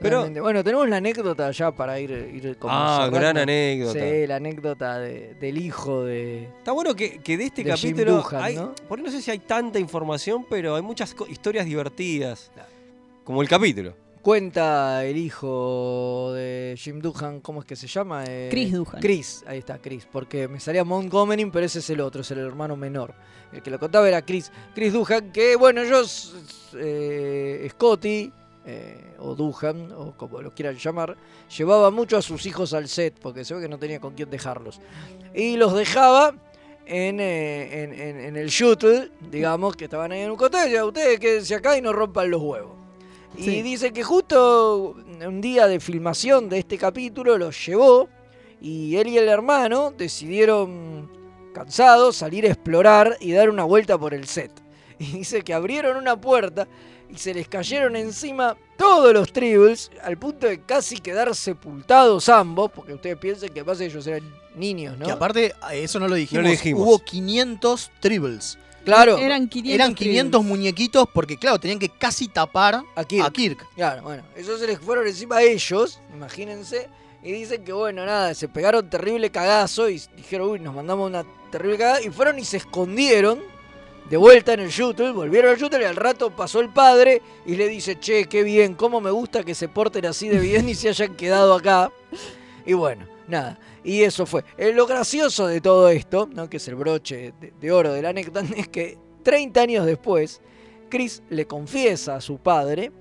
Pero 0.00 0.16
Realmente. 0.16 0.40
Bueno, 0.40 0.64
tenemos 0.64 0.88
la 0.88 0.96
anécdota 0.96 1.50
ya 1.52 1.70
para 1.70 2.00
ir, 2.00 2.10
ir 2.10 2.58
Ah, 2.62 3.08
gran 3.12 3.38
anécdota. 3.38 4.00
Sí, 4.00 4.26
la 4.26 4.36
anécdota 4.36 4.98
de- 4.98 5.34
del 5.34 5.58
hijo 5.58 6.04
de... 6.04 6.48
Está 6.58 6.72
bueno 6.72 6.94
que, 6.96 7.18
que 7.20 7.36
de 7.38 7.44
este 7.44 7.62
de 7.62 7.70
capítulo 7.70 8.24
hay, 8.32 8.56
¿no? 8.56 8.74
por 8.88 8.98
ahí 8.98 9.04
no 9.04 9.10
sé 9.12 9.22
si 9.22 9.30
hay 9.30 9.38
tanta 9.38 9.78
información, 9.78 10.44
pero 10.50 10.74
hay 10.74 10.82
muchas 10.82 11.14
historias 11.30 11.64
divertidas. 11.66 12.50
Como 13.22 13.40
el 13.42 13.48
capítulo. 13.48 13.94
Cuenta 14.22 15.04
el 15.04 15.16
hijo 15.16 16.30
de 16.32 16.76
Jim 16.78 17.00
Doohan, 17.00 17.40
¿cómo 17.40 17.58
es 17.60 17.66
que 17.66 17.74
se 17.74 17.88
llama? 17.88 18.22
Eh, 18.28 18.48
Chris 18.52 18.72
Doohan. 18.72 19.00
Chris, 19.00 19.42
ahí 19.48 19.58
está, 19.58 19.78
Chris. 19.78 20.06
Porque 20.10 20.46
me 20.46 20.60
salía 20.60 20.84
Montgomery, 20.84 21.44
pero 21.46 21.66
ese 21.66 21.80
es 21.80 21.90
el 21.90 22.00
otro, 22.00 22.20
es 22.20 22.30
el 22.30 22.38
hermano 22.38 22.76
menor. 22.76 23.14
El 23.52 23.62
que 23.62 23.70
lo 23.70 23.80
contaba 23.80 24.06
era 24.06 24.22
Chris. 24.22 24.52
Chris 24.76 24.92
Doohan, 24.92 25.32
que 25.32 25.56
bueno, 25.56 25.82
yo, 25.82 26.02
eh, 26.78 27.66
Scotty, 27.72 28.32
eh, 28.64 29.14
o 29.18 29.34
Doohan, 29.34 29.90
o 29.90 30.12
como 30.16 30.40
lo 30.40 30.54
quieran 30.54 30.76
llamar, 30.76 31.16
llevaba 31.58 31.90
mucho 31.90 32.16
a 32.16 32.22
sus 32.22 32.46
hijos 32.46 32.72
al 32.74 32.86
set, 32.88 33.18
porque 33.20 33.44
se 33.44 33.54
ve 33.54 33.62
que 33.62 33.68
no 33.68 33.78
tenía 33.78 33.98
con 33.98 34.14
quién 34.14 34.30
dejarlos. 34.30 34.80
Y 35.34 35.56
los 35.56 35.74
dejaba 35.74 36.32
en, 36.86 37.18
en, 37.18 37.92
en- 37.92 38.20
en 38.20 38.36
el 38.36 38.48
shuttle, 38.50 39.10
digamos, 39.32 39.74
que 39.74 39.86
estaban 39.86 40.12
ahí 40.12 40.20
en 40.20 40.30
un 40.30 40.38
ya 40.70 40.84
ustedes 40.84 41.18
quédense 41.18 41.56
acá 41.56 41.76
y 41.76 41.82
no 41.82 41.92
rompan 41.92 42.30
los 42.30 42.40
huevos. 42.40 42.81
Y 43.36 43.42
Sí. 43.44 43.62
dice 43.62 43.92
que 43.92 44.02
justo 44.02 44.94
un 45.26 45.40
día 45.40 45.66
de 45.66 45.80
filmación 45.80 46.48
de 46.48 46.58
este 46.58 46.76
capítulo 46.78 47.38
los 47.38 47.66
llevó 47.66 48.08
y 48.60 48.96
él 48.96 49.08
y 49.08 49.18
el 49.18 49.28
hermano 49.28 49.92
decidieron, 49.96 51.10
cansados, 51.54 52.16
salir 52.16 52.44
a 52.44 52.48
explorar 52.48 53.16
y 53.20 53.32
dar 53.32 53.48
una 53.50 53.64
vuelta 53.64 53.98
por 53.98 54.14
el 54.14 54.26
set. 54.26 54.50
Y 54.98 55.04
dice 55.18 55.42
que 55.42 55.52
abrieron 55.54 55.96
una 55.96 56.20
puerta 56.20 56.68
y 57.10 57.16
se 57.18 57.34
les 57.34 57.48
cayeron 57.48 57.96
encima 57.96 58.56
todos 58.78 59.12
los 59.12 59.32
tribbles 59.32 59.90
al 60.04 60.16
punto 60.16 60.46
de 60.46 60.60
casi 60.60 60.96
quedar 60.98 61.34
sepultados 61.34 62.28
ambos, 62.28 62.70
porque 62.70 62.92
ustedes 62.94 63.16
piensen 63.16 63.52
que 63.52 63.60
además 63.60 63.80
ellos 63.80 64.06
eran 64.06 64.22
niños, 64.54 64.96
¿no? 64.98 65.06
Que 65.06 65.12
aparte, 65.12 65.52
a 65.60 65.74
eso 65.74 65.98
no 65.98 66.06
lo 66.06 66.14
dijimos, 66.14 66.42
No 66.42 66.48
lo 66.48 66.52
dijimos. 66.52 66.82
hubo 66.86 66.98
500 67.00 67.90
tribbles. 68.00 68.58
Claro. 68.84 69.16
Eran 69.18 69.48
500. 69.48 69.74
Eran 69.74 69.94
500 69.94 70.30
tribbles. 70.30 70.48
muñequitos 70.48 71.08
porque, 71.12 71.36
claro, 71.36 71.58
tenían 71.58 71.78
que 71.78 71.88
casi 71.88 72.28
tapar 72.28 72.82
A 72.94 73.04
Kirk. 73.04 73.24
a 73.26 73.30
Kirk. 73.30 73.66
Claro, 73.74 74.02
bueno, 74.02 74.22
eso 74.36 74.58
se 74.58 74.66
les 74.66 74.78
fueron 74.78 75.06
encima 75.06 75.36
a 75.36 75.42
ellos, 75.42 76.00
imagínense, 76.12 76.88
y 77.22 77.32
dicen 77.32 77.64
que 77.64 77.72
bueno, 77.72 78.04
nada, 78.04 78.34
se 78.34 78.48
pegaron 78.48 78.90
terrible 78.90 79.30
cagazo 79.30 79.88
y 79.88 80.02
dijeron, 80.16 80.50
uy, 80.50 80.60
nos 80.60 80.74
mandamos 80.74 81.08
una 81.08 81.24
terrible 81.50 81.78
cagada, 81.78 82.02
y 82.02 82.10
fueron 82.10 82.38
y 82.38 82.44
se 82.44 82.56
escondieron 82.56 83.40
de 84.10 84.16
vuelta 84.16 84.52
en 84.54 84.60
el 84.60 84.70
shuttle, 84.70 85.12
volvieron 85.12 85.52
al 85.52 85.58
shuttle 85.58 85.80
y 85.80 85.84
al 85.84 85.96
rato 85.96 86.30
pasó 86.30 86.60
el 86.60 86.68
padre 86.70 87.22
y 87.46 87.54
le 87.54 87.68
dice, 87.68 87.98
che, 88.00 88.26
qué 88.26 88.42
bien, 88.42 88.74
cómo 88.74 89.00
me 89.00 89.10
gusta 89.10 89.44
que 89.44 89.54
se 89.54 89.68
porten 89.68 90.06
así 90.06 90.28
de 90.28 90.38
bien 90.38 90.68
y 90.68 90.74
se 90.74 90.88
hayan 90.88 91.14
quedado 91.14 91.54
acá. 91.54 91.90
Y 92.66 92.74
bueno, 92.74 93.06
nada, 93.28 93.58
y 93.84 94.02
eso 94.02 94.26
fue. 94.26 94.44
Eh, 94.56 94.72
lo 94.72 94.86
gracioso 94.86 95.46
de 95.46 95.60
todo 95.60 95.88
esto, 95.88 96.28
¿no? 96.32 96.48
que 96.48 96.58
es 96.58 96.68
el 96.68 96.74
broche 96.74 97.32
de, 97.40 97.52
de 97.58 97.72
oro 97.72 97.92
de 97.92 98.02
la 98.02 98.10
anécdota, 98.10 98.44
es 98.56 98.68
que 98.68 98.98
30 99.22 99.60
años 99.60 99.86
después, 99.86 100.40
Chris 100.88 101.22
le 101.30 101.46
confiesa 101.46 102.16
a 102.16 102.20
su 102.20 102.38
padre 102.38 102.92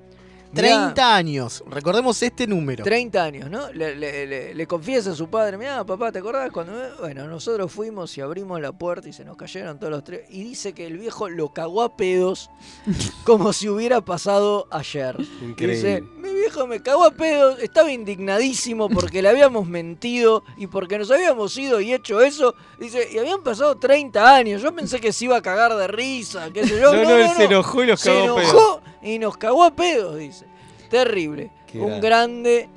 30 0.53 1.15
años. 1.15 1.63
Recordemos 1.69 2.21
este 2.23 2.45
número. 2.47 2.83
30 2.83 3.23
años, 3.23 3.49
¿no? 3.49 3.71
Le, 3.71 3.95
le- 3.95 4.27
le- 4.27 4.53
le 4.55 4.67
confiesa 4.67 5.11
a 5.11 5.15
su 5.15 5.29
padre, 5.29 5.57
mira, 5.57 5.83
papá, 5.83 6.11
¿te 6.11 6.19
acordás 6.19 6.51
cuando... 6.51 6.73
me-?" 6.73 6.89
Bueno, 6.99 7.27
nosotros 7.27 7.71
fuimos 7.71 8.17
y 8.17 8.21
abrimos 8.21 8.59
la 8.61 8.71
puerta 8.71 9.07
y 9.09 9.13
se 9.13 9.23
nos 9.25 9.37
cayeron 9.37 9.79
todos 9.79 9.91
los 9.91 10.03
tres. 10.03 10.21
Y 10.29 10.43
dice 10.43 10.73
que 10.73 10.85
el 10.87 10.97
viejo 10.97 11.29
lo 11.29 11.49
cagó 11.53 11.81
a 11.83 11.95
pedos 11.95 12.49
como 13.25 13.53
si 13.53 13.69
hubiera 13.69 14.01
pasado 14.01 14.67
ayer. 14.71 15.15
Increíble. 15.41 15.75
Dice, 15.75 16.01
mi 16.17 16.33
viejo 16.33 16.67
me 16.67 16.81
cagó 16.81 17.03
a 17.05 17.11
pedos, 17.11 17.59
estaba 17.59 17.91
indignadísimo 17.91 18.89
porque 18.89 19.21
le 19.21 19.29
habíamos 19.29 19.67
mentido 19.67 20.43
y 20.57 20.67
porque 20.67 20.97
nos 20.97 21.09
habíamos 21.11 21.55
ido 21.57 21.79
y 21.81 21.93
hecho 21.93 22.21
eso. 22.21 22.55
Dice, 22.79 23.07
y 23.11 23.17
habían 23.17 23.41
pasado 23.43 23.77
30 23.77 24.35
años, 24.35 24.61
yo 24.61 24.73
pensé 24.73 24.99
que 24.99 25.13
se 25.13 25.25
iba 25.25 25.37
a 25.37 25.41
cagar 25.41 25.75
de 25.75 25.87
risa, 25.87 26.49
qué 26.53 26.67
sé 26.67 26.79
yo. 26.79 26.93
No, 26.93 27.03
no, 27.03 27.15
él 27.17 27.29
se 27.37 27.45
enojó 27.45 27.83
y 27.83 27.87
los 27.87 27.99
se 28.01 28.09
cagó 28.11 28.37
a 28.37 28.41
pedos. 28.41 28.79
Y 29.03 29.19
nos 29.19 29.37
cagó 29.37 29.63
a 29.63 29.73
pedos, 29.75 30.17
dice. 30.17 30.45
Terrible. 30.89 31.51
Qué 31.67 31.79
Un 31.79 31.99
grande. 32.01 32.67
grande 32.67 32.69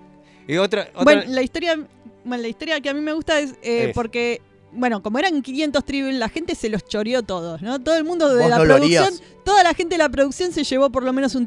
Y 0.46 0.56
otra, 0.56 0.88
otra 0.92 1.02
Bueno, 1.04 1.22
la 1.28 1.42
historia, 1.42 1.74
bueno, 2.24 2.42
la 2.42 2.48
historia 2.48 2.80
que 2.80 2.88
a 2.88 2.94
mí 2.94 3.00
me 3.00 3.12
gusta 3.12 3.40
es, 3.40 3.52
eh, 3.62 3.86
Es. 3.88 3.94
porque, 3.94 4.40
bueno, 4.72 5.02
como 5.02 5.18
eran 5.18 5.42
500 5.42 5.84
tribbles, 5.84 6.18
la 6.18 6.28
gente 6.28 6.54
se 6.54 6.68
los 6.68 6.84
choreó 6.84 7.22
todos, 7.22 7.62
¿no? 7.62 7.80
Todo 7.80 7.96
el 7.96 8.04
mundo 8.04 8.34
de 8.34 8.48
la 8.48 8.58
no 8.58 8.64
producción, 8.64 9.10
toda 9.44 9.62
la 9.62 9.74
gente 9.74 9.94
de 9.94 9.98
la 9.98 10.08
producción 10.08 10.52
se 10.52 10.64
llevó 10.64 10.90
por 10.90 11.02
lo 11.02 11.12
menos 11.12 11.34
un. 11.34 11.44
Y 11.44 11.46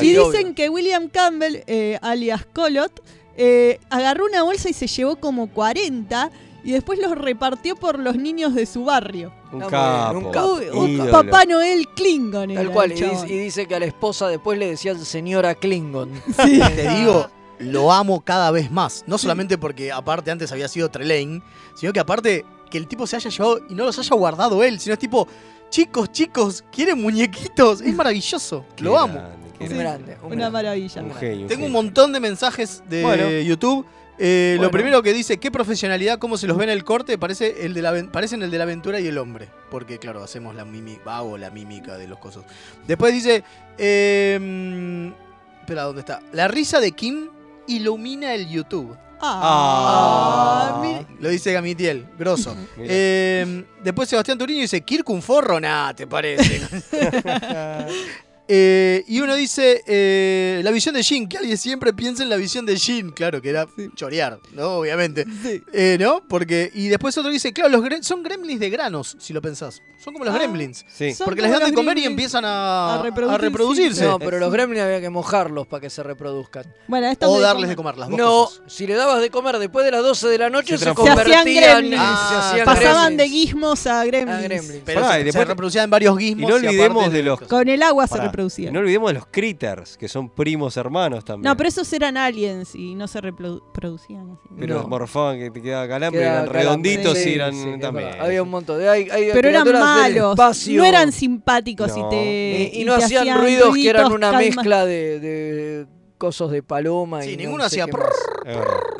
Sí, 0.00 0.08
dicen 0.10 0.22
obvio. 0.22 0.54
que 0.54 0.68
William 0.68 1.08
Campbell, 1.08 1.62
eh, 1.66 1.98
alias 2.02 2.46
Colot, 2.52 3.02
eh, 3.36 3.78
agarró 3.90 4.24
una 4.26 4.42
bolsa 4.42 4.68
y 4.68 4.72
se 4.72 4.86
llevó 4.86 5.16
como 5.16 5.48
40 5.52 6.30
y 6.64 6.72
después 6.72 6.98
los 6.98 7.16
repartió 7.16 7.76
por 7.76 7.98
los 7.98 8.16
niños 8.16 8.54
de 8.54 8.66
su 8.66 8.84
barrio. 8.84 9.32
Un 9.52 9.62
Ah, 9.62 9.68
capo. 10.12 10.18
un 10.18 10.30
capo. 10.32 10.54
Uy, 10.54 10.66
un 10.72 10.90
ídolo. 10.90 11.10
Papá 11.12 11.44
Noel 11.44 11.88
Klingon. 11.88 12.54
Tal 12.54 12.70
cual, 12.70 12.92
el 12.92 12.98
y 12.98 13.02
dice, 13.10 13.26
y 13.28 13.38
dice 13.38 13.66
que 13.66 13.74
a 13.74 13.80
la 13.80 13.86
esposa 13.86 14.28
después 14.28 14.58
le 14.58 14.66
decían 14.70 15.02
señora 15.04 15.54
Klingon. 15.54 16.10
Sí. 16.44 16.60
Te 16.60 16.88
digo, 16.96 17.28
lo 17.60 17.92
amo 17.92 18.20
cada 18.20 18.50
vez 18.50 18.70
más. 18.70 19.04
No 19.06 19.18
solamente 19.18 19.56
porque 19.58 19.90
aparte 19.92 20.30
antes 20.30 20.52
había 20.52 20.68
sido 20.68 20.90
Trelane, 20.90 21.42
sino 21.74 21.92
que 21.92 22.00
aparte 22.00 22.44
que 22.70 22.76
el 22.78 22.86
tipo 22.86 23.06
se 23.06 23.16
haya 23.16 23.30
llevado 23.30 23.60
y 23.70 23.74
no 23.74 23.84
los 23.84 23.98
haya 23.98 24.14
guardado 24.14 24.62
él, 24.62 24.78
sino 24.78 24.92
es 24.92 24.98
tipo, 24.98 25.26
chicos, 25.70 26.12
chicos, 26.12 26.64
¿quieren 26.70 27.00
muñequitos? 27.00 27.80
Es 27.80 27.94
maravilloso. 27.94 28.64
Qué 28.76 28.84
lo 28.84 28.98
amo. 28.98 29.14
grande, 29.58 29.74
grande. 29.78 30.16
un 30.20 30.26
Una 30.26 30.36
grande. 30.36 30.50
maravilla. 30.50 31.02
Un 31.02 31.14
genio. 31.14 31.42
un 31.42 31.46
Tengo 31.48 31.62
un 31.64 31.68
genio. 31.68 31.82
montón 31.82 32.12
de 32.12 32.20
mensajes 32.20 32.82
de 32.88 33.02
Bueno. 33.02 33.28
YouTube. 33.40 33.86
Eh, 34.18 34.58
Lo 34.60 34.70
primero 34.70 35.02
que 35.02 35.12
dice, 35.12 35.38
qué 35.38 35.50
profesionalidad, 35.50 36.18
cómo 36.18 36.36
se 36.36 36.46
los 36.46 36.56
ve 36.56 36.64
en 36.64 36.70
el 36.70 36.82
corte, 36.84 37.18
parece 37.18 37.64
el 37.64 37.72
de 37.74 37.82
la, 37.82 38.10
parecen 38.10 38.42
el 38.42 38.50
de 38.50 38.58
la 38.58 38.64
aventura 38.64 38.98
y 39.00 39.06
el 39.06 39.16
hombre. 39.18 39.48
Porque, 39.70 39.98
claro, 39.98 40.22
hacemos 40.24 40.54
la 40.56 40.64
mímica, 40.64 41.16
hago 41.18 41.38
la 41.38 41.50
mímica 41.50 41.96
de 41.96 42.08
los 42.08 42.18
cosos. 42.18 42.44
Después 42.86 43.12
dice, 43.14 43.44
eh, 43.78 44.38
mm, 44.40 45.60
espera, 45.60 45.82
¿dónde 45.84 46.00
está? 46.00 46.20
La 46.32 46.48
risa 46.48 46.80
de 46.80 46.92
Kim 46.92 47.28
ilumina 47.68 48.34
el 48.34 48.48
YouTube. 48.48 48.96
Ah, 49.20 50.70
Ah. 50.74 50.80
mira. 50.82 51.04
Lo 51.20 51.28
dice 51.28 51.52
Gamitiel, 51.52 52.06
grosso. 52.18 52.56
Eh, 52.78 53.64
después 53.82 54.08
Sebastián 54.08 54.38
Turiño 54.38 54.60
dice, 54.62 54.80
Kirk 54.82 55.08
un 55.10 55.22
forro, 55.22 55.60
nah, 55.60 55.92
te 55.92 56.06
parece. 56.06 56.60
Eh, 58.50 59.04
y 59.06 59.20
uno 59.20 59.34
dice, 59.34 59.82
eh, 59.86 60.62
la 60.64 60.70
visión 60.70 60.94
de 60.94 61.02
Jin, 61.02 61.28
que 61.28 61.36
alguien 61.36 61.58
siempre 61.58 61.92
piensa 61.92 62.22
en 62.22 62.30
la 62.30 62.36
visión 62.36 62.64
de 62.64 62.76
Jin, 62.78 63.10
claro, 63.10 63.42
que 63.42 63.50
era 63.50 63.66
chorear, 63.94 64.38
¿no? 64.54 64.78
Obviamente. 64.78 65.26
Sí. 65.42 65.62
Eh, 65.72 65.98
¿No? 66.00 66.22
Porque, 66.26 66.70
y 66.74 66.88
después 66.88 67.16
otro 67.18 67.30
dice, 67.30 67.52
claro, 67.52 67.68
los 67.70 67.82
gre- 67.82 68.02
son 68.02 68.22
gremlins 68.22 68.58
de 68.60 68.70
granos, 68.70 69.16
si 69.20 69.32
lo 69.34 69.42
pensás. 69.42 69.82
Son 69.98 70.12
como 70.14 70.24
los 70.24 70.34
Ah. 70.34 70.38
gremlins. 70.38 70.86
Sí. 70.88 71.12
Porque 71.24 71.42
les 71.42 71.50
dan 71.50 71.64
de 71.64 71.72
comer 71.74 71.98
y 71.98 72.04
empiezan 72.04 72.44
a, 72.44 72.94
a 72.94 73.00
a 73.00 73.38
reproducirse. 73.38 74.04
No, 74.04 74.18
pero 74.18 74.38
los 74.38 74.50
gremlins 74.52 74.82
había 74.84 75.00
que 75.00 75.10
mojarlos 75.10 75.66
para 75.66 75.80
que 75.82 75.90
se 75.90 76.02
reproduzcan. 76.02 76.64
Bueno, 76.86 77.08
esto 77.08 77.28
O 77.30 77.40
darles 77.40 77.68
de 77.68 77.76
comer 77.76 77.98
las 77.98 78.08
dos 78.08 78.16
No, 78.18 78.44
cosas. 78.44 78.60
si 78.68 78.86
le 78.86 78.94
dabas 78.94 79.20
de 79.20 79.28
comer 79.30 79.58
después 79.58 79.84
de 79.84 79.90
las 79.90 80.02
12 80.02 80.28
de 80.28 80.38
la 80.38 80.50
noche 80.50 80.78
Se 80.78 80.78
se, 80.78 80.84
transforma- 80.92 81.14
Se 81.16 81.20
hacían 81.20 81.38
convertían 81.44 81.80
gremlins. 81.80 82.02
se 82.28 82.34
hacían 82.36 82.64
Pasaban 82.64 83.16
de 83.16 83.28
gizmos 83.28 83.86
a 83.88 84.04
gremlins. 84.04 84.38
A 84.38 84.42
gremlins. 84.42 84.82
Pero 84.86 85.00
Pará, 85.02 85.14
se, 85.14 85.20
y 85.20 85.24
después- 85.24 85.42
se 85.42 85.48
reproducían 85.48 85.84
en 85.84 85.90
varios 85.90 86.20
Y 86.20 86.24
gizmos. 86.28 86.48
no 86.50 86.56
olvidemos 86.56 87.12
de 87.12 87.22
los. 87.24 87.40
Con 87.42 87.68
el 87.68 87.82
agua 87.82 88.06
se 88.06 88.10
Pará. 88.10 88.24
Reproducían. 88.38 88.72
No 88.72 88.80
olvidemos 88.80 89.10
de 89.10 89.14
los 89.14 89.26
critters, 89.26 89.96
que 89.98 90.08
son 90.08 90.28
primos 90.30 90.76
hermanos 90.76 91.24
también. 91.24 91.50
No, 91.50 91.56
pero 91.56 91.68
esos 91.68 91.92
eran 91.92 92.16
aliens 92.16 92.74
y 92.74 92.94
no 92.94 93.08
se 93.08 93.20
reproducían 93.20 94.30
así. 94.32 94.48
Pero 94.58 94.82
No. 94.82 94.88
morfaban 94.88 95.38
que 95.38 95.50
te 95.50 95.60
quedaba 95.60 95.88
calambre, 95.88 96.20
Queda 96.20 96.30
eran 96.30 96.46
calambre. 96.46 96.62
redonditos 96.62 97.18
Sí, 97.18 97.30
y 97.30 97.34
eran 97.34 97.54
sí, 97.54 97.80
también. 97.80 98.10
Había 98.20 98.42
un 98.42 98.50
montón 98.50 98.78
de. 98.78 98.88
Hay, 98.88 99.08
hay 99.10 99.30
Pero 99.32 99.48
eran 99.48 99.68
malos, 99.72 100.36
no 100.68 100.84
eran 100.84 101.12
simpáticos 101.12 101.96
No. 101.96 102.06
y 102.06 102.10
te. 102.10 102.70
Y, 102.74 102.82
y 102.82 102.84
no 102.84 102.96
te 102.98 103.04
hacían 103.04 103.38
ruidos 103.40 103.74
que 103.74 103.88
eran 103.88 104.12
una 104.12 104.30
calma- 104.30 104.38
mezcla 104.38 104.86
de, 104.86 105.20
de 105.20 105.86
cosos 106.18 106.50
de 106.50 106.62
paloma. 106.62 107.22
Sí, 107.22 107.30
y 107.30 107.36
no 107.36 107.42
ninguno 107.44 107.68
sé 107.68 107.80
hacía. 107.80 107.86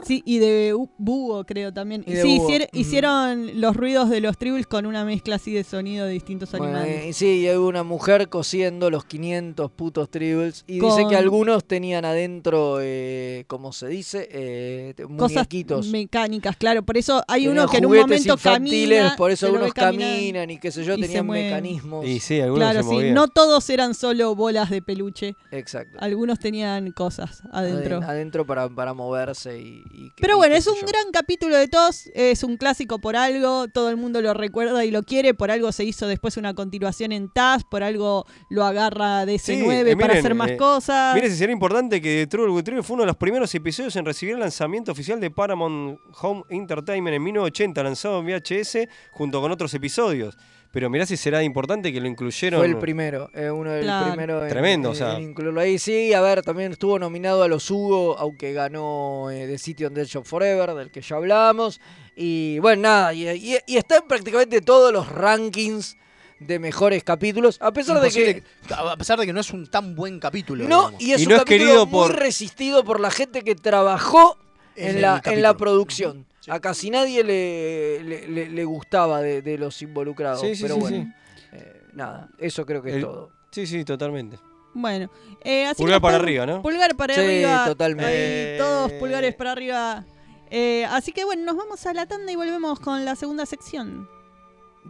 Sí, 0.04 0.22
y 0.24 0.38
de 0.38 0.74
búho, 0.96 1.44
creo 1.44 1.72
también. 1.72 2.02
Y 2.06 2.16
sí, 2.16 2.38
hicier- 2.38 2.68
hicieron 2.72 3.60
los 3.60 3.76
ruidos 3.76 4.08
de 4.08 4.20
los 4.20 4.38
tribbles 4.38 4.66
con 4.66 4.86
una 4.86 5.04
mezcla 5.04 5.36
así 5.36 5.52
de 5.52 5.64
sonido 5.64 6.06
de 6.06 6.12
distintos 6.12 6.50
Bueno, 6.52 6.66
animales. 6.66 7.04
eh, 7.04 7.08
y 7.08 7.12
sí, 7.12 7.26
y 7.40 7.48
hay 7.48 7.56
una 7.56 7.82
mujer 7.82 8.28
cosiendo 8.28 8.90
los 8.90 9.04
500 9.04 9.70
putos 9.70 10.08
tribbles. 10.10 10.64
Y 10.66 10.80
dice 10.80 11.04
que 11.10 11.16
algunos 11.16 11.64
tenían 11.64 12.04
adentro, 12.04 12.78
eh, 12.80 13.44
como 13.48 13.72
se 13.72 13.88
dice, 13.88 14.28
eh, 14.30 14.94
te- 14.96 15.02
Cosas 15.04 15.32
muñequitos. 15.32 15.86
mecánicas, 15.88 16.56
claro. 16.56 16.82
Por 16.84 16.96
eso 16.96 17.22
hay 17.26 17.42
Tenían 17.44 17.58
uno 17.64 17.68
que 17.70 17.78
en 17.78 17.86
un 17.86 17.96
momento 17.96 18.36
camina. 18.38 19.14
por 19.16 19.30
eso 19.30 19.46
algunos 19.46 19.74
caminan 19.74 20.50
y 20.50 20.58
qué 20.58 20.70
sé 20.70 20.84
yo, 20.84 20.96
tenían 20.98 21.26
mecanismos. 21.26 22.06
Y 22.06 22.20
sí, 22.20 22.40
algunos 22.40 22.70
Claro, 22.70 22.88
se 22.88 22.88
sí. 23.08 23.10
No 23.12 23.28
todos 23.28 23.68
eran 23.70 23.94
solo 23.94 24.34
bolas 24.34 24.70
de 24.70 24.80
peluche. 24.80 25.34
Exacto. 25.50 25.98
Algunos 26.00 26.38
tenían 26.38 26.92
cosas 26.92 27.07
adentro. 27.52 27.98
Aden- 27.98 28.04
Adentro 28.08 28.46
para, 28.46 28.68
para 28.68 28.94
moverse 28.94 29.58
y, 29.58 30.12
Pero 30.20 30.34
y 30.34 30.36
bueno, 30.36 30.54
es 30.54 30.66
un 30.66 30.74
yo. 30.80 30.86
gran 30.86 31.10
capítulo 31.12 31.56
de 31.56 31.68
todos, 31.68 32.06
es 32.14 32.42
un 32.44 32.56
clásico 32.56 32.98
por 33.00 33.16
algo, 33.16 33.68
todo 33.68 33.90
el 33.90 33.96
mundo 33.96 34.20
lo 34.20 34.34
recuerda 34.34 34.84
y 34.84 34.90
lo 34.90 35.02
quiere, 35.02 35.34
por 35.34 35.50
algo 35.50 35.72
se 35.72 35.84
hizo 35.84 36.06
después 36.06 36.36
una 36.36 36.54
continuación 36.54 37.12
en 37.12 37.28
TAS, 37.30 37.64
por 37.64 37.82
algo 37.82 38.26
lo 38.50 38.64
agarra 38.64 39.24
DC9 39.24 39.38
Sí, 39.40 39.52
eh, 39.52 39.84
para 39.96 40.08
miren, 40.14 40.18
hacer 40.18 40.34
más 40.34 40.50
eh, 40.50 40.56
cosas. 40.56 41.14
Mire, 41.14 41.30
si 41.30 41.36
sería 41.36 41.52
importante 41.52 42.00
que 42.00 42.28
with 42.30 42.64
Trouble 42.64 42.82
fue 42.82 42.94
uno 42.94 43.02
de 43.02 43.08
los 43.08 43.16
primeros 43.16 43.54
episodios 43.54 43.94
en 43.96 44.04
recibir 44.04 44.34
el 44.34 44.40
lanzamiento 44.40 44.92
oficial 44.92 45.20
de 45.20 45.30
Paramount 45.30 45.98
Home 46.20 46.42
Entertainment 46.48 47.14
en 47.14 47.22
1980, 47.22 47.82
lanzado 47.82 48.20
en 48.20 48.26
VHS 48.26 48.88
junto 49.12 49.40
con 49.40 49.50
otros 49.52 49.72
episodios. 49.74 50.36
Pero 50.70 50.90
mirá 50.90 51.06
si 51.06 51.16
será 51.16 51.42
importante 51.42 51.92
que 51.92 52.00
lo 52.00 52.06
incluyeron. 52.06 52.60
Fue 52.60 52.66
el 52.66 52.76
primero, 52.76 53.30
eh, 53.34 53.50
uno 53.50 53.70
del 53.70 53.84
Claro. 53.84 54.08
primero 54.08 54.42
en, 54.44 54.48
Tremendo, 54.50 54.90
o 54.90 54.94
sea. 54.94 55.16
en 55.16 55.22
incluirlo 55.30 55.60
ahí. 55.60 55.78
Sí, 55.78 56.12
a 56.12 56.20
ver, 56.20 56.42
también 56.42 56.72
estuvo 56.72 56.98
nominado 56.98 57.42
a 57.42 57.48
los 57.48 57.70
Hugo, 57.70 58.16
aunque 58.18 58.52
ganó 58.52 59.30
eh, 59.30 59.46
The 59.46 59.56
City 59.58 59.84
on 59.86 59.94
the 59.94 60.02
of 60.18 60.28
Forever, 60.28 60.74
del 60.74 60.90
que 60.90 61.00
ya 61.00 61.16
hablamos. 61.16 61.80
Y 62.14 62.58
bueno, 62.58 62.82
nada, 62.82 63.14
y, 63.14 63.26
y- 63.28 63.56
y 63.66 63.76
está 63.78 63.96
en 63.96 64.06
prácticamente 64.08 64.60
todos 64.60 64.92
los 64.92 65.08
rankings 65.08 65.96
de 66.38 66.58
mejores 66.58 67.02
capítulos, 67.02 67.56
a 67.60 67.72
pesar 67.72 68.00
de 68.00 68.10
que... 68.10 68.42
A 68.72 68.96
pesar 68.96 69.18
de 69.18 69.26
que 69.26 69.32
no 69.32 69.40
es 69.40 69.50
un 69.52 69.66
tan 69.68 69.94
buen 69.96 70.20
capítulo. 70.20 70.68
No, 70.68 70.90
digamos. 70.90 71.02
y 71.02 71.12
es 71.12 71.20
Y 71.20 71.24
un 71.24 71.28
no 71.30 71.34
es 71.36 71.40
capítulo 71.42 71.64
querido 71.66 71.86
muy 71.86 71.92
por- 71.92 72.16
resistido 72.16 72.84
por 72.84 73.00
la 73.00 73.10
gente 73.10 73.42
que 73.42 73.54
trabajó 73.54 74.36
En 74.76 75.00
la, 75.00 75.20
en 75.24 75.42
la 75.42 75.56
producción. 75.56 76.26
A 76.48 76.60
casi 76.60 76.90
nadie 76.90 77.22
le, 77.24 78.02
le, 78.04 78.28
le- 78.28 78.48
le 78.50 78.64
gustaba 78.64 79.20
de, 79.20 79.42
de 79.42 79.58
los 79.58 79.80
involucrados. 79.82 80.40
Sí, 80.40 80.54
sí, 80.54 80.62
pero 80.62 80.74
sí, 80.76 80.80
bueno, 80.80 81.14
eh, 81.52 81.82
nada, 81.92 82.28
eso 82.38 82.64
creo 82.66 82.82
que 82.82 82.96
es 82.96 83.00
todo. 83.02 83.30
Sí, 83.50 83.66
sí, 83.66 83.84
totalmente. 83.84 84.38
Bueno, 84.74 85.10
eh, 85.42 85.66
así 85.66 85.82
Pulgar 85.82 86.00
para 86.00 86.16
arriba, 86.16 86.46
¿no? 86.46 86.62
Pulgar 86.62 86.94
para 86.96 87.14
Sí, 87.14 87.20
arriba. 87.20 87.64
totalmente. 87.66 88.52
ahí, 88.52 88.58
todos 88.58 88.92
pulgares 88.92 89.34
para 89.34 89.52
arriba. 89.52 90.04
Eh, 90.50 90.84
así 90.90 91.12
que 91.12 91.24
bueno, 91.24 91.44
nos 91.44 91.56
vamos 91.56 91.84
a 91.86 91.92
la 91.92 92.06
tanda 92.06 92.30
y 92.32 92.36
volvemos 92.36 92.78
con 92.80 93.04
la 93.04 93.16
segunda 93.16 93.44
sección. 93.46 94.08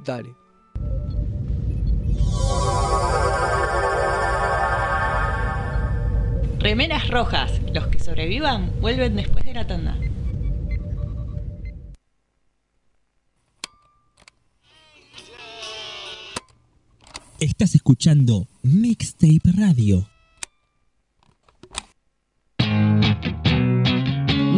Dale. 0.04 0.34
Remeras 6.58 7.08
rojas. 7.08 7.52
Los 7.72 7.86
que 7.88 7.98
sobrevivan 8.00 8.70
vuelven 8.80 9.16
después 9.16 9.44
de 9.44 9.54
la 9.54 9.66
tanda. 9.66 9.96
Estás 17.40 17.74
escuchando 17.76 18.48
Mixtape 18.64 19.52
Radio. 19.56 20.08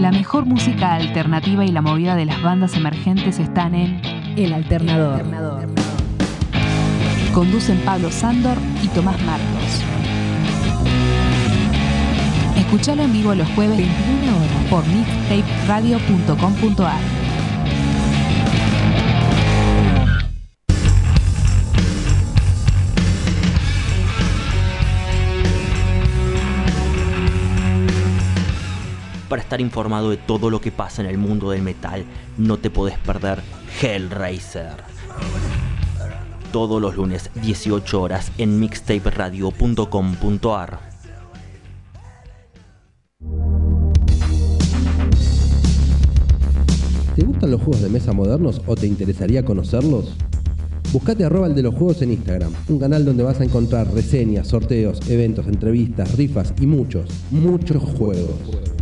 La 0.00 0.10
mejor 0.10 0.46
música 0.46 0.94
alternativa 0.94 1.66
y 1.66 1.72
la 1.72 1.82
movida 1.82 2.16
de 2.16 2.24
las 2.24 2.42
bandas 2.42 2.74
emergentes 2.76 3.38
están 3.38 3.74
en 3.74 4.00
El 4.38 4.54
Alternador. 4.54 5.26
Conducen 7.34 7.82
Pablo 7.84 8.10
Sándor 8.10 8.56
y 8.82 8.88
Tomás 8.88 9.22
Marcos. 9.24 9.82
Escuchalo 12.56 13.02
en 13.02 13.12
vivo 13.12 13.34
los 13.34 13.50
jueves 13.50 13.76
21 13.76 14.38
horas 14.38 14.64
por 14.70 14.86
mixtaperadio.com.ar. 14.86 17.19
Para 29.30 29.40
estar 29.42 29.60
informado 29.60 30.10
de 30.10 30.16
todo 30.16 30.50
lo 30.50 30.60
que 30.60 30.72
pasa 30.72 31.02
en 31.02 31.08
el 31.08 31.16
mundo 31.16 31.52
del 31.52 31.62
metal, 31.62 32.04
no 32.36 32.56
te 32.56 32.68
podés 32.68 32.98
perder 32.98 33.40
Hellraiser. 33.80 34.72
Todos 36.52 36.82
los 36.82 36.96
lunes, 36.96 37.30
18 37.40 38.02
horas, 38.02 38.32
en 38.38 38.58
mixtaperadio.com.ar. 38.58 40.80
¿Te 47.14 47.22
gustan 47.22 47.52
los 47.52 47.62
juegos 47.62 47.82
de 47.82 47.88
mesa 47.88 48.12
modernos 48.12 48.60
o 48.66 48.74
te 48.74 48.88
interesaría 48.88 49.44
conocerlos? 49.44 50.16
Buscate 50.92 51.24
arroba 51.24 51.46
el 51.46 51.54
de 51.54 51.62
los 51.62 51.76
juegos 51.76 52.02
en 52.02 52.10
Instagram, 52.10 52.52
un 52.68 52.80
canal 52.80 53.04
donde 53.04 53.22
vas 53.22 53.40
a 53.40 53.44
encontrar 53.44 53.94
reseñas, 53.94 54.48
sorteos, 54.48 55.08
eventos, 55.08 55.46
entrevistas, 55.46 56.16
rifas 56.16 56.52
y 56.60 56.66
muchos, 56.66 57.08
muchos 57.30 57.84
juegos. 57.96 58.79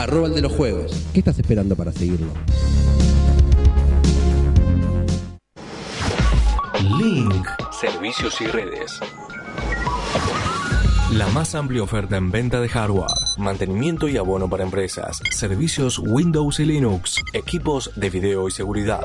Arroba 0.00 0.28
el 0.28 0.34
de 0.34 0.40
los 0.40 0.52
juegos. 0.52 0.92
¿Qué 1.12 1.18
estás 1.18 1.38
esperando 1.38 1.76
para 1.76 1.92
seguirlo? 1.92 2.32
Link. 6.98 7.46
Servicios 7.70 8.40
y 8.40 8.46
redes. 8.46 8.98
La 11.12 11.28
más 11.28 11.54
amplia 11.54 11.82
oferta 11.82 12.16
en 12.16 12.30
venta 12.30 12.62
de 12.62 12.70
hardware, 12.70 13.10
mantenimiento 13.36 14.08
y 14.08 14.16
abono 14.16 14.48
para 14.48 14.64
empresas, 14.64 15.20
servicios 15.32 15.98
Windows 15.98 16.60
y 16.60 16.64
Linux, 16.64 17.20
equipos 17.34 17.90
de 17.94 18.08
video 18.08 18.48
y 18.48 18.52
seguridad. 18.52 19.04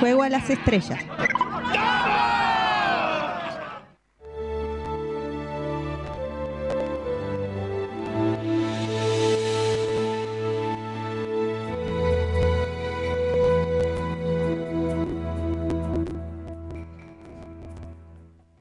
Juego 0.00 0.22
a 0.22 0.28
las 0.28 0.50
estrellas. 0.50 0.98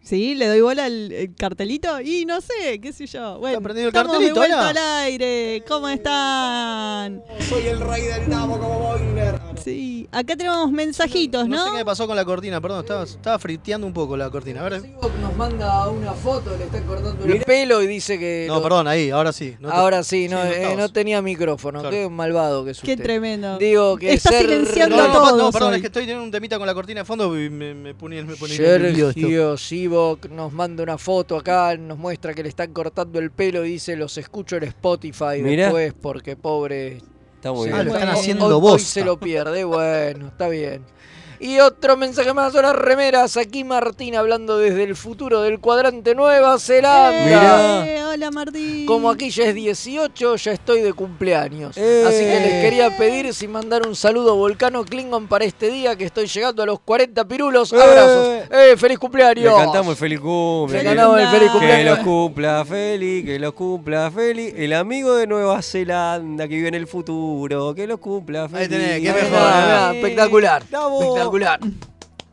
Sí, 0.05 0.35
le 0.35 0.45
doy 0.47 0.61
bola 0.61 0.85
al 0.85 1.11
el 1.11 1.33
cartelito 1.33 1.99
y 1.99 2.25
no 2.25 2.39
sé, 2.39 2.79
qué 2.79 2.93
sé 2.93 3.07
yo. 3.07 3.39
Bueno, 3.39 3.57
el 3.57 3.77
estamos 3.87 3.91
cartelito, 3.91 4.39
de 4.39 4.39
vuelta 4.39 4.69
al 4.69 4.77
aire. 4.77 5.63
¿Cómo 5.67 5.89
están? 5.89 7.23
Soy 7.49 7.65
el 7.65 7.79
rey 7.79 8.03
del 8.03 8.29
nabo 8.29 8.59
como 8.59 8.79
Boiler. 8.81 9.44
Sí, 9.57 10.07
acá 10.11 10.35
tenemos 10.35 10.71
mensajitos, 10.71 11.47
No 11.47 11.55
¿no? 11.57 11.63
sé 11.65 11.71
qué 11.71 11.77
me 11.77 11.85
pasó 11.85 12.07
con 12.07 12.15
la 12.15 12.25
cortina, 12.25 12.59
perdón, 12.61 12.81
estaba, 12.81 13.03
estaba 13.03 13.39
friteando 13.39 13.85
un 13.87 13.93
poco 13.93 14.15
la 14.17 14.29
cortina. 14.29 14.61
A 14.65 14.69
ver. 14.69 14.81
Nos 15.21 15.35
manda 15.37 15.87
una 15.89 16.13
foto, 16.13 16.55
le 16.57 16.65
está 16.65 16.81
cortando 16.81 17.25
el 17.25 17.41
pelo 17.41 17.81
y 17.81 17.87
dice 17.87 18.17
que. 18.19 18.45
No, 18.47 18.55
lo- 18.55 18.63
perdón, 18.63 18.87
ahí, 18.87 19.09
ahora 19.09 19.31
sí. 19.33 19.55
No 19.59 19.69
te- 19.69 19.75
Ahora 19.75 20.03
sí, 20.03 20.27
no, 20.29 20.41
Sí, 20.43 20.47
no 20.49 20.53
eh, 20.69 20.75
no 20.77 20.89
tenía 20.91 21.21
micrófono. 21.21 21.79
Claro. 21.81 21.95
Qué 21.95 22.09
malvado 22.09 22.63
que 22.65 22.71
es 22.71 22.81
Qué 22.81 22.91
usted. 22.93 23.03
tremendo. 23.03 23.57
Digo 23.57 23.97
que 23.97 24.13
Está 24.13 24.29
ser- 24.29 24.41
silenciando 24.41 24.97
No, 24.97 25.03
a 25.03 25.11
todos. 25.13 25.37
no, 25.37 25.51
perdón, 25.51 25.69
hoy. 25.71 25.75
es 25.77 25.81
que 25.81 25.87
estoy 25.87 26.03
teniendo 26.03 26.23
un 26.23 26.31
temita 26.31 26.57
con 26.57 26.67
la 26.67 26.73
cortina 26.73 27.01
de 27.01 27.05
fondo 27.05 27.39
y 27.39 27.49
me, 27.49 27.73
me 27.73 27.93
ponía 27.95 28.23
me 28.23 28.35
ponía 28.35 28.57
nervioso 28.57 29.09
esto. 29.09 29.21
Sergio 29.21 29.57
Sivok 29.57 30.25
nos 30.29 30.51
manda 30.53 30.83
una 30.83 30.97
foto 30.97 31.37
acá, 31.37 31.75
nos 31.77 31.97
muestra 31.97 32.33
que 32.33 32.43
le 32.43 32.49
están 32.49 32.71
cortando 32.73 33.19
el 33.19 33.31
pelo 33.31 33.65
y 33.65 33.69
dice 33.71 33.95
los 33.95 34.17
escucho 34.17 34.55
en 34.57 34.63
Spotify 34.63 35.41
Mirá. 35.41 35.63
después 35.65 35.93
porque 35.99 36.35
pobre. 36.35 37.01
Está 37.45 37.53
muy 37.53 37.67
bien. 37.67 37.79
Ah, 37.79 37.83
lo 37.83 37.93
están 37.93 38.09
hoy- 38.09 38.15
haciendo 38.15 38.45
hoy- 38.47 38.53
hoy 38.55 38.59
bosta. 38.61 38.89
se 38.89 39.05
lo 39.05 39.19
pierde, 39.19 39.63
bueno, 39.65 40.27
está 40.29 40.47
bien. 40.47 40.81
Y 41.39 41.59
otro 41.59 41.97
mensaje 41.97 42.33
más 42.33 42.55
a 42.55 42.61
las 42.61 42.75
remeras. 42.75 43.37
Aquí 43.37 43.63
Martín 43.63 44.15
hablando 44.15 44.57
desde 44.57 44.83
el 44.83 44.95
futuro 44.95 45.41
del 45.41 45.59
cuadrante 45.59 46.15
Nueva 46.15 46.57
Zelanda. 46.59 47.85
Eh, 47.85 48.03
hola 48.03 48.31
Martín. 48.31 48.85
Como 48.85 49.09
aquí 49.09 49.29
ya 49.29 49.45
es 49.45 49.55
18, 49.55 50.35
ya 50.37 50.51
estoy 50.53 50.81
de 50.81 50.93
cumpleaños. 50.93 51.77
Eh. 51.77 52.03
Así 52.07 52.19
que 52.19 52.39
les 52.39 52.61
quería 52.63 52.95
pedir 52.97 53.33
si 53.33 53.47
mandar 53.47 53.85
un 53.87 53.95
saludo 53.95 54.35
Volcano 54.35 54.85
Klingon 54.85 55.27
para 55.27 55.45
este 55.45 55.69
día 55.69 55.95
que 55.95 56.05
estoy 56.05 56.27
llegando 56.27 56.63
a 56.63 56.65
los 56.65 56.79
40 56.79 57.27
pirulos. 57.27 57.73
Eh. 57.73 57.81
Abrazos. 57.81 58.27
¡Eh, 58.51 58.75
feliz 58.77 58.95
Le 58.95 58.97
cumpleaños! 58.97 59.57
cantamos 59.57 59.91
el 59.91 59.97
feliz 59.97 60.19
cumple. 60.19 60.77
Le 60.77 60.83
que- 60.83 60.95
cantamos 60.95 61.19
el 61.19 61.27
feliz 61.27 61.41
Que 61.47 61.49
cumpleaños. 61.51 61.97
lo 61.97 62.03
cumpla 62.03 62.65
feliz, 62.65 63.25
que 63.25 63.39
lo 63.39 63.55
cumpla 63.55 64.11
feliz. 64.11 64.53
El 64.55 64.73
amigo 64.73 65.15
de 65.15 65.27
Nueva 65.27 65.61
Zelanda 65.61 66.47
que 66.47 66.55
vive 66.55 66.69
en 66.69 66.75
el 66.75 66.87
futuro, 66.87 67.73
que 67.75 67.87
lo 67.87 67.97
cumpla 67.99 68.47
feliz. 68.47 68.61
Ahí 68.63 68.67
tenés, 68.69 69.01
qué 69.01 69.11
mejor. 69.11 69.29
mirá, 69.29 69.91
espectacular. 69.93 70.63
Bravo. 70.69 70.99
Espectacular. 71.01 71.24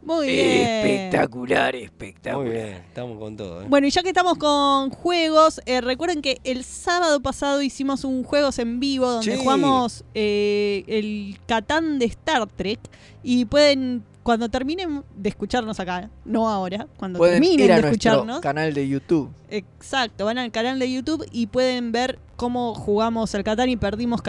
Muy 0.05 0.27
bien. 0.27 0.67
Espectacular, 0.67 1.77
espectacular. 1.77 2.45
Muy 2.45 2.53
bien, 2.57 2.69
estamos 2.89 3.19
con 3.21 3.37
todo. 3.37 3.63
¿eh? 3.63 3.67
Bueno, 3.69 3.87
y 3.87 3.91
ya 3.91 4.03
que 4.03 4.09
estamos 4.09 4.37
con 4.37 4.91
juegos, 4.91 5.61
eh, 5.65 5.81
recuerden 5.81 6.23
que 6.23 6.41
el 6.43 6.65
sábado 6.65 7.21
pasado 7.21 7.63
hicimos 7.63 8.03
un 8.05 8.25
juegos 8.25 8.59
en 8.59 8.81
vivo 8.81 9.09
donde 9.09 9.37
Sí. 9.37 9.41
jugamos 9.41 10.05
eh, 10.15 10.83
el 10.89 11.39
Catán 11.47 12.01
de 12.01 12.07
Star 12.07 12.49
Trek 12.49 12.81
y 13.23 13.45
pueden, 13.45 14.03
cuando 14.25 14.49
terminen 14.49 15.05
de 15.17 15.29
escucharnos 15.29 15.79
acá, 15.79 16.11
no 16.25 16.49
ahora, 16.49 16.89
cuando 16.97 17.19
Pueden 17.21 17.41
terminen 17.41 17.65
ir 17.67 17.73
a 17.73 17.81
de 17.81 17.87
escucharnos, 17.87 18.41
canal 18.41 18.75
de 18.75 18.89
YouTube. 18.89 19.31
exacto, 19.51 20.25
van 20.25 20.39
al 20.39 20.51
canal 20.51 20.81
de 20.81 20.91
YouTube 20.91 21.25
y 21.31 21.47
pueden 21.47 21.93
ver 21.93 22.19
cómo 22.35 22.75
jugamos 22.75 23.33
el 23.37 23.45
Catán 23.45 23.69
y 23.69 23.77
perdimos 23.77 24.21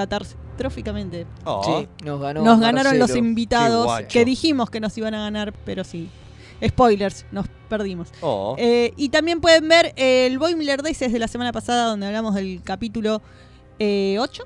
catastróficamente. 0.54 1.26
Oh, 1.45 1.64
Sí, 1.82 1.88
nos 2.06 2.22
ganó. 2.22 2.43
Nos 2.43 2.60
ganaron 2.60 2.93
los 2.99 3.10
Marcelo. 3.10 3.28
Invitados 3.28 4.01
que 4.10 4.26
dijimos 4.26 4.70
que 4.70 4.80
nos 4.80 4.97
iban 4.97 5.14
a 5.14 5.24
ganar, 5.24 5.54
pero 5.66 5.84
sí. 5.84 6.10
Spoilers, 6.66 7.26
nos 7.32 7.45
perdimos. 7.68 8.10
oh. 8.22 8.56
Eh, 8.58 8.93
y 8.95 9.10
también 9.10 9.41
pueden 9.41 9.68
ver 9.68 9.93
el 9.97 10.38
Boimler 10.39 10.82
Days 10.82 10.99
de 10.99 11.20
la 11.20 11.28
semana 11.28 11.51
pasada, 11.51 11.88
donde 11.88 12.06
hablamos 12.06 12.36
del 12.36 12.62
capítulo 12.64 13.22
eh, 13.80 14.18
8. 14.20 14.43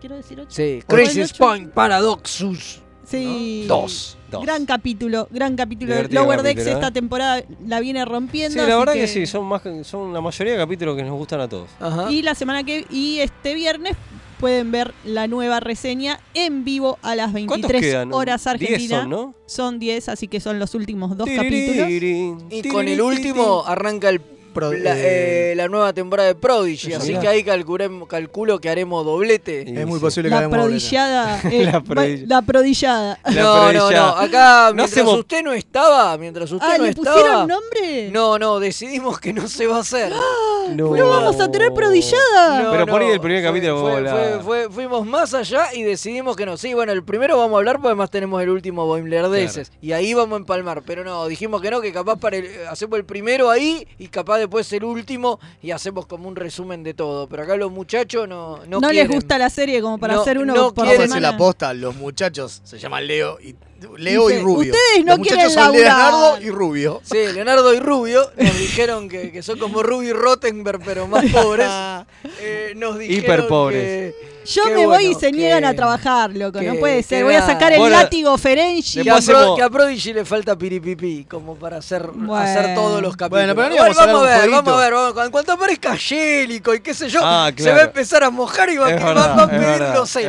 Quiero 0.00 0.16
decir 0.16 0.40
8. 0.40 0.48
Sí, 0.50 0.62
¿O 0.62 0.96
el 0.96 1.04
Crisis? 1.04 1.32
Point 1.34 1.70
Paradoxus. 1.72 2.80
Sí. 3.04 3.64
Dos. 3.66 4.16
Dos. 4.30 4.42
Gran 4.44 4.66
capítulo, 4.66 5.28
gran 5.30 5.56
capítulo. 5.56 5.94
Divertido 5.94 6.22
Lower 6.22 6.42
Decks 6.42 6.56
capítulo, 6.60 6.70
¿eh? 6.70 6.74
esta 6.74 6.90
temporada 6.92 7.42
la 7.66 7.80
viene 7.80 8.04
rompiendo. 8.04 8.52
Sí, 8.52 8.58
la 8.58 8.64
así 8.64 8.78
verdad 8.78 8.92
que... 8.92 9.06
sí, 9.06 9.26
son 9.26 9.46
más 9.46 9.62
son 9.82 10.12
la 10.12 10.20
mayoría 10.20 10.52
de 10.52 10.58
capítulos 10.58 10.94
que 10.94 11.02
nos 11.04 11.16
gustan 11.16 11.40
a 11.40 11.48
todos. 11.48 11.70
Ajá. 11.80 12.10
Y 12.10 12.20
la 12.20 12.34
semana 12.34 12.64
que 12.64 12.86
y 12.90 13.20
este 13.20 13.54
viernes 13.54 13.96
pueden 14.38 14.70
ver 14.70 14.94
la 15.04 15.26
nueva 15.26 15.60
reseña 15.60 16.20
en 16.34 16.64
vivo 16.64 16.98
a 17.02 17.14
las 17.14 17.32
23 17.32 17.80
quedan? 17.80 18.12
horas 18.12 18.44
10 18.44 18.46
Argentina. 18.46 19.00
son, 19.00 19.10
¿no? 19.10 19.34
Son 19.46 19.78
10, 19.78 20.08
así 20.08 20.28
que 20.28 20.40
son 20.40 20.58
los 20.58 20.74
últimos 20.74 21.16
dos 21.16 21.28
capítulos. 21.28 21.88
Y 21.90 22.68
con 22.68 22.88
el 22.88 23.00
último 23.00 23.64
arranca 23.66 24.08
el 24.08 24.20
Pro- 24.58 24.72
la, 24.72 24.96
eh, 24.96 25.52
eh, 25.52 25.54
la 25.56 25.68
nueva 25.68 25.92
temporada 25.92 26.28
de 26.28 26.34
Prodigy, 26.34 26.92
así 26.94 27.08
mirá. 27.08 27.20
que 27.20 27.28
ahí 27.28 27.44
calculo 27.44 28.58
que 28.60 28.68
haremos 28.68 29.04
doblete. 29.04 29.80
Es 29.80 29.86
muy 29.86 30.00
posible 30.00 30.28
que 30.28 30.34
La 30.34 30.38
hagamos 30.38 30.58
doblete. 30.58 30.78
prodillada. 30.78 31.40
eh, 31.50 31.64
La 31.64 31.80
prodilla- 31.80 32.26
la 32.26 32.42
prodillada. 32.42 33.18
La 33.24 33.30
no, 33.42 33.42
no, 33.42 33.72
no, 33.72 33.78
prodillada. 33.78 34.22
acá 34.22 34.68
No 34.70 34.74
mientras 34.74 34.92
hacemos- 34.92 35.18
usted 35.18 35.42
no 35.42 35.52
estaba, 35.52 36.18
mientras 36.18 36.50
usted 36.52 36.66
Ah, 36.68 36.78
no 36.78 36.84
¿le 36.84 36.90
estaba. 36.90 37.14
pusieron 37.16 37.48
nombre? 37.48 38.10
No, 38.10 38.38
no, 38.38 38.58
decidimos 38.60 39.20
que 39.20 39.32
no 39.32 39.48
se 39.48 39.66
va 39.66 39.76
a 39.76 39.80
hacer. 39.80 40.12
No. 40.68 40.94
No 40.94 41.08
vamos 41.08 41.40
a 41.40 41.50
tener 41.50 41.72
prodillada. 41.72 42.62
No, 42.62 42.70
Pero 42.72 42.86
por 42.86 43.00
ahí 43.00 43.08
el 43.08 43.20
primer 43.20 43.40
fue- 43.42 43.48
capítulo 43.48 44.42
fue- 44.42 44.68
fuimos 44.70 45.06
más 45.06 45.32
allá 45.32 45.72
y 45.74 45.82
decidimos 45.82 46.36
que 46.36 46.44
no. 46.44 46.58
Sí, 46.58 46.74
bueno, 46.74 46.92
el 46.92 47.02
primero 47.02 47.38
vamos 47.38 47.54
a 47.54 47.58
hablar 47.58 47.76
porque 47.76 47.88
además 47.88 48.10
tenemos 48.10 48.42
el 48.42 48.50
último 48.50 48.84
Boimler 48.86 49.28
de 49.28 49.46
Claro. 49.46 49.68
Y 49.80 49.92
ahí 49.92 50.12
vamos 50.14 50.34
a 50.34 50.40
empalmar. 50.40 50.82
Pero 50.82 51.04
no, 51.04 51.26
dijimos 51.26 51.62
que 51.62 51.70
no, 51.70 51.80
que 51.80 51.92
capaz 51.92 52.16
para 52.16 52.36
el- 52.36 52.66
hacemos 52.70 52.98
el 52.98 53.04
primero 53.06 53.50
ahí 53.50 53.86
y 53.98 54.08
capaz 54.08 54.38
de 54.38 54.47
después 54.48 54.72
el 54.72 54.84
último 54.84 55.38
y 55.62 55.70
hacemos 55.70 56.06
como 56.06 56.26
un 56.28 56.34
resumen 56.36 56.82
de 56.82 56.94
todo. 56.94 57.28
Pero 57.28 57.42
acá 57.44 57.56
los 57.56 57.70
muchachos 57.70 58.26
no 58.28 58.60
No, 58.66 58.80
No, 58.80 58.90
les 58.92 59.08
gusta 59.08 59.38
la 59.38 59.50
serie 59.50 59.80
como 59.82 59.98
para 59.98 60.14
No- 60.14 60.22
hacer 60.22 60.38
uno 60.38 60.54
no 60.54 60.74
por 60.74 60.86
quieren. 60.86 61.08
La 61.22 61.36
posta, 61.36 61.74
los 61.74 61.94
muchachos 61.96 62.60
se 62.64 62.78
llaman 62.78 63.06
Leo 63.06 63.38
y 63.40 63.54
Leo 63.96 64.26
Dice, 64.28 64.40
y 64.40 64.42
Rubio. 64.42 64.72
"Ustedes 64.72 65.04
no 65.04 65.16
los 65.16 65.26
quieren 65.26 65.50
son 65.50 65.62
laburar". 65.62 65.82
Leonardo 65.84 66.40
y 66.40 66.50
Rubio. 66.50 67.00
Sí, 67.04 67.18
Leonardo 67.32 67.74
y 67.74 67.78
Rubio 67.80 68.30
nos 68.36 68.58
dijeron 68.58 69.08
que, 69.08 69.30
que 69.30 69.42
son 69.42 69.58
como 69.58 69.82
Rubio 69.84 70.10
y 70.10 70.12
Rottenberg, 70.14 70.80
pero 70.84 71.06
más 71.06 71.24
pobres. 71.32 71.68
Eh, 72.40 72.72
nos 72.76 72.98
dijeron 72.98 73.24
Hiperpobres. 73.24 74.14
que- 74.14 74.37
Yo 74.50 74.64
me 74.70 74.86
voy 74.86 75.06
y 75.08 75.14
se 75.14 75.30
niegan 75.30 75.64
a 75.64 75.74
trabajar, 75.74 76.30
loco. 76.34 76.60
No 76.62 76.74
puede 76.76 77.02
ser. 77.02 77.24
Voy 77.24 77.34
a 77.34 77.44
sacar 77.44 77.72
el 77.72 77.78
Bueno, 77.80 77.96
látigo 77.96 78.36
Ferengi. 78.38 79.02
Que 79.02 79.10
a, 79.10 79.14
Después 79.16 79.26
Pro- 79.26 79.38
hacemos- 79.38 79.56
que 79.58 79.62
a 79.62 79.70
Prodigy 79.70 80.12
le 80.14 80.24
falta 80.24 80.56
piripipí, 80.56 81.24
como 81.24 81.54
para 81.56 81.78
hacer, 81.78 82.06
Bueno. 82.12 82.34
hacer 82.36 82.74
todos 82.74 83.02
los 83.02 83.16
capítulos. 83.16 83.54
Bueno, 83.54 83.54
pero 83.54 83.68
no 83.68 83.76
Bueno, 83.76 83.84
íbamos 83.92 83.98
a 83.98 84.06
vamos 84.06 84.22
a 84.22 84.24
ver, 84.40 84.50
vamos 84.50 84.72
a 84.74 84.76
ver. 84.80 84.92
vamos- 84.94 85.24
en 85.26 85.30
cuanto 85.30 85.52
aparezca 85.52 85.92
Angélico 85.92 86.74
y 86.74 86.80
qué 86.80 86.94
sé 86.94 87.08
yo, 87.08 87.20
Ah, 87.22 87.50
se 87.56 87.70
va 87.70 87.78
a 87.78 87.82
empezar 87.84 88.24
a 88.24 88.30
mojar 88.30 88.70
y 88.70 88.76
va, 88.78 88.86
a 88.86 88.88
pedir 88.88 89.60
verdad, 89.60 89.94
los 89.94 90.04
es 90.08 90.10
seis. 90.12 90.28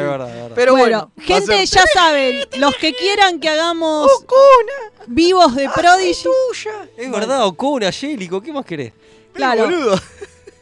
Pero 0.55 0.75
bueno, 0.75 1.11
gente, 1.21 1.65
ser- 1.65 1.79
ya 1.79 1.83
saben, 1.93 2.39
los 2.57 2.75
que 2.75 2.93
quieran 2.93 3.39
que 3.39 3.49
hagamos 3.49 4.09
vivos 5.07 5.55
de 5.55 5.69
Prodigy. 5.69 6.27
Es 6.97 7.11
verdad, 7.11 7.45
Ocuna, 7.45 7.87
Angélico, 7.87 8.41
¿qué 8.41 8.51
más 8.51 8.65
querés? 8.65 8.91
Claro. 9.33 9.63
Boludo. 9.65 9.99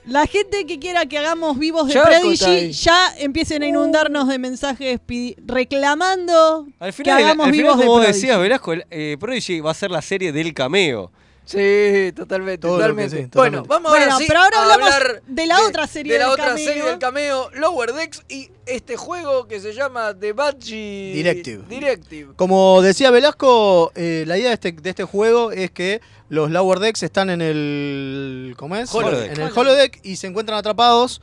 La 0.08 0.26
gente 0.26 0.66
que 0.66 0.80
quiera 0.80 1.06
que 1.06 1.18
hagamos 1.18 1.60
vivos 1.60 1.90
de 1.90 2.00
Prodigy, 2.00 2.72
ya 2.72 3.14
empiecen 3.20 3.62
a 3.62 3.68
inundarnos 3.68 4.30
de 4.30 4.40
mensajes 4.40 5.02
reclamando 5.46 6.66
Al 6.80 6.88
que 6.88 6.94
final, 6.94 7.18
hagamos 7.18 7.48
al 7.48 7.52
final, 7.52 7.66
vivos 7.66 7.78
de 7.78 7.86
como 7.86 7.98
Prodigy. 8.00 8.14
decías, 8.14 8.40
Velasco, 8.40 8.72
el, 8.72 8.86
eh, 8.90 9.18
Prodigy 9.20 9.60
va 9.60 9.72
a 9.72 9.74
ser 9.74 9.92
la 9.92 10.02
serie 10.02 10.32
del 10.32 10.54
cameo. 10.54 11.12
Sí, 11.48 12.12
totalmente, 12.14 12.58
Todo 12.60 12.76
totalmente. 12.76 13.30
bueno, 13.34 13.64
vamos 13.66 13.90
Bueno, 13.90 14.06
ahora 14.06 14.18
sí 14.18 14.26
pero 14.28 14.42
ahora 14.42 14.58
a 14.58 14.64
hablamos 14.64 14.94
hablar 14.94 15.22
de 15.26 15.46
la 15.48 15.62
otra 15.64 15.88
serie 15.88 16.14
de 16.14 16.20
la 16.20 16.26
del 16.26 16.34
otra 16.34 16.46
cameo. 16.48 16.66
serie 16.66 16.84
del 16.84 17.00
cameo, 17.00 17.50
Lower 17.54 17.94
Decks 17.94 18.24
y 18.28 18.50
este 18.66 18.98
juego 18.98 19.48
que 19.48 19.62
se 19.62 19.74
llama 19.74 20.14
The 20.14 20.34
Budgie 20.34 21.14
Directive. 21.14 21.64
Directive. 21.70 22.34
Como 22.36 22.82
decía 22.82 23.12
Velasco, 23.12 23.94
eh, 23.96 24.26
la 24.28 24.38
idea 24.38 24.50
de 24.50 24.56
este, 24.56 24.74
de 24.74 24.90
este 24.90 25.06
juego 25.06 25.52
es 25.54 25.72
que 25.72 26.02
los 26.28 26.52
Lower 26.52 26.80
Decks 26.80 27.04
están 27.04 27.30
en 27.30 27.42
el. 27.42 28.54
¿Cómo 28.58 28.76
es? 28.76 28.94
Holodeck. 28.94 29.32
En 29.32 29.42
el 29.42 29.52
Holodeck 29.56 30.00
y 30.04 30.18
se 30.18 30.28
encuentran 30.28 30.58
atrapados 30.58 31.22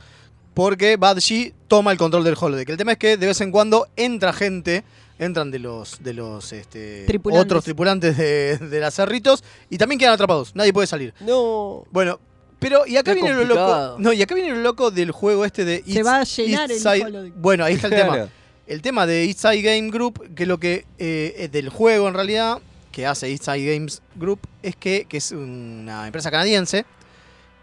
porque 0.55 0.97
Badgie 0.97 1.53
toma 1.67 1.91
el 1.91 1.99
control 1.99 2.23
del 2.23 2.35
Holodeck. 2.39 2.67
El 2.69 2.77
tema 2.77 2.93
es 2.93 2.97
que 2.97 3.17
de 3.17 3.27
vez 3.27 3.39
en 3.41 3.51
cuando 3.51 3.87
entra 3.95 4.33
gente. 4.33 4.83
Entran 5.17 5.49
de 5.49 5.59
los, 5.59 6.03
de 6.03 6.13
los 6.13 6.51
este, 6.51 7.05
Tripulantes. 7.05 7.45
otros 7.45 7.63
tripulantes 7.63 8.17
de, 8.17 8.57
de 8.57 8.79
las 8.81 8.93
cerritos 8.95 9.43
y 9.69 9.77
también 9.77 9.97
quedan 9.99 10.13
atrapados. 10.13 10.53
Nadie 10.55 10.73
puede 10.73 10.87
salir. 10.87 11.13
No. 11.21 11.85
Bueno, 11.91 12.19
pero 12.59 12.85
y 12.85 12.97
acá 12.97 13.13
Qué 13.13 13.21
viene 13.21 13.29
lo 13.31 13.37
complicado. 13.39 13.89
loco. 13.91 14.01
No, 14.01 14.11
y 14.13 14.21
acá 14.21 14.35
viene 14.35 14.51
lo 14.51 14.57
loco 14.61 14.91
del 14.91 15.11
juego 15.11 15.45
este 15.45 15.63
de 15.63 15.83
Se 15.87 16.03
va 16.03 16.17
a 16.19 16.23
llenar 16.25 16.69
el 16.71 16.79
Side-. 16.79 17.31
Bueno, 17.37 17.63
ahí 17.63 17.75
está 17.75 17.87
el 17.87 17.93
tema. 17.95 18.27
El 18.67 18.81
tema 18.81 19.05
de 19.05 19.25
East 19.25 19.39
Side 19.41 19.61
Game 19.61 19.89
Group, 19.91 20.33
que 20.35 20.45
lo 20.45 20.57
que 20.59 20.85
eh, 20.97 21.35
es 21.37 21.51
del 21.51 21.69
juego 21.69 22.07
en 22.07 22.13
realidad, 22.15 22.57
que 22.91 23.05
hace 23.05 23.29
East 23.31 23.45
Side 23.45 23.73
Games 23.73 24.01
Group, 24.15 24.39
es 24.63 24.75
que, 24.75 25.05
que 25.07 25.17
es 25.17 25.31
una 25.31 26.07
empresa 26.07 26.31
canadiense. 26.31 26.83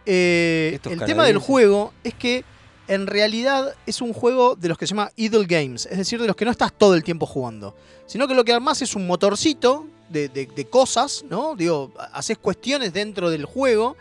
eh, 0.07 0.79
el 0.85 1.01
tema 1.05 1.25
del 1.27 1.39
juego 1.39 1.93
es 2.05 2.15
que 2.15 2.45
en 2.89 3.07
realidad 3.07 3.75
es 3.87 4.01
un 4.01 4.13
juego 4.13 4.57
de 4.57 4.69
los 4.69 4.77
que 4.79 4.87
se 4.87 4.95
llama 4.95 5.11
idle 5.17 5.45
games, 5.47 5.87
es 5.87 5.99
decir, 5.99 6.21
de 6.21 6.27
los 6.27 6.37
que 6.37 6.45
no 6.45 6.51
estás 6.51 6.73
todo 6.77 6.95
el 6.95 7.03
tiempo 7.05 7.27
jugando, 7.27 7.75
sino 8.07 8.27
que 8.29 8.35
lo 8.35 8.45
que 8.45 8.53
armás 8.53 8.83
es 8.83 8.95
un 8.97 9.07
motorcito 9.07 9.87
de, 10.09 10.29
de- 10.29 10.47
de 10.47 10.65
cosas, 10.67 11.25
¿no? 11.31 11.55
Digo, 11.57 11.93
haces 12.13 12.39
cuestiones 12.39 12.93
dentro 12.93 13.31
del 13.31 13.45
juego 13.45 13.97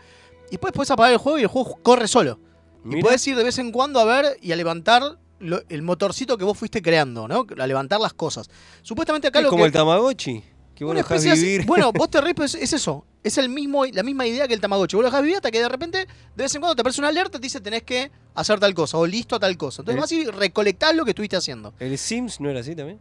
y 0.48 0.52
después 0.52 0.72
puedes 0.72 0.90
apagar 0.90 1.12
el 1.12 1.18
juego 1.18 1.38
y 1.38 1.42
el 1.42 1.48
juego 1.48 1.78
corre 1.82 2.06
solo. 2.08 2.38
Y 2.84 3.00
puedes 3.00 3.26
ir 3.28 3.36
de 3.36 3.44
vez 3.44 3.58
en 3.58 3.70
cuando 3.70 4.00
a 4.00 4.04
ver 4.04 4.36
y 4.42 4.50
a 4.52 4.56
levantar 4.56 5.16
lo- 5.38 5.62
el 5.68 5.82
motorcito 5.82 6.36
que 6.36 6.44
vos 6.44 6.58
fuiste 6.58 6.82
creando, 6.82 7.28
¿no? 7.28 7.46
A 7.58 7.66
levantar 7.66 8.00
las 8.00 8.12
cosas. 8.12 8.50
Supuestamente 8.82 9.28
acá 9.28 9.38
Es 9.38 9.44
lo 9.44 9.50
como 9.50 9.62
que... 9.62 9.66
el 9.68 9.72
Tamagotchi, 9.72 10.42
que 10.82 10.84
vos 10.84 10.90
una 10.92 11.00
lo 11.00 11.06
dejás 11.08 11.24
especie 11.24 11.32
así- 11.32 11.42
vivir. 11.52 11.66
Bueno, 11.66 11.92
vos 11.94 12.10
te 12.10 12.20
reís, 12.20 12.34
pero 12.34 12.46
es, 12.46 12.54
es 12.54 12.72
eso. 12.72 13.04
Es 13.24 13.38
el 13.38 13.48
mismo, 13.48 13.84
la 13.86 14.02
misma 14.02 14.26
idea 14.26 14.46
que 14.48 14.54
el 14.54 14.60
Tamagotchi. 14.60 14.96
Vos 14.96 15.02
lo 15.04 15.08
dejás 15.10 15.22
vivir 15.22 15.36
hasta 15.36 15.50
que 15.50 15.60
de 15.60 15.68
repente, 15.68 15.98
de 15.98 16.42
vez 16.42 16.54
en 16.54 16.60
cuando 16.60 16.74
te 16.74 16.80
aparece 16.82 17.00
una 17.00 17.08
alerta 17.08 17.38
y 17.38 17.40
te 17.40 17.46
dice 17.46 17.60
tenés 17.60 17.82
que 17.84 18.10
hacer 18.34 18.58
tal 18.60 18.74
cosa 18.74 18.98
o 18.98 19.06
listo 19.06 19.36
a 19.36 19.40
tal 19.40 19.56
cosa. 19.56 19.82
Entonces 19.82 19.94
El- 20.12 20.26
vas 20.28 20.34
y 20.34 20.38
recolectás 20.38 20.94
lo 20.94 21.04
que 21.04 21.10
estuviste 21.12 21.36
haciendo. 21.36 21.72
¿El 21.78 21.96
Sims 21.98 22.40
no 22.40 22.50
era 22.50 22.60
así 22.60 22.74
también? 22.74 22.98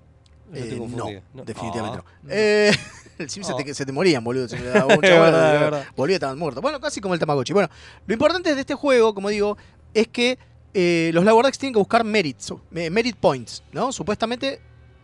Eh, 0.54 0.72
no, 0.74 0.80
confundido. 0.80 1.22
definitivamente 1.46 2.00
Ah. 2.00 2.12
no. 2.24 2.30
Eh, 2.30 2.72
el 3.20 3.30
Sim 3.30 3.42
se, 3.44 3.54
Ah. 3.54 3.56
te, 3.56 3.74
se 3.74 3.86
te 3.86 3.92
morían, 3.94 4.22
boludo. 4.24 4.50
Se 4.50 4.60
le 4.60 4.66
daba 4.70 4.96
verdad. 5.02 5.86
Volvía 5.96 6.14
y 6.14 6.16
estaban 6.16 6.38
muertos. 6.38 6.62
Bueno, 6.62 6.80
casi 6.82 7.00
como 7.00 7.14
el 7.14 7.20
Tamagotchi. 7.22 7.54
Bueno, 7.54 7.70
lo 8.06 8.14
importante 8.14 8.54
de 8.54 8.60
este 8.62 8.76
juego, 8.76 9.14
como 9.16 9.30
digo, 9.30 9.58
es 9.94 10.08
que 10.10 10.38
eh, 10.74 11.12
los 11.14 11.24
Decks 11.26 11.58
tienen 11.58 11.74
que 11.74 11.80
buscar 11.80 12.04
merits, 12.04 12.54
eh, 12.76 12.90
merit 12.90 13.16
points, 13.16 13.64
¿no? 13.72 13.92
Supuestamente 13.94 14.62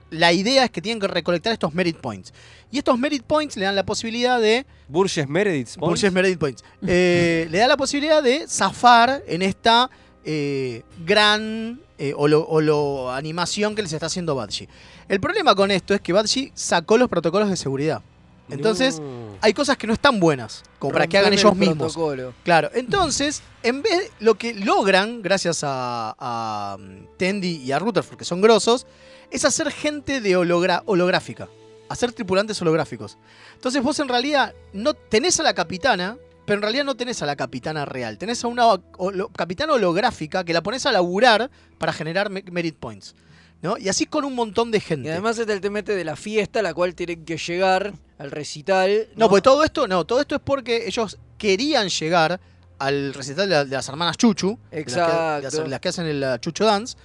la 0.09 0.31
idea 0.33 0.63
es 0.65 0.71
que 0.71 0.81
tienen 0.81 0.99
que 1.01 1.07
recolectar 1.07 1.51
estos 1.53 1.73
merit 1.73 1.97
points. 1.97 2.33
Y 2.71 2.77
estos 2.79 2.97
merit 2.99 3.23
points 3.23 3.55
le 3.57 3.65
dan 3.65 3.75
la 3.75 3.85
posibilidad 3.85 4.39
de 4.39 4.65
Burgess 4.87 5.27
Meredith. 5.27 5.67
Points. 5.75 5.77
Burgess 5.79 6.11
Meredith 6.13 6.39
Points. 6.39 6.63
Eh, 6.85 7.47
le 7.49 7.57
da 7.59 7.67
la 7.67 7.77
posibilidad 7.77 8.21
de 8.21 8.47
zafar 8.47 9.23
en 9.27 9.41
esta 9.41 9.89
eh, 10.25 10.83
gran 11.05 11.79
eh, 11.97 12.13
holo- 12.15 12.45
holo- 12.49 13.11
animación 13.11 13.73
que 13.75 13.81
les 13.81 13.93
está 13.93 14.05
haciendo 14.07 14.35
Badgie. 14.35 14.67
El 15.07 15.19
problema 15.21 15.55
con 15.55 15.71
esto 15.71 15.93
es 15.93 16.01
que 16.01 16.11
Badgie 16.13 16.51
sacó 16.53 16.97
los 16.97 17.07
protocolos 17.09 17.49
de 17.49 17.55
seguridad. 17.55 18.01
Entonces, 18.49 18.99
No. 19.01 19.35
hay 19.41 19.53
cosas 19.53 19.75
que 19.77 19.87
no 19.87 19.93
están 19.93 20.19
buenas, 20.21 20.63
como 20.79 20.93
para 20.93 21.05
que 21.07 21.17
hagan 21.17 21.33
ellos 21.33 21.51
el 21.51 21.57
mismos. 21.57 21.77
protocolo. 21.93 22.33
Claro, 22.43 22.69
entonces, 22.73 23.41
en 23.61 23.81
vez 23.81 24.09
lo 24.21 24.35
que 24.35 24.53
logran, 24.53 25.21
gracias 25.21 25.63
a, 25.65 26.15
a 26.17 26.77
um, 26.79 27.07
Tendi 27.17 27.57
y 27.57 27.71
a 27.73 27.79
Rutherford, 27.79 28.17
que 28.17 28.23
son 28.23 28.39
grosos, 28.39 28.85
es 29.31 29.45
hacer 29.45 29.71
gente 29.71 30.21
de 30.21 30.37
hologra- 30.37 30.83
holográfica, 30.85 31.47
hacer 31.89 32.11
tripulantes 32.13 32.61
holográficos. 32.61 33.17
Entonces 33.55 33.81
vos 33.83 33.99
en 33.99 34.07
realidad 34.07 34.53
no 34.73 34.93
tenés 34.93 35.39
a 35.39 35.43
la 35.43 35.53
capitana, 35.53 36.17
pero 36.45 36.57
en 36.57 36.61
realidad 36.61 36.85
no 36.85 36.95
tenés 36.95 37.21
a 37.21 37.25
la 37.25 37.35
capitana 37.35 37.85
real, 37.85 38.17
tenés 38.17 38.43
a 38.43 38.47
una 38.47 38.65
holo- 38.97 39.29
capitana 39.35 39.73
holográfica 39.73 40.43
que 40.43 40.53
la 40.53 40.63
pones 40.63 40.85
a 40.85 40.91
laburar 40.91 41.49
para 41.77 41.91
generar 41.93 42.29
me- 42.29 42.43
merit 42.51 42.75
points. 42.77 43.15
¿no? 43.59 43.75
Y 43.75 43.89
así 43.89 44.05
con 44.05 44.23
un 44.23 44.35
montón 44.35 44.69
de 44.69 44.79
gente. 44.79 45.07
Y 45.09 45.11
además 45.11 45.39
este 45.39 45.51
es 45.51 45.55
el 45.55 45.61
temete 45.61 45.95
de 45.95 46.03
la 46.05 46.15
fiesta 46.15 46.61
la 46.61 46.75
cual 46.75 46.93
tienen 46.93 47.25
que 47.25 47.37
llegar 47.37 47.91
al 48.19 48.29
recital. 48.29 49.07
No, 49.15 49.29
pues 49.29 49.41
todo 49.41 49.63
esto, 49.63 49.87
no, 49.87 50.05
todo 50.05 50.21
esto 50.21 50.35
es 50.35 50.41
porque 50.43 50.85
ellos 50.85 51.17
querían 51.39 51.89
llegar 51.89 52.39
al 52.77 53.15
recital 53.15 53.49
de, 53.49 53.55
la- 53.55 53.65
de 53.65 53.71
las 53.75 53.89
hermanas 53.89 54.15
Chuchu, 54.15 54.59
de 54.69 54.83
las 54.83 54.85
que- 54.85 54.91
de 54.91 54.97
las, 54.97 55.43
Exacto. 55.45 55.67
las 55.69 55.79
que 55.79 55.89
hacen 55.89 56.05
el 56.05 56.39
Chucho 56.39 56.65
Dance, 56.65 56.95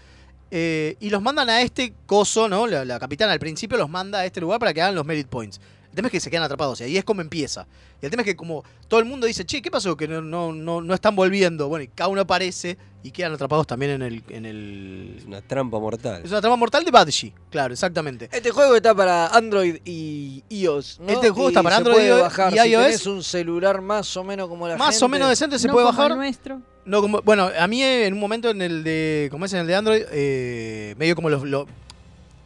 eh, 0.55 0.97
y 1.01 1.09
los 1.09 1.23
mandan 1.23 1.49
a 1.49 1.63
este 1.63 1.95
coso, 2.05 2.47
¿no? 2.47 2.67
La, 2.67 2.85
la 2.85 2.99
capitana 3.01 3.33
al 3.33 3.41
principio 3.41 3.79
los 3.79 3.89
manda 3.89 4.19
a 4.21 4.27
este 4.27 4.41
lugar 4.41 4.61
para 4.61 4.75
que 4.75 4.83
hagan 4.83 4.95
los 4.95 5.07
merit 5.07 5.27
points. 5.27 5.59
El 5.91 5.97
tema 5.97 6.09
es 6.09 6.13
que 6.13 6.21
se 6.21 6.31
quedan 6.31 6.43
atrapados 6.45 6.81
y 6.81 6.85
ahí 6.85 6.97
es 6.97 7.05
como 7.05 7.21
empieza. 7.21 7.67
Y 8.01 8.05
el 8.07 8.11
tema 8.11 8.23
es 8.23 8.27
que 8.27 8.37
como 8.37 8.63
todo 8.89 9.01
el 9.01 9.07
mundo 9.07 9.27
dice, 9.27 9.45
che, 9.45 9.61
¿qué 9.63 9.71
pasó? 9.71 9.97
Que 9.97 10.07
no, 10.09 10.21
no, 10.23 10.53
no, 10.53 10.81
no 10.81 10.95
están 10.95 11.15
volviendo. 11.17 11.69
Bueno, 11.69 11.83
y 11.85 11.89
cada 11.89 12.09
uno 12.09 12.23
aparece 12.23 12.77
y 13.03 13.11
quedan 13.11 13.33
atrapados 13.33 13.67
también 13.67 13.93
en 13.93 14.03
el... 14.03 14.23
En 14.31 14.47
el... 14.47 15.17
Es 15.19 15.25
una 15.27 15.41
trampa 15.43 15.79
mortal. 15.79 16.23
Es 16.25 16.31
una 16.31 16.41
trama 16.41 16.57
mortal 16.57 16.83
de 16.85 16.91
Badgie, 16.91 17.35
claro, 17.51 17.75
exactamente. 17.75 18.29
Este 18.33 18.51
juego 18.51 18.75
está 18.75 18.95
para 18.95 19.27
Android 19.29 19.81
y 19.85 20.43
iOS. 20.49 20.99
¿no? 21.01 21.09
Este 21.13 21.29
juego 21.31 21.49
Y 21.51 21.53
está 21.53 21.63
para 21.63 21.77
se 21.77 21.79
Android 21.81 21.97
puede 21.97 22.19
y 22.19 22.21
bajar. 22.23 22.53
y 22.55 22.59
Si 22.59 22.69
iOS. 22.71 22.85
tenés 22.87 23.07
un 23.07 23.23
celular 23.25 23.81
más 23.83 24.17
o 24.17 24.25
menos 24.25 24.49
como 24.49 24.67
la 24.69 24.77
Más 24.79 24.91
gente. 24.95 25.05
o 25.05 25.09
menos 25.09 25.29
decente 25.29 25.59
se 25.59 25.67
No 25.69 25.75
puede 25.75 25.87
como 25.87 25.97
bajar. 25.99 26.13
el 26.13 26.17
nuestro. 26.19 26.63
No, 26.85 27.01
como, 27.01 27.23
bueno, 27.23 27.51
a 27.59 27.67
mí 27.69 27.83
eh, 27.83 28.07
en 28.07 28.15
un 28.15 28.21
momento 28.21 28.51
en 28.51 28.61
el 28.61 28.83
de, 28.83 29.29
como 29.31 29.45
es 29.45 29.53
en 29.53 29.61
el 29.61 29.67
de 29.69 29.75
Android, 29.77 30.03
eh, 30.11 30.95
medio 30.99 31.15
como 31.15 31.31
los, 31.31 31.45
lo- 31.45 31.67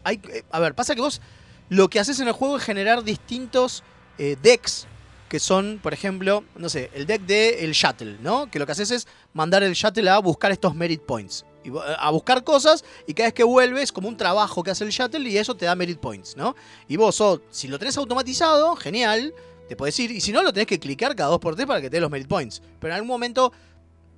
hay, 0.05 0.21
eh, 0.33 0.43
a 0.51 0.61
ver, 0.61 0.75
pasa 0.75 0.95
que 0.95 1.01
vos 1.01 1.21
lo 1.71 1.89
que 1.89 1.99
haces 1.99 2.21
en 2.21 2.29
el 2.29 2.33
juego 2.35 2.59
es 2.59 2.63
generar 2.63 3.03
distintos 3.03 3.83
eh, 4.19 4.37
decks 4.43 4.87
que 5.29 5.41
son, 5.41 5.81
por 5.83 5.93
ejemplo, 5.93 6.45
no 6.55 6.69
sé, 6.69 6.91
el 6.95 7.07
deck 7.07 7.23
de 7.23 7.65
el 7.65 7.73
shuttle, 7.73 8.19
¿no? 8.21 8.49
Que 8.49 8.61
lo 8.61 8.67
que 8.67 8.73
haces 8.73 8.93
es 8.93 9.09
mandar 9.33 9.65
el 9.65 9.73
shuttle 9.73 10.09
a 10.09 10.19
buscar 10.19 10.53
estos 10.53 10.75
merit 10.77 11.03
points. 11.03 11.45
A 11.99 12.11
buscar 12.11 12.45
cosas 12.45 12.85
y 13.09 13.15
cada 13.15 13.27
vez 13.27 13.35
que 13.35 13.43
vuelves 13.43 13.91
como 13.91 14.07
un 14.07 14.17
trabajo 14.17 14.63
que 14.63 14.71
hace 14.71 14.85
el 14.85 14.91
shuttle 14.91 15.29
y 15.29 15.37
eso 15.37 15.57
te 15.57 15.65
da 15.67 15.75
merit 15.75 15.99
points, 15.99 16.37
¿no? 16.37 16.55
Y 16.87 16.97
vos, 16.97 17.21
si 17.51 17.67
lo 17.67 17.77
tenés 17.81 17.97
automatizado, 17.99 18.77
genial, 18.77 19.35
te 19.69 19.75
podés 19.75 19.99
ir. 19.99 20.13
Y 20.13 20.21
si 20.21 20.31
no, 20.31 20.45
lo 20.45 20.53
tenés 20.53 20.69
que 20.69 20.79
clicar 20.79 21.17
cada 21.17 21.31
2x3 21.35 21.67
para 21.67 21.81
que 21.81 21.91
te 21.91 21.97
dé 21.97 22.01
los 22.01 22.11
merit 22.11 22.29
points. 22.29 22.63
Pero 22.79 22.93
en 22.93 22.95
algún 22.95 23.09
momento 23.09 23.53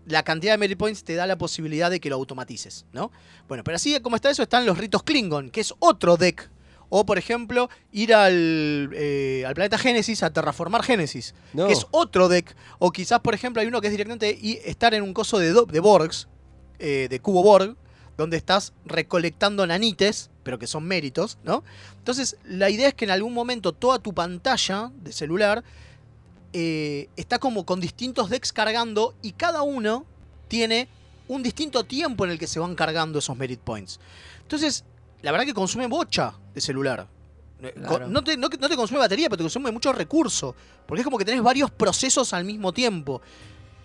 la 0.09 0.23
cantidad 0.23 0.53
de 0.55 0.59
merit 0.59 0.79
points 0.79 1.05
te 1.05 1.15
da 1.15 1.27
la 1.27 1.39
posibilidad 1.39 1.91
de 1.91 2.01
que 2.01 2.11
lo 2.11 2.17
automatices, 2.17 2.87
¿no? 2.93 3.11
Bueno, 3.49 3.65
pero 3.65 3.77
así 3.77 3.99
como 4.01 4.17
está 4.17 4.31
eso, 4.31 4.43
están 4.43 4.67
los 4.67 4.79
ritos 4.79 5.03
Klingon, 5.03 5.51
que 5.51 5.61
es 5.61 5.75
otro 5.79 6.17
deck. 6.17 6.51
O, 6.91 7.05
por 7.05 7.19
ejemplo, 7.19 7.69
ir 7.93 8.15
al, 8.15 8.89
eh, 8.95 9.45
al 9.47 9.55
planeta 9.55 9.77
Génesis 9.77 10.23
a 10.23 10.33
terraformar 10.33 10.83
Génesis, 10.83 11.35
No. 11.53 11.67
que 11.67 11.75
es 11.75 11.87
otro 11.91 12.29
deck. 12.29 12.57
O 12.79 12.91
quizás, 12.93 13.21
por 13.21 13.35
ejemplo, 13.35 13.61
hay 13.61 13.69
uno 13.69 13.81
que 13.83 13.89
es 13.89 13.93
directamente 13.93 14.39
y 14.41 14.59
estar 14.65 14.95
en 14.95 15.03
un 15.03 15.13
coso 15.13 15.39
de, 15.39 15.53
de 15.53 15.81
Borgs, 15.81 16.29
eh, 16.79 17.09
de 17.11 17.21
cubo 17.21 17.43
Borg, 17.43 17.77
donde 18.17 18.39
estás 18.39 18.73
recolectando 18.87 19.67
nanites, 19.67 20.31
pero 20.43 20.59
que 20.59 20.67
son 20.67 20.85
méritos, 20.85 21.37
¿no? 21.45 21.63
Entonces, 21.99 22.37
la 22.45 22.71
idea 22.71 22.89
es 22.89 22.95
que 22.95 23.05
en 23.05 23.11
algún 23.11 23.35
momento 23.35 23.73
toda 23.75 23.99
tu 23.99 24.15
pantalla 24.15 24.91
de 25.03 25.13
celular 25.13 25.63
eh, 26.53 27.09
está 27.17 27.39
como 27.39 27.65
con 27.65 27.81
distintos 27.81 28.31
decks 28.31 28.53
cargando 28.53 29.15
y 29.23 29.33
cada 29.33 29.63
uno 29.63 30.07
tiene 30.49 30.89
un 31.29 31.43
distinto 31.43 31.85
tiempo 31.85 32.25
en 32.25 32.31
el 32.31 32.39
que 32.39 32.47
se 32.47 32.59
van 32.59 32.75
cargando 32.75 33.19
esos 33.19 33.37
merit 33.37 33.61
points. 33.61 34.01
Entonces, 34.43 34.85
la 35.23 35.31
verdad 35.31 35.47
que 35.47 35.55
consume 35.55 35.87
bocha 35.87 36.35
de 36.55 36.61
celular. 36.61 37.07
Eh, 37.63 37.75
Claro. 37.75 38.09
No, 38.09 38.23
te, 38.23 38.37
no 38.37 38.49
te 38.49 38.77
consume 38.77 39.01
batería, 39.01 39.29
pero 39.29 39.39
te 39.39 39.45
consume 39.45 39.71
mucho 39.73 39.93
recurso. 39.93 40.55
Porque 40.87 41.01
es 41.01 41.05
como 41.05 41.19
que 41.19 41.25
tenés 41.25 41.43
varios 41.43 41.71
procesos 41.71 42.33
al 42.33 42.45
mismo 42.45 42.73
tiempo. 42.73 43.21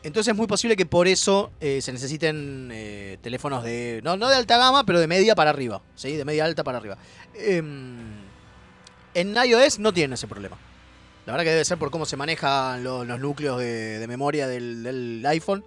Entonces 0.03 0.31
es 0.31 0.37
muy 0.37 0.47
posible 0.47 0.75
que 0.75 0.85
por 0.85 1.07
eso 1.07 1.51
eh, 1.61 1.81
se 1.81 1.93
necesiten 1.93 2.69
eh, 2.73 3.17
teléfonos 3.21 3.63
de. 3.63 4.01
No, 4.03 4.17
no 4.17 4.29
de 4.29 4.35
alta 4.35 4.57
gama, 4.57 4.85
pero 4.85 4.99
de 4.99 5.07
media 5.07 5.33
para 5.33 5.49
arriba. 5.49 5.81
¿sí? 5.95 6.15
De 6.15 6.25
media 6.25 6.43
alta 6.43 6.63
para 6.63 6.77
arriba. 6.77 6.97
Em, 7.33 8.21
en 9.13 9.35
iOS 9.35 9.79
no 9.79 9.93
tienen 9.93 10.13
ese 10.13 10.27
problema. 10.27 10.57
La 11.25 11.33
verdad 11.33 11.45
que 11.45 11.51
debe 11.51 11.65
ser 11.65 11.77
por 11.77 11.89
cómo 11.91 12.05
se 12.05 12.17
manejan 12.17 12.83
lo- 12.83 13.05
los 13.05 13.19
núcleos 13.19 13.59
de, 13.59 13.99
de 13.99 14.07
memoria 14.07 14.47
del, 14.47 14.83
del 14.83 15.25
iPhone, 15.27 15.63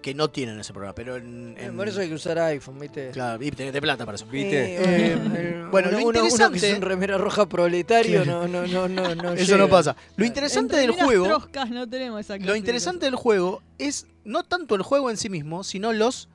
que 0.00 0.14
no 0.14 0.30
tienen 0.30 0.58
ese 0.60 0.72
problema. 0.72 0.94
Pero 0.94 1.16
en. 1.16 1.56
en- 1.58 1.76
Por 1.76 1.88
eso 1.88 2.00
hay 2.00 2.08
que 2.08 2.14
usar 2.14 2.38
iPhone, 2.38 2.78
¿viste? 2.78 3.10
Claro, 3.10 3.42
y 3.42 3.50
tenés 3.50 3.72
de 3.72 3.80
plata 3.80 4.04
para 4.04 4.16
eso. 4.16 4.26
¿Viste? 4.26 4.76
Eh, 5.12 5.64
bueno, 5.70 5.88
uno, 5.90 5.98
lo 6.00 6.06
uno- 6.06 6.08
uno 6.08 6.18
interesante. 6.26 6.60
que 6.60 6.70
es 6.70 6.76
un 6.76 6.82
remera 6.82 7.18
roja 7.18 7.48
proletario, 7.48 8.24
no, 8.24 8.46
no, 8.48 8.66
no, 8.66 8.88
no, 8.88 9.14
no 9.14 9.32
Eso 9.34 9.56
no 9.56 9.68
pasa. 9.68 9.96
Lo 10.16 10.24
interesante 10.24 10.76
del 10.76 10.92
juego. 10.92 11.24
troscas 11.26 11.70
no 11.70 11.88
tenemos 11.88 12.20
esa 12.20 12.34
clase 12.34 12.46
Lo 12.46 12.52
de 12.52 12.58
interesante 12.58 13.06
del 13.06 13.14
juego 13.16 13.62
es 13.78 14.06
no 14.24 14.44
tanto 14.44 14.74
el 14.76 14.82
juego 14.82 15.10
en 15.10 15.16
sí 15.16 15.28
mismo, 15.28 15.64
sino 15.64 15.92
los 15.92 16.28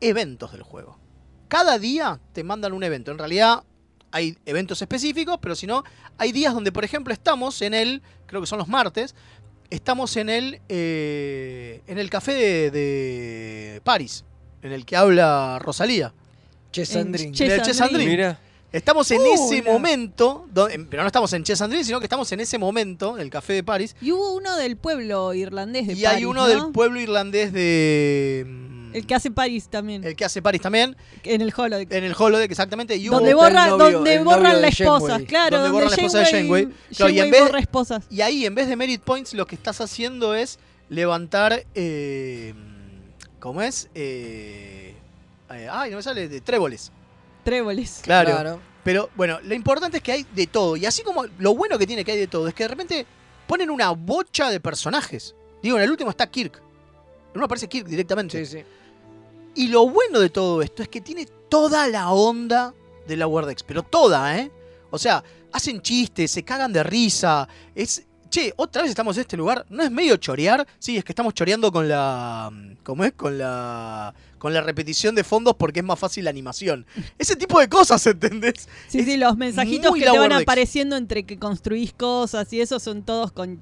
eventos 0.00 0.52
del 0.52 0.62
juego. 0.62 0.98
Cada 1.48 1.78
día 1.78 2.18
te 2.32 2.44
mandan 2.44 2.72
un 2.72 2.82
evento. 2.82 3.10
En 3.12 3.18
realidad 3.18 3.62
hay 4.12 4.36
eventos 4.46 4.80
específicos, 4.82 5.38
pero 5.40 5.54
si 5.54 5.66
no, 5.66 5.84
hay 6.18 6.32
días 6.32 6.54
donde, 6.54 6.72
por 6.72 6.84
ejemplo, 6.84 7.12
estamos 7.12 7.60
en 7.62 7.74
el, 7.74 8.02
creo 8.26 8.40
que 8.40 8.46
son 8.46 8.58
los 8.58 8.68
martes, 8.68 9.14
estamos 9.70 10.16
en 10.16 10.28
el, 10.30 10.60
eh, 10.68 11.82
en 11.86 11.98
el 11.98 12.08
café 12.10 12.32
de, 12.34 12.70
de 12.70 13.80
París, 13.84 14.24
en 14.62 14.72
el 14.72 14.84
que 14.84 14.96
habla 14.96 15.58
Rosalía. 15.60 16.12
En. 16.72 17.32
Mira. 18.10 18.40
Estamos 18.72 19.10
en 19.10 19.20
Uh, 19.22 19.34
ese 19.34 19.62
momento, 19.62 20.46
donde- 20.52 20.78
pero 20.90 21.02
no 21.02 21.06
estamos 21.06 21.32
en 21.32 21.42
Chesandrín, 21.44 21.84
sino 21.84 21.98
que 22.00 22.04
estamos 22.04 22.30
en 22.32 22.40
ese 22.40 22.58
momento, 22.58 23.16
el 23.16 23.30
café 23.30 23.54
de 23.54 23.62
París, 23.62 23.96
Y 24.02 24.12
hubo 24.12 24.34
uno 24.34 24.54
del 24.56 24.76
pueblo 24.76 25.32
irlandés 25.32 25.86
de 25.86 25.94
y 25.94 26.04
hay 26.04 26.14
París, 26.16 26.26
uno 26.26 26.42
¿no? 26.42 26.48
del 26.48 26.72
pueblo 26.72 27.00
irlandés 27.00 27.52
de. 27.52 28.44
El 28.92 29.06
que 29.06 29.14
hace 29.14 29.30
París 29.30 29.68
también. 29.68 30.04
El 30.04 30.16
que 30.16 30.24
hace 30.24 30.42
París 30.42 30.60
también. 30.60 30.96
En 31.22 31.40
el 31.40 31.52
holodeck. 31.56 31.92
En 31.92 32.04
el 32.04 32.14
holodeck, 32.16 32.50
exactamente. 32.50 32.96
Y 32.96 33.06
Donde, 33.06 33.34
borra, 33.34 33.68
donde 33.68 34.18
borran 34.18 34.60
la 34.60 34.68
esposa, 34.68 35.20
claro. 35.26 35.58
donde 35.58 35.72
borran 35.72 35.90
la 35.90 35.96
esposa 35.96 36.18
de 36.20 36.24
Janeway-. 36.26 36.72
Claro, 36.96 37.12
y, 37.12 37.18
en 37.18 37.24
Janeway 37.24 37.30
vez, 37.30 37.42
borra 37.42 37.58
esposas. 37.60 38.04
y 38.10 38.20
ahí, 38.20 38.46
en 38.46 38.54
vez 38.54 38.68
de 38.68 38.76
Merit 38.76 39.02
Points, 39.02 39.34
lo 39.34 39.46
que 39.46 39.54
estás 39.54 39.80
haciendo 39.80 40.34
es 40.34 40.58
levantar. 40.88 41.64
Eh, 41.74 42.54
¿Cómo 43.40 43.62
es? 43.62 43.88
Eh, 43.94 44.94
eh, 45.50 45.68
ay, 45.70 45.90
no 45.90 45.96
me 45.96 46.02
sale. 46.02 46.28
De 46.28 46.40
tréboles. 46.40 46.90
Tréboles. 47.44 48.00
Claro. 48.02 48.60
Pero 48.82 49.10
bueno, 49.16 49.40
lo 49.42 49.54
importante 49.54 49.96
es 49.96 50.02
que 50.02 50.12
hay 50.12 50.26
de 50.34 50.46
todo. 50.46 50.76
Y 50.76 50.86
así 50.86 51.02
como 51.02 51.24
lo 51.38 51.54
bueno 51.54 51.76
que 51.78 51.86
tiene 51.86 52.04
que 52.04 52.12
hay 52.12 52.18
de 52.18 52.28
todo 52.28 52.46
es 52.46 52.54
que 52.54 52.64
de 52.64 52.68
repente 52.68 53.06
ponen 53.46 53.70
una 53.70 53.90
bocha 53.90 54.50
de 54.50 54.60
personajes. 54.60 55.34
Digo, 55.62 55.76
en 55.76 55.82
el 55.82 55.90
último 55.90 56.10
está 56.10 56.28
Kirk. 56.28 56.62
En 57.36 57.40
uno 57.40 57.44
aparece 57.44 57.68
Kirk 57.68 57.86
directamente. 57.86 58.46
Sí, 58.46 58.58
sí. 58.58 58.64
Y 59.56 59.68
lo 59.68 59.90
bueno 59.90 60.20
de 60.20 60.30
todo 60.30 60.62
esto 60.62 60.82
es 60.82 60.88
que 60.88 61.02
tiene 61.02 61.26
toda 61.50 61.86
la 61.86 62.10
onda 62.10 62.72
de 63.06 63.14
la 63.14 63.26
Wordex, 63.26 63.62
pero 63.62 63.82
toda, 63.82 64.38
¿eh? 64.38 64.50
O 64.90 64.98
sea, 64.98 65.22
hacen 65.52 65.82
chistes, 65.82 66.30
se 66.30 66.42
cagan 66.42 66.72
de 66.72 66.82
risa. 66.82 67.46
Es. 67.74 68.06
Che, 68.30 68.54
otra 68.56 68.82
vez 68.82 68.90
estamos 68.90 69.18
en 69.18 69.20
este 69.20 69.36
lugar. 69.36 69.66
¿No 69.68 69.82
es 69.82 69.90
medio 69.90 70.16
chorear? 70.16 70.66
Sí, 70.78 70.96
es 70.96 71.04
que 71.04 71.12
estamos 71.12 71.34
choreando 71.34 71.70
con 71.70 71.86
la. 71.90 72.50
¿Cómo 72.82 73.04
es? 73.04 73.12
Con 73.12 73.36
la. 73.36 74.14
Con 74.38 74.54
la 74.54 74.62
repetición 74.62 75.14
de 75.14 75.22
fondos 75.22 75.56
porque 75.56 75.80
es 75.80 75.86
más 75.86 75.98
fácil 75.98 76.24
la 76.24 76.30
animación. 76.30 76.86
Ese 77.18 77.36
tipo 77.36 77.60
de 77.60 77.68
cosas, 77.68 78.06
¿entendés? 78.06 78.66
Sí, 78.88 79.04
sí, 79.04 79.18
los 79.18 79.36
mensajitos 79.36 79.94
que 79.94 80.04
te 80.04 80.18
van 80.18 80.32
apareciendo 80.32 80.96
entre 80.96 81.24
que 81.24 81.38
construís 81.38 81.92
cosas 81.92 82.50
y 82.54 82.62
eso 82.62 82.80
son 82.80 83.02
todos 83.02 83.30
con 83.30 83.60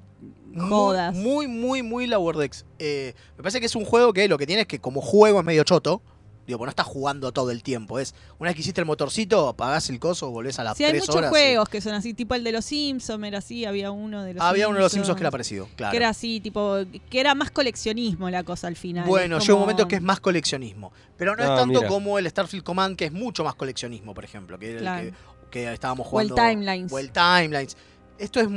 jodas. 0.61 1.15
Muy, 1.15 1.47
muy, 1.47 1.83
muy 1.83 2.07
la 2.07 2.19
Wordex. 2.19 2.65
Eh, 2.79 3.15
me 3.37 3.43
parece 3.43 3.61
que 3.61 3.67
es 3.67 3.75
un 3.77 3.85
juego 3.85 4.13
que 4.13 4.29
lo 4.29 4.39
que 4.39 4.47
tiene 4.47 4.63
es 4.63 4.69
que 4.69 4.79
como 4.81 5.01
juego 5.01 5.39
es 5.41 5.45
medio 5.45 5.65
choto. 5.65 6.03
Digo, 6.47 6.59
pues 6.59 6.67
no 6.67 6.71
estás 6.71 6.85
jugando 6.85 7.33
todo 7.33 7.51
el 7.51 7.63
tiempo. 7.63 7.99
Es 7.99 8.15
una 8.39 8.51
vez 8.51 8.55
que 8.55 8.61
hiciste 8.61 8.79
el 8.79 8.87
motorcito, 8.87 9.49
apagás 9.49 9.89
el 9.89 9.99
coso, 9.99 10.31
volvés 10.31 10.59
a 10.59 10.65
las 10.65 10.77
Sí, 10.77 10.85
hay 10.85 10.91
3 10.91 11.05
muchos 11.05 11.17
horas. 11.17 11.31
juegos 11.31 11.71
que 11.71 11.81
son 11.81 11.95
así, 11.95 12.13
tipo 12.13 12.35
el 12.35 12.45
de 12.45 12.53
los 12.53 12.67
Simpsons, 12.67 13.25
era 13.25 13.39
así, 13.39 13.65
había 13.65 13.91
uno 13.91 14.23
de 14.23 14.35
los 14.35 14.43
Había 14.43 14.69
uno 14.69 14.77
de 14.77 14.83
los 14.83 14.93
Simpsons 14.93 15.17
que 15.17 15.23
era 15.23 15.31
parecido, 15.31 15.69
claro. 15.75 15.93
Que 15.93 15.97
era 15.97 16.11
así, 16.11 16.41
tipo, 16.41 16.77
que 17.09 17.19
era 17.21 17.35
más 17.35 17.51
coleccionismo 17.51 18.29
la 18.29 18.45
cosa 18.45 18.67
al 18.67 18.77
final. 18.77 19.07
Bueno, 19.07 19.39
llega 19.39 19.55
un 19.55 19.61
como- 19.61 19.61
momento 19.61 19.89
que 19.89 19.97
es 19.97 20.03
más 20.03 20.21
coleccionismo. 20.21 20.93
Pero 21.17 21.35
no 21.35 21.43
es 21.43 21.49
Ah, 21.49 21.57
tanto 21.57 21.79
mira. 21.79 21.89
como 21.89 22.19
el 22.19 22.29
Starfield 22.29 22.63
Command, 22.63 22.97
que 22.99 23.07
es 23.07 23.13
mucho 23.13 23.43
más 23.43 23.55
coleccionismo, 23.55 24.13
por 24.13 24.25
ejemplo. 24.27 24.59
Que, 24.59 24.73
era 24.73 25.01
el 25.01 25.13
que, 25.13 25.17
que 25.51 25.73
estábamos 25.73 26.07
O 26.13 26.21
el 26.21 26.29
jugando. 26.31 26.51
Timelines. 26.51 26.93
O 26.93 26.99
el 26.99 27.11
Timelines. 27.11 27.75
Esto 28.19 28.41
es, 28.41 28.49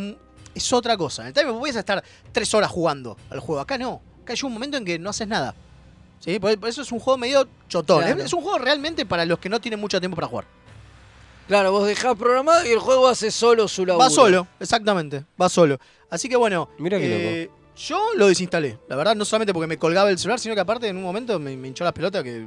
es 0.57 0.73
otra 0.73 0.97
cosa. 0.97 1.23
En 1.23 1.29
el 1.29 1.33
Timelines 1.33 1.59
puedes 1.59 1.75
estar 1.75 2.03
tres 2.31 2.53
horas 2.53 2.69
jugando 2.69 3.17
al 3.29 3.39
juego. 3.39 3.61
Acá 3.61 3.77
no. 3.77 4.01
Acá 4.21 4.33
hay 4.33 4.39
un 4.43 4.53
momento 4.53 4.77
en 4.77 4.85
que 4.85 4.99
no 4.99 5.09
haces 5.09 5.27
nada. 5.27 5.55
¿Sí? 6.19 6.39
Por, 6.39 6.59
por 6.59 6.69
eso 6.69 6.81
es 6.81 6.91
un 6.91 6.99
juego 6.99 7.17
medio 7.17 7.47
chotón. 7.69 7.99
Claro. 8.03 8.19
Es, 8.19 8.25
es 8.25 8.33
un 8.33 8.41
juego 8.41 8.57
realmente 8.57 9.05
para 9.05 9.25
los 9.25 9.39
que 9.39 9.49
no 9.49 9.59
tienen 9.59 9.79
mucho 9.79 9.99
tiempo 9.99 10.15
para 10.15 10.27
jugar. 10.27 10.45
Claro, 11.47 11.71
vos 11.71 11.87
dejás 11.87 12.15
programado 12.17 12.65
y 12.65 12.71
el 12.71 12.79
juego 12.79 13.07
hace 13.07 13.31
solo 13.31 13.67
su 13.69 13.85
laburo. 13.85 14.03
Va 14.03 14.09
solo, 14.09 14.47
exactamente. 14.59 15.23
Va 15.41 15.47
solo. 15.47 15.79
Así 16.09 16.27
que 16.27 16.35
bueno. 16.35 16.69
Mira 16.77 16.97
qué 16.97 17.43
eh, 17.43 17.49
Yo 17.77 18.13
lo 18.15 18.27
desinstalé. 18.27 18.77
La 18.89 18.97
verdad, 18.97 19.15
no 19.15 19.23
solamente 19.23 19.53
porque 19.53 19.67
me 19.67 19.77
colgaba 19.77 20.09
el 20.09 20.17
celular, 20.17 20.39
sino 20.39 20.55
que 20.55 20.61
aparte 20.61 20.87
en 20.89 20.97
un 20.97 21.03
momento 21.03 21.39
me, 21.39 21.55
me 21.55 21.69
hinchó 21.69 21.85
las 21.85 21.93
pelotas 21.93 22.23
que 22.23 22.45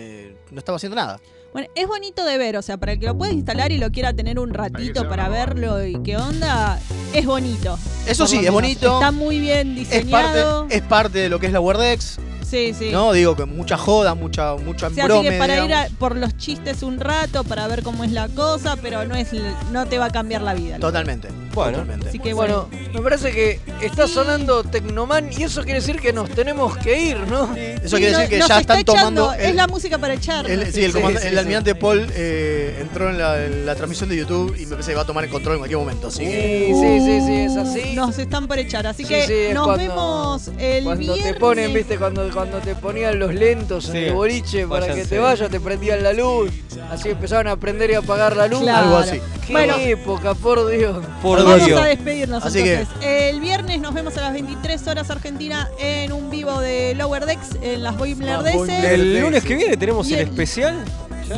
me- 0.00 0.34
no 0.50 0.58
estaba 0.58 0.76
haciendo 0.76 0.96
nada. 0.96 1.20
Bueno, 1.52 1.68
es 1.74 1.86
bonito 1.88 2.24
de 2.24 2.38
ver, 2.38 2.56
o 2.56 2.62
sea, 2.62 2.76
para 2.76 2.92
el 2.92 3.00
que 3.00 3.06
lo 3.06 3.18
pueda 3.18 3.32
instalar 3.32 3.72
y 3.72 3.78
lo 3.78 3.90
quiera 3.90 4.12
tener 4.12 4.38
un 4.38 4.54
ratito 4.54 5.08
para 5.08 5.28
verlo 5.28 5.84
y 5.84 6.00
qué 6.02 6.16
onda, 6.16 6.78
es 7.12 7.26
bonito. 7.26 7.76
Eso 8.06 8.26
sí, 8.28 8.38
es 8.44 8.52
bonito. 8.52 8.94
Está 8.94 9.10
muy 9.10 9.40
bien 9.40 9.76
Es 9.78 9.88
parte, 9.88 9.98
diseñado. 9.98 10.66
es 10.70 10.82
parte 10.82 11.18
de 11.18 11.28
lo 11.28 11.40
que 11.40 11.46
es 11.46 11.52
la 11.52 11.60
Wordex. 11.60 12.18
Sí, 12.48 12.72
sí. 12.76 12.90
¿No? 12.90 13.12
Digo 13.12 13.36
que 13.36 13.44
mucha 13.44 13.76
joda, 13.76 14.14
mucha, 14.14 14.54
mucho 14.56 14.88
O 14.88 14.90
sea, 14.90 15.04
así 15.06 15.22
que 15.22 15.38
para 15.38 15.64
ir 15.64 15.72
a- 15.74 15.88
por 16.00 16.16
los 16.16 16.36
chistes 16.36 16.82
un 16.82 16.98
rato, 16.98 17.44
para 17.44 17.66
ver 17.68 17.82
cómo 17.84 18.02
es 18.04 18.10
la 18.12 18.28
cosa, 18.28 18.76
pero 18.76 19.04
no 19.04 19.14
es 19.14 19.28
no 19.72 19.86
te 19.86 19.98
va 19.98 20.06
a 20.06 20.10
cambiar 20.10 20.42
la 20.42 20.54
vida. 20.54 20.78
Totalmente. 20.80 21.28
Bueno. 21.54 21.78
Totalmente. 21.78 22.08
Así 22.08 22.18
que 22.18 22.32
Bueno, 22.32 22.68
me 22.94 23.00
parece 23.00 23.32
que 23.32 23.60
está 23.82 24.06
sonando 24.06 24.62
Tecnoman 24.62 25.30
y 25.32 25.42
eso 25.42 25.62
quiere 25.62 25.80
decir 25.80 26.00
que 26.00 26.12
nos 26.12 26.30
tenemos 26.30 26.76
que 26.78 27.00
ir, 27.00 27.18
¿no? 27.28 27.54
Eso 27.56 27.96
Sí, 27.96 28.02
quiere 28.02 28.12
no- 28.12 28.18
decir 28.18 28.30
que 28.30 28.38
nos 28.38 28.48
ya 28.48 28.60
está 28.60 28.78
están 28.78 28.84
tomando. 28.96 29.32
es 29.32 29.54
la 29.54 29.66
música 29.66 29.98
para 29.98 30.14
echar. 30.14 30.48
el- 30.50 30.72
sí, 30.72 30.84
el, 30.84 30.92
Sí, 30.92 30.98
el 30.98 31.18
sí. 31.18 31.36
almirante 31.36 31.74
Paul 31.74 32.06
eh, 32.14 32.78
entró 32.80 33.10
en 33.10 33.18
la, 33.18 33.44
en 33.44 33.66
la 33.66 33.74
transmisión 33.74 34.08
de 34.08 34.16
YouTube 34.16 34.54
y 34.58 34.64
me 34.66 34.70
parece 34.72 34.90
que 34.92 34.96
va 34.96 35.02
a 35.02 35.06
tomar 35.06 35.24
el 35.24 35.30
control 35.30 35.54
en 35.54 35.58
cualquier 35.60 35.78
momento. 35.78 36.06
Así 36.08 36.20
que. 36.24 36.72
Sí, 36.72 36.74
sí, 36.74 37.00
sí, 37.00 37.26
sí, 37.26 37.34
es 37.40 37.56
así. 37.56 37.94
Nos 37.94 38.18
están 38.18 38.46
por 38.46 38.58
echar, 38.58 38.86
así 38.86 39.02
Sí, 39.04 39.08
que 39.08 39.50
nos 39.54 39.64
cuando- 39.66 39.82
vemos 39.88 40.48
el 40.58 40.84
Cuando 40.84 41.12
viernes. 41.14 41.34
te 41.34 41.40
ponen, 41.40 41.72
viste, 41.74 41.98
cuando, 41.98 42.30
cuando 42.30 42.58
te 42.58 42.74
ponían 42.76 43.18
los 43.18 43.34
lentos 43.34 43.88
en 43.90 43.96
el 43.96 44.12
boliche 44.14 44.66
para 44.66 44.94
que 44.94 45.04
te 45.04 45.18
vayas, 45.18 45.50
te 45.50 45.60
prendían 45.60 46.02
la 46.02 46.12
luz, 46.12 46.50
así 46.90 47.08
empezaban 47.10 47.48
a 47.48 47.56
prender 47.56 47.90
y 47.90 47.94
apagar 47.94 48.36
la 48.36 48.46
luz. 48.46 48.60
Claro. 48.60 48.84
Algo 48.86 48.96
así. 48.98 49.20
Qué 49.50 49.56
Bueno. 49.56 49.74
época, 49.78 50.34
por 50.34 50.70
Dios. 50.70 51.04
Por 51.20 51.42
Vamos 51.42 51.66
Dios. 51.66 51.80
a 51.80 51.84
despedirnos 51.86 52.44
Así 52.44 52.62
que- 52.62 52.74
entonces. 52.82 53.04
El 53.04 53.40
viernes 53.40 53.80
nos 53.80 53.92
vemos 53.92 54.16
a 54.16 54.20
las 54.20 54.32
23 54.32 54.86
horas 54.86 55.10
Argentina 55.10 55.68
en 55.80 56.12
un 56.12 56.30
vivo 56.30 56.60
de 56.60 56.94
Lower 56.94 57.26
Decks 57.26 57.56
en 57.60 57.82
las 57.82 57.96
Boimler 57.98 58.42
DC. 58.44 58.94
El 58.94 59.20
lunes 59.20 59.42
que 59.42 59.56
viene 59.56 59.76
tenemos 59.76 60.08
el- 60.12 60.20
especial. 60.20 60.84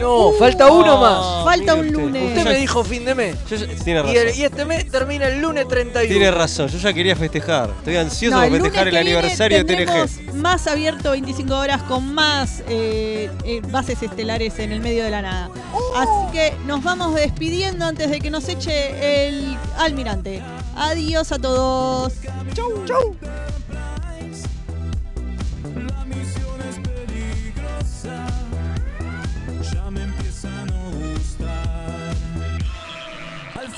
No, 0.00 0.28
Uh, 0.28 0.38
falta 0.38 0.70
uno 0.70 0.98
más. 0.98 1.44
Falta 1.44 1.74
un 1.74 1.92
lunes. 1.92 2.28
Usted 2.28 2.44
me 2.44 2.56
dijo 2.56 2.82
fin 2.82 3.04
de 3.04 3.14
mes. 3.14 3.36
Yo 3.50 3.56
tiene 3.84 4.00
Y, 4.00 4.02
razón. 4.02 4.16
el- 4.28 4.38
y 4.38 4.44
este 4.44 4.64
mes 4.64 4.90
termina 4.90 5.26
el 5.28 5.40
lunes 5.40 5.68
31. 5.68 6.08
Tiene 6.08 6.30
razón, 6.30 6.68
yo 6.68 6.78
ya 6.78 6.92
quería 6.92 7.14
festejar. 7.16 7.70
Estoy 7.78 7.96
ansioso 7.96 8.36
No, 8.36 8.42
por 8.42 8.48
lunes 8.50 8.62
festejar 8.64 8.88
el 8.88 8.94
que 8.94 9.00
viene 9.02 9.18
aniversario 9.18 9.58
de 9.58 9.64
tendremos 9.64 10.10
TNG. 10.10 10.34
Más 10.34 10.66
abierto 10.66 11.10
25 11.10 11.54
horas 11.56 11.82
con 11.82 12.14
más 12.14 12.62
eh, 12.68 13.30
eh, 13.44 13.60
bases 13.70 14.02
estelares 14.02 14.58
en 14.58 14.72
el 14.72 14.80
medio 14.80 15.04
de 15.04 15.10
la 15.10 15.22
nada. 15.22 15.50
Así 15.96 16.32
que 16.32 16.54
nos 16.66 16.82
vamos 16.82 17.14
despidiendo 17.14 17.84
antes 17.84 18.10
de 18.10 18.20
que 18.20 18.30
nos 18.30 18.48
eche 18.48 19.28
el 19.28 19.56
almirante. 19.78 20.42
Adiós 20.74 21.32
a 21.32 21.38
todos. 21.38 22.14
Chau, 22.54 22.84
chau. 22.86 23.16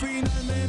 Al 0.04 0.63